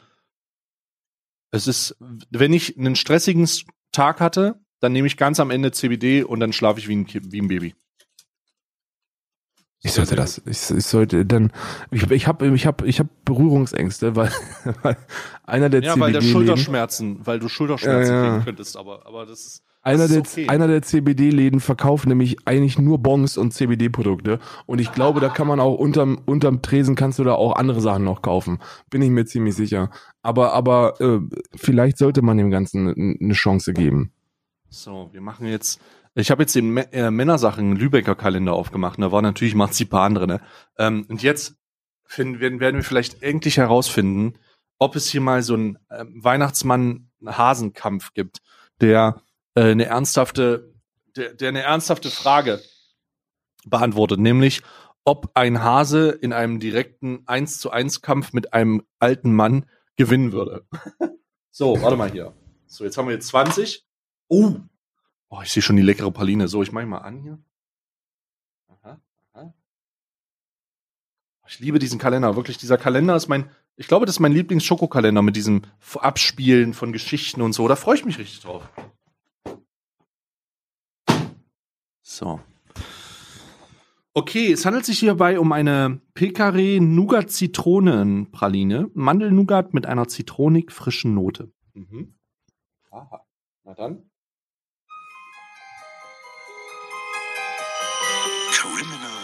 es 1.50 1.66
ist, 1.66 1.96
wenn 2.30 2.52
ich 2.52 2.78
einen 2.78 2.96
stressigen 2.96 3.48
Tag 3.92 4.20
hatte, 4.20 4.60
dann 4.80 4.92
nehme 4.92 5.06
ich 5.06 5.16
ganz 5.16 5.40
am 5.40 5.50
Ende 5.50 5.72
CBD 5.72 6.22
und 6.22 6.40
dann 6.40 6.52
schlafe 6.52 6.80
ich 6.80 6.88
wie 6.88 6.96
ein, 6.96 7.06
wie 7.08 7.40
ein 7.40 7.48
Baby. 7.48 7.74
Ich 9.82 9.92
sollte 9.92 10.14
das, 10.14 10.38
ich, 10.44 10.70
ich 10.70 10.84
sollte 10.84 11.24
dann, 11.24 11.52
ich, 11.90 12.10
ich 12.10 12.26
habe 12.26 12.54
ich 12.54 12.66
hab, 12.66 12.82
ich 12.82 13.00
hab 13.00 13.06
Berührungsängste, 13.24 14.14
weil, 14.16 14.30
weil 14.82 14.96
einer 15.44 15.70
der 15.70 15.82
ja, 15.82 15.98
weil 15.98 16.12
der 16.12 16.20
Schulterschmerzen, 16.20 17.26
weil 17.26 17.38
du 17.38 17.48
Schulterschmerzen 17.48 18.12
ja, 18.12 18.24
ja. 18.24 18.30
kriegen 18.30 18.44
könntest, 18.44 18.76
aber, 18.76 19.06
aber 19.06 19.26
das 19.26 19.46
ist. 19.46 19.62
Einer 19.82 20.08
der, 20.08 20.20
okay. 20.20 20.48
einer 20.48 20.66
der 20.66 20.82
CBD-Läden 20.82 21.60
verkauft 21.60 22.06
nämlich 22.06 22.46
eigentlich 22.46 22.78
nur 22.78 22.98
Bons 22.98 23.38
und 23.38 23.52
CBD-Produkte. 23.52 24.38
Und 24.66 24.78
ich 24.78 24.92
glaube, 24.92 25.20
da 25.20 25.30
kann 25.30 25.46
man 25.46 25.58
auch 25.58 25.74
unterm, 25.74 26.20
unterm 26.26 26.60
Tresen 26.60 26.96
kannst 26.96 27.18
du 27.18 27.24
da 27.24 27.34
auch 27.34 27.56
andere 27.56 27.80
Sachen 27.80 28.04
noch 28.04 28.20
kaufen. 28.20 28.58
Bin 28.90 29.00
ich 29.00 29.10
mir 29.10 29.24
ziemlich 29.24 29.54
sicher. 29.54 29.90
Aber, 30.22 30.52
aber 30.52 31.00
äh, 31.00 31.20
vielleicht 31.56 31.96
sollte 31.96 32.20
man 32.20 32.36
dem 32.36 32.50
Ganzen 32.50 33.18
eine 33.20 33.34
Chance 33.34 33.72
geben. 33.72 34.12
So, 34.68 35.08
wir 35.12 35.22
machen 35.22 35.46
jetzt 35.46 35.80
ich 36.14 36.30
habe 36.30 36.42
jetzt 36.42 36.54
den 36.54 36.76
äh, 36.76 37.10
Männersachen 37.10 37.76
Lübecker 37.76 38.14
Kalender 38.14 38.52
aufgemacht 38.52 38.98
und 38.98 39.02
da 39.02 39.12
war 39.12 39.22
natürlich 39.22 39.54
Marzipan 39.54 40.14
drin. 40.14 40.40
Ähm, 40.76 41.06
und 41.08 41.22
jetzt 41.22 41.56
finden, 42.04 42.40
werden, 42.40 42.60
werden 42.60 42.76
wir 42.76 42.84
vielleicht 42.84 43.22
endlich 43.22 43.58
herausfinden, 43.58 44.34
ob 44.78 44.96
es 44.96 45.08
hier 45.08 45.20
mal 45.20 45.42
so 45.42 45.54
einen 45.54 45.76
äh, 45.88 46.04
Weihnachtsmann-Hasenkampf 46.14 48.12
gibt, 48.12 48.40
der 48.80 49.22
äh, 49.54 49.70
eine 49.70 49.86
ernsthafte, 49.86 50.74
der, 51.16 51.34
der 51.34 51.48
eine 51.48 51.62
ernsthafte 51.62 52.10
Frage 52.10 52.60
beantwortet, 53.64 54.20
nämlich 54.20 54.62
ob 55.04 55.30
ein 55.34 55.62
Hase 55.62 56.10
in 56.10 56.32
einem 56.32 56.60
direkten 56.60 57.22
1 57.26 57.58
zu 57.58 57.70
1 57.70 58.02
Kampf 58.02 58.32
mit 58.32 58.52
einem 58.52 58.82
alten 58.98 59.34
Mann 59.34 59.66
gewinnen 59.96 60.32
würde. 60.32 60.66
so, 61.50 61.80
warte 61.82 61.96
mal 61.96 62.10
hier. 62.10 62.34
So, 62.66 62.84
jetzt 62.84 62.96
haben 62.96 63.08
wir 63.08 63.14
jetzt 63.14 63.28
20. 63.28 63.84
Oh, 64.28 64.56
Oh, 65.30 65.40
ich 65.42 65.52
sehe 65.52 65.62
schon 65.62 65.76
die 65.76 65.82
leckere 65.82 66.10
Praline. 66.10 66.48
So, 66.48 66.62
ich 66.62 66.72
mache 66.72 66.86
mal 66.86 66.98
an 66.98 67.18
hier. 67.22 67.38
Ich 71.48 71.58
liebe 71.58 71.80
diesen 71.80 71.98
Kalender. 71.98 72.36
Wirklich, 72.36 72.58
dieser 72.58 72.78
Kalender 72.78 73.16
ist 73.16 73.26
mein, 73.26 73.50
ich 73.74 73.88
glaube, 73.88 74.06
das 74.06 74.16
ist 74.16 74.20
mein 74.20 74.32
Lieblings-Schokokalender 74.32 75.20
mit 75.20 75.34
diesem 75.34 75.62
Abspielen 75.96 76.74
von 76.74 76.92
Geschichten 76.92 77.42
und 77.42 77.54
so. 77.54 77.66
Da 77.66 77.74
freue 77.74 77.96
ich 77.96 78.04
mich 78.04 78.18
richtig 78.18 78.40
drauf. 78.40 78.68
So. 82.10 82.40
Okay, 84.14 84.50
es 84.50 84.66
handelt 84.66 84.84
sich 84.84 84.98
hierbei 84.98 85.38
um 85.38 85.52
eine 85.52 86.00
Pekare 86.14 86.80
Nougat 86.80 87.30
Zitronen 87.30 88.32
Praline. 88.32 88.90
Mandel-Nougat 88.94 89.74
mit 89.74 89.86
einer 89.86 90.08
zitronig 90.08 90.72
frischen 90.72 91.14
Note. 91.14 91.52
Mhm. 91.72 92.18
Aha. 92.90 93.24
Na 93.62 93.74
dann. 93.74 94.10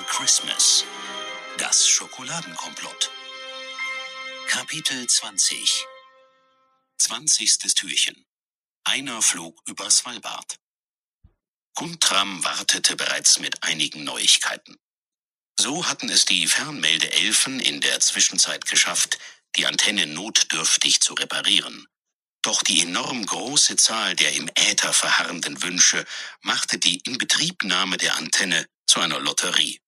Christmas. 0.08 0.84
Das 1.58 1.86
Schokoladenkomplott. 1.88 3.10
Kapitel 4.46 5.06
20. 5.06 5.84
20. 6.98 7.74
Türchen. 7.74 8.24
Einer 8.84 9.20
flog 9.20 9.60
über 9.68 9.90
Svalbard. 9.90 10.58
Guntram 11.76 12.42
wartete 12.42 12.96
bereits 12.96 13.38
mit 13.38 13.62
einigen 13.62 14.02
Neuigkeiten. 14.02 14.78
So 15.60 15.86
hatten 15.86 16.08
es 16.08 16.24
die 16.24 16.46
Fernmeldeelfen 16.46 17.60
in 17.60 17.82
der 17.82 18.00
Zwischenzeit 18.00 18.64
geschafft, 18.66 19.18
die 19.56 19.66
Antenne 19.66 20.06
notdürftig 20.06 21.00
zu 21.02 21.14
reparieren. 21.14 21.86
Doch 22.42 22.62
die 22.62 22.80
enorm 22.80 23.26
große 23.26 23.76
Zahl 23.76 24.16
der 24.16 24.32
im 24.32 24.48
Äther 24.54 24.94
verharrenden 24.94 25.62
Wünsche 25.62 26.06
machte 26.42 26.78
die 26.78 26.98
Inbetriebnahme 26.98 27.98
der 27.98 28.16
Antenne 28.16 28.66
zu 28.86 29.00
einer 29.00 29.20
Lotterie. 29.20 29.80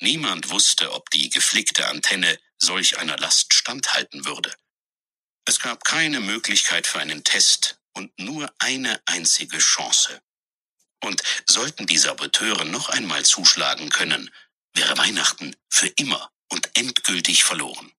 Niemand 0.00 0.50
wusste, 0.50 0.92
ob 0.92 1.10
die 1.10 1.30
geflickte 1.30 1.88
Antenne 1.88 2.38
solch 2.58 2.98
einer 2.98 3.16
Last 3.18 3.54
standhalten 3.54 4.24
würde. 4.24 4.54
Es 5.46 5.58
gab 5.58 5.84
keine 5.84 6.20
Möglichkeit 6.20 6.86
für 6.86 7.00
einen 7.00 7.24
Test 7.24 7.80
und 7.92 8.16
nur 8.20 8.52
eine 8.58 9.02
einzige 9.06 9.58
Chance. 9.58 10.22
Und 11.02 11.22
sollten 11.48 11.86
die 11.86 11.98
Saboteure 11.98 12.64
noch 12.64 12.88
einmal 12.88 13.24
zuschlagen 13.24 13.90
können, 13.90 14.30
wäre 14.74 14.96
Weihnachten 14.98 15.56
für 15.68 15.88
immer 15.88 16.30
und 16.48 16.70
endgültig 16.76 17.44
verloren. 17.44 17.92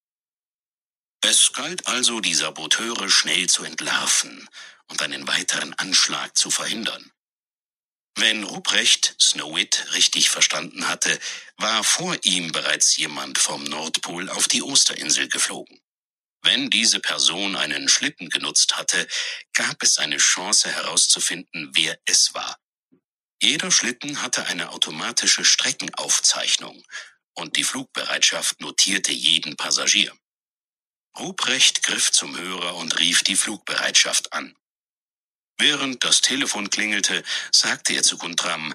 Es 1.22 1.54
galt 1.54 1.88
also, 1.88 2.20
die 2.20 2.36
Saboteure 2.36 3.10
schnell 3.10 3.48
zu 3.48 3.64
entlarven 3.64 4.50
und 4.90 5.02
einen 5.02 5.28
weiteren 5.28 5.74
Anschlag 5.76 6.38
zu 6.38 6.52
verhindern. 6.52 7.12
Wenn 8.16 8.44
Ruprecht 8.44 9.16
Snowit 9.22 9.88
richtig 9.94 10.30
verstanden 10.30 10.88
hatte, 10.88 11.18
war 11.58 11.84
vor 11.84 12.16
ihm 12.24 12.52
bereits 12.52 12.96
jemand 12.98 13.40
vom 13.40 13.64
Nordpol 13.64 14.30
auf 14.30 14.48
die 14.48 14.62
Osterinsel 14.62 15.30
geflogen. 15.30 15.80
Wenn 16.44 16.70
diese 16.70 17.00
Person 17.00 17.56
einen 17.56 17.90
Schlitten 17.90 18.30
genutzt 18.30 18.76
hatte, 18.76 19.08
gab 19.54 19.82
es 19.82 19.98
eine 19.98 20.18
Chance 20.18 20.70
herauszufinden, 20.70 21.72
wer 21.74 21.98
es 22.06 22.34
war. 22.34 22.60
Jeder 23.44 23.72
Schlitten 23.72 24.22
hatte 24.22 24.46
eine 24.46 24.70
automatische 24.70 25.44
Streckenaufzeichnung 25.44 26.82
und 27.34 27.58
die 27.58 27.66
Flugbereitschaft 27.66 28.62
notierte 28.62 29.12
jeden 29.12 29.58
Passagier. 29.58 30.18
Ruprecht 31.20 31.84
griff 31.84 32.10
zum 32.10 32.38
Hörer 32.38 32.76
und 32.78 32.98
rief 33.00 33.22
die 33.24 33.36
Flugbereitschaft 33.36 34.32
an. 34.32 34.56
Während 35.58 36.06
das 36.06 36.22
Telefon 36.22 36.70
klingelte, 36.70 37.22
sagte 37.52 37.92
er 37.92 38.04
zu 38.04 38.18
Guntram, 38.18 38.74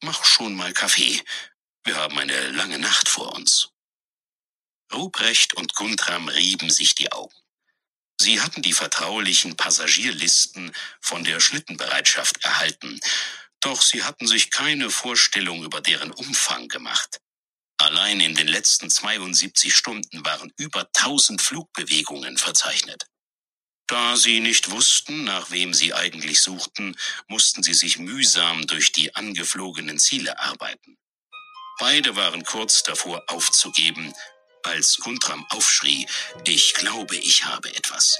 mach 0.00 0.24
schon 0.24 0.54
mal 0.54 0.72
Kaffee. 0.72 1.20
Wir 1.82 1.96
haben 1.96 2.16
eine 2.16 2.50
lange 2.50 2.78
Nacht 2.78 3.08
vor 3.08 3.34
uns. 3.34 3.70
Ruprecht 4.92 5.54
und 5.54 5.74
Guntram 5.74 6.28
rieben 6.28 6.70
sich 6.70 6.94
die 6.94 7.10
Augen. 7.10 7.34
Sie 8.20 8.40
hatten 8.40 8.62
die 8.62 8.74
vertraulichen 8.74 9.56
Passagierlisten 9.56 10.72
von 11.00 11.24
der 11.24 11.40
Schlittenbereitschaft 11.40 12.44
erhalten, 12.44 13.00
Doch 13.64 13.80
sie 13.80 14.02
hatten 14.04 14.26
sich 14.26 14.50
keine 14.50 14.90
Vorstellung 14.90 15.64
über 15.64 15.80
deren 15.80 16.10
Umfang 16.10 16.68
gemacht. 16.68 17.18
Allein 17.78 18.20
in 18.20 18.34
den 18.34 18.46
letzten 18.46 18.90
72 18.90 19.74
Stunden 19.74 20.22
waren 20.22 20.52
über 20.58 20.86
1000 20.94 21.40
Flugbewegungen 21.40 22.36
verzeichnet. 22.36 23.06
Da 23.86 24.16
sie 24.16 24.40
nicht 24.40 24.70
wussten, 24.70 25.24
nach 25.24 25.50
wem 25.50 25.72
sie 25.72 25.94
eigentlich 25.94 26.42
suchten, 26.42 26.94
mussten 27.26 27.62
sie 27.62 27.72
sich 27.72 27.98
mühsam 27.98 28.66
durch 28.66 28.92
die 28.92 29.16
angeflogenen 29.16 29.98
Ziele 29.98 30.38
arbeiten. 30.38 30.98
Beide 31.78 32.16
waren 32.16 32.44
kurz 32.44 32.82
davor 32.82 33.24
aufzugeben, 33.28 34.12
als 34.62 34.98
Guntram 34.98 35.46
aufschrie, 35.50 36.06
ich 36.46 36.74
glaube, 36.74 37.16
ich 37.16 37.46
habe 37.46 37.74
etwas. 37.74 38.18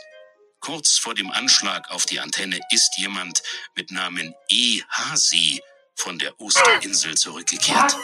Kurz 0.64 0.96
vor 0.96 1.14
dem 1.14 1.30
Anschlag 1.30 1.90
auf 1.90 2.06
die 2.06 2.20
Antenne 2.20 2.58
ist 2.70 2.96
jemand 2.96 3.42
mit 3.76 3.90
Namen 3.90 4.32
E. 4.50 4.80
Hasi 4.88 5.60
von 5.94 6.18
der 6.18 6.40
Osterinsel 6.40 7.14
zurückgekehrt. 7.16 7.94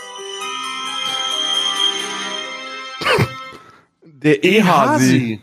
Der 4.03 4.45
E-Hasi. 4.45 5.41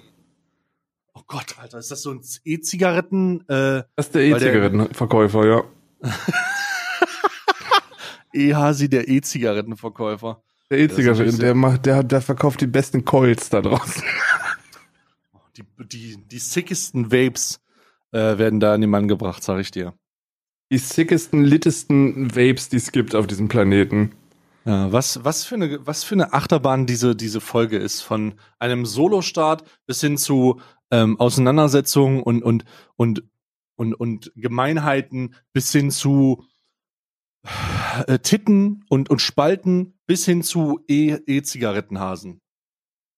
Oh 1.16 1.22
Gott, 1.26 1.56
Alter, 1.58 1.80
ist 1.80 1.90
das 1.90 2.04
so 2.04 2.12
ein 2.12 2.22
E-Zigaretten? 2.46 3.42
Äh, 3.50 3.82
Das 3.96 4.06
ist 4.06 4.14
der 4.14 4.22
E-Zigarettenverkäufer, 4.22 5.48
ja. 5.48 5.64
E-Hasi, 8.34 8.90
der 8.90 9.08
E-Zigarettenverkäufer. 9.08 10.44
Der 10.70 10.78
E-Zigaretten, 10.78 11.40
der 11.40 11.56
macht, 11.56 11.88
der, 11.88 12.04
der 12.04 12.22
verkauft 12.22 12.62
die 12.62 12.68
besten 12.68 13.04
Coils 13.06 13.50
da 13.50 13.62
draußen. 13.62 14.04
Die, 15.58 15.64
die, 15.88 16.18
die 16.28 16.40
sickesten 16.40 17.12
Vapes 17.12 17.60
äh, 18.12 18.38
werden 18.38 18.60
da 18.60 18.74
an 18.74 18.82
den 18.82 18.90
Mann 18.90 19.08
gebracht, 19.08 19.44
sag 19.44 19.60
ich 19.60 19.72
dir. 19.72 19.94
Die 20.72 20.78
sickesten, 20.78 21.44
littesten 21.44 22.36
Vapes, 22.36 22.70
die 22.70 22.78
es 22.78 22.92
gibt 22.92 23.16
auf 23.16 23.26
diesem 23.26 23.48
Planeten. 23.48 24.12
Ja, 24.66 24.92
was, 24.92 25.24
was, 25.24 25.46
für 25.46 25.56
eine, 25.56 25.86
was 25.88 26.04
für 26.04 26.16
eine 26.16 26.34
Achterbahn 26.34 26.86
diese, 26.86 27.16
diese 27.16 27.42
Folge 27.42 27.78
ist. 27.78 28.02
Von 28.02 28.36
einem 28.60 28.86
Solostart 28.86 29.64
bis 29.86 30.02
hin 30.02 30.18
zu 30.18 30.60
ähm, 30.92 31.20
Auseinandersetzungen 31.20 32.22
und, 32.22 32.44
und, 32.44 32.66
und, 32.96 33.24
und, 33.78 33.94
und 33.94 34.32
Gemeinheiten 34.36 35.36
bis 35.54 35.72
hin 35.72 35.90
zu 35.90 36.44
äh, 38.08 38.20
Titten 38.20 38.84
und, 38.90 39.10
und 39.10 39.22
Spalten 39.22 39.98
bis 40.06 40.26
hin 40.26 40.44
zu 40.44 40.82
E- 40.88 41.18
E-Zigarettenhasen. 41.26 42.42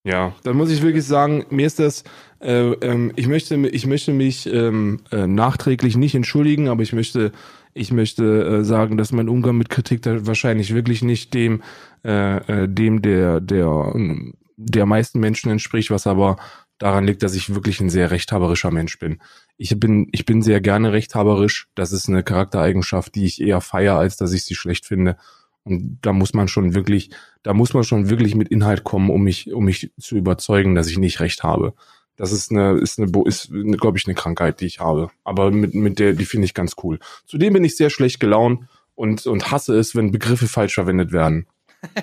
Ja, 0.10 0.34
dann 0.42 0.58
muss 0.58 0.72
ich 0.72 0.82
wirklich 0.82 1.06
sagen, 1.06 1.46
mir 1.52 1.68
ist 1.68 1.78
das, 1.78 2.04
äh, 2.42 2.72
ähm, 2.72 3.12
ich 3.16 3.28
möchte, 3.28 3.56
ich 3.56 3.86
möchte 3.86 4.12
mich 4.12 4.52
ähm, 4.52 5.02
äh, 5.12 5.28
nachträglich 5.28 5.96
nicht 5.98 6.16
entschuldigen, 6.16 6.68
aber 6.68 6.82
ich 6.82 6.94
möchte, 6.94 7.32
ich 7.76 7.92
möchte 7.92 8.24
äh, 8.44 8.64
sagen, 8.64 8.98
dass 8.98 9.12
mein 9.12 9.30
Umgang 9.30 9.56
mit 9.56 9.70
Kritik 9.70 10.02
da 10.02 10.26
wahrscheinlich 10.26 10.74
wirklich 10.74 11.04
nicht 11.04 11.36
dem, 11.36 11.62
äh, 12.04 12.38
äh, 12.38 12.68
dem 12.68 13.04
der, 13.04 13.40
der, 13.40 13.92
ähm, 13.94 14.34
der 14.58 14.88
meisten 14.88 15.20
Menschen 15.20 15.52
entspricht, 15.52 15.92
was 15.92 16.08
aber 16.08 16.38
daran 16.80 17.06
liegt, 17.06 17.22
dass 17.22 17.36
ich 17.36 17.54
wirklich 17.54 17.80
ein 17.80 17.92
sehr 17.92 18.10
rechthaberischer 18.10 18.72
Mensch 18.72 18.98
bin. 18.98 19.20
Ich 19.58 19.80
bin, 19.80 20.08
ich 20.12 20.26
bin 20.26 20.42
sehr 20.42 20.60
gerne 20.60 20.92
rechthaberisch. 20.92 21.68
Das 21.76 21.92
ist 21.92 22.10
eine 22.10 22.24
Charaktereigenschaft, 22.24 23.14
die 23.14 23.26
ich 23.26 23.40
eher 23.40 23.62
feiere, 23.62 24.00
als 24.00 24.18
dass 24.18 24.34
ich 24.34 24.44
sie 24.44 24.56
schlecht 24.56 24.88
finde. 24.88 25.18
Und 25.66 26.00
da 26.02 26.14
muss 26.14 26.34
man 26.34 26.48
schon 26.48 26.74
wirklich, 26.74 27.12
da 27.44 27.54
muss 27.54 27.74
man 27.74 27.84
schon 27.84 28.10
wirklich 28.10 28.36
mit 28.36 28.50
Inhalt 28.50 28.84
kommen, 28.84 29.10
um 29.10 29.24
mich, 29.24 29.54
um 29.54 29.66
mich 29.66 29.92
zu 30.00 30.16
überzeugen, 30.16 30.76
dass 30.76 30.88
ich 30.88 30.98
nicht 30.98 31.20
recht 31.20 31.44
habe. 31.44 31.74
Das 32.16 32.34
ist 32.34 32.52
eine, 32.52 32.74
ist 32.74 33.00
eine, 33.00 33.10
ist, 33.26 33.50
glaube 33.80 33.98
ich, 33.98 34.06
eine 34.06 34.16
Krankheit, 34.16 34.60
die 34.60 34.66
ich 34.66 34.80
habe. 34.80 35.10
Aber 35.24 35.52
mit, 35.52 35.74
mit 35.74 36.00
der, 36.00 36.14
die 36.14 36.26
finde 36.26 36.46
ich 36.46 36.54
ganz 36.54 36.76
cool. 36.84 37.00
Zudem 37.26 37.54
bin 37.54 37.64
ich 37.64 37.78
sehr 37.78 37.90
schlecht 37.90 38.20
gelaunt 38.20 38.68
und, 38.94 39.26
und 39.26 39.52
hasse 39.52 39.78
es, 39.78 39.96
wenn 39.96 40.12
Begriffe 40.12 40.48
falsch 40.48 40.74
verwendet 40.74 41.12
werden. 41.12 41.48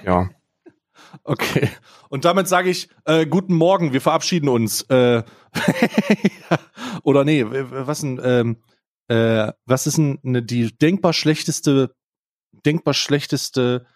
Ja. 0.05 0.31
Okay. 1.23 1.71
Und 2.09 2.25
damit 2.25 2.47
sage 2.47 2.69
ich, 2.69 2.89
äh, 3.05 3.27
guten 3.27 3.55
Morgen, 3.55 3.93
wir 3.93 4.01
verabschieden 4.01 4.49
uns. 4.49 4.83
Äh, 4.83 5.23
oder 7.05 7.25
nee, 7.25 7.45
was 7.49 8.01
denn, 8.01 8.21
ähm, 8.23 8.57
äh, 9.09 9.53
was 9.65 9.87
ist 9.87 9.97
denn 9.99 10.19
die 10.47 10.77
denkbar 10.77 11.13
schlechteste, 11.13 11.95
denkbar 12.65 12.93
schlechteste 12.93 13.87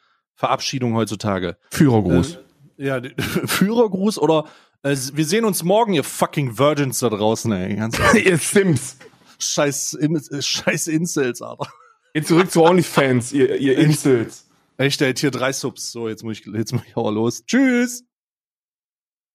Verabschiedung 0.41 0.95
heutzutage? 0.95 1.59
Führergruß. 1.71 2.39
Äh, 2.79 2.87
ja, 2.87 3.03
Führergruß 3.45 4.19
oder 4.19 4.47
äh, 4.83 4.97
wir 5.13 5.27
sehen 5.27 5.45
uns 5.45 5.63
morgen, 5.63 5.93
ihr 5.93 6.03
fucking 6.03 6.59
Virgins 6.59 7.01
da 7.01 7.11
draußen, 7.11 7.53
ey. 7.53 7.79
Ihr 8.25 8.39
Sims. 8.39 8.97
scheiß, 9.39 9.99
scheiß 10.41 10.87
Incels, 10.87 11.43
Alter. 11.43 11.71
Geht 12.15 12.27
zurück 12.27 12.51
zu 12.51 12.63
OnlyFans, 12.63 13.35
ihr, 13.35 13.55
ihr 13.59 13.77
Insels. 13.77 14.49
Echt, 14.79 15.03
der 15.03 15.11
hat 15.11 15.19
hier 15.19 15.31
drei 15.31 15.53
Subs. 15.53 15.93
So, 15.93 16.09
jetzt 16.09 16.25
muss 16.25 16.39
ich, 16.39 16.47
jetzt 16.47 16.73
muss 16.73 16.83
ich 16.87 16.97
aber 16.97 17.13
los. 17.13 17.45
Tschüss! 17.45 18.05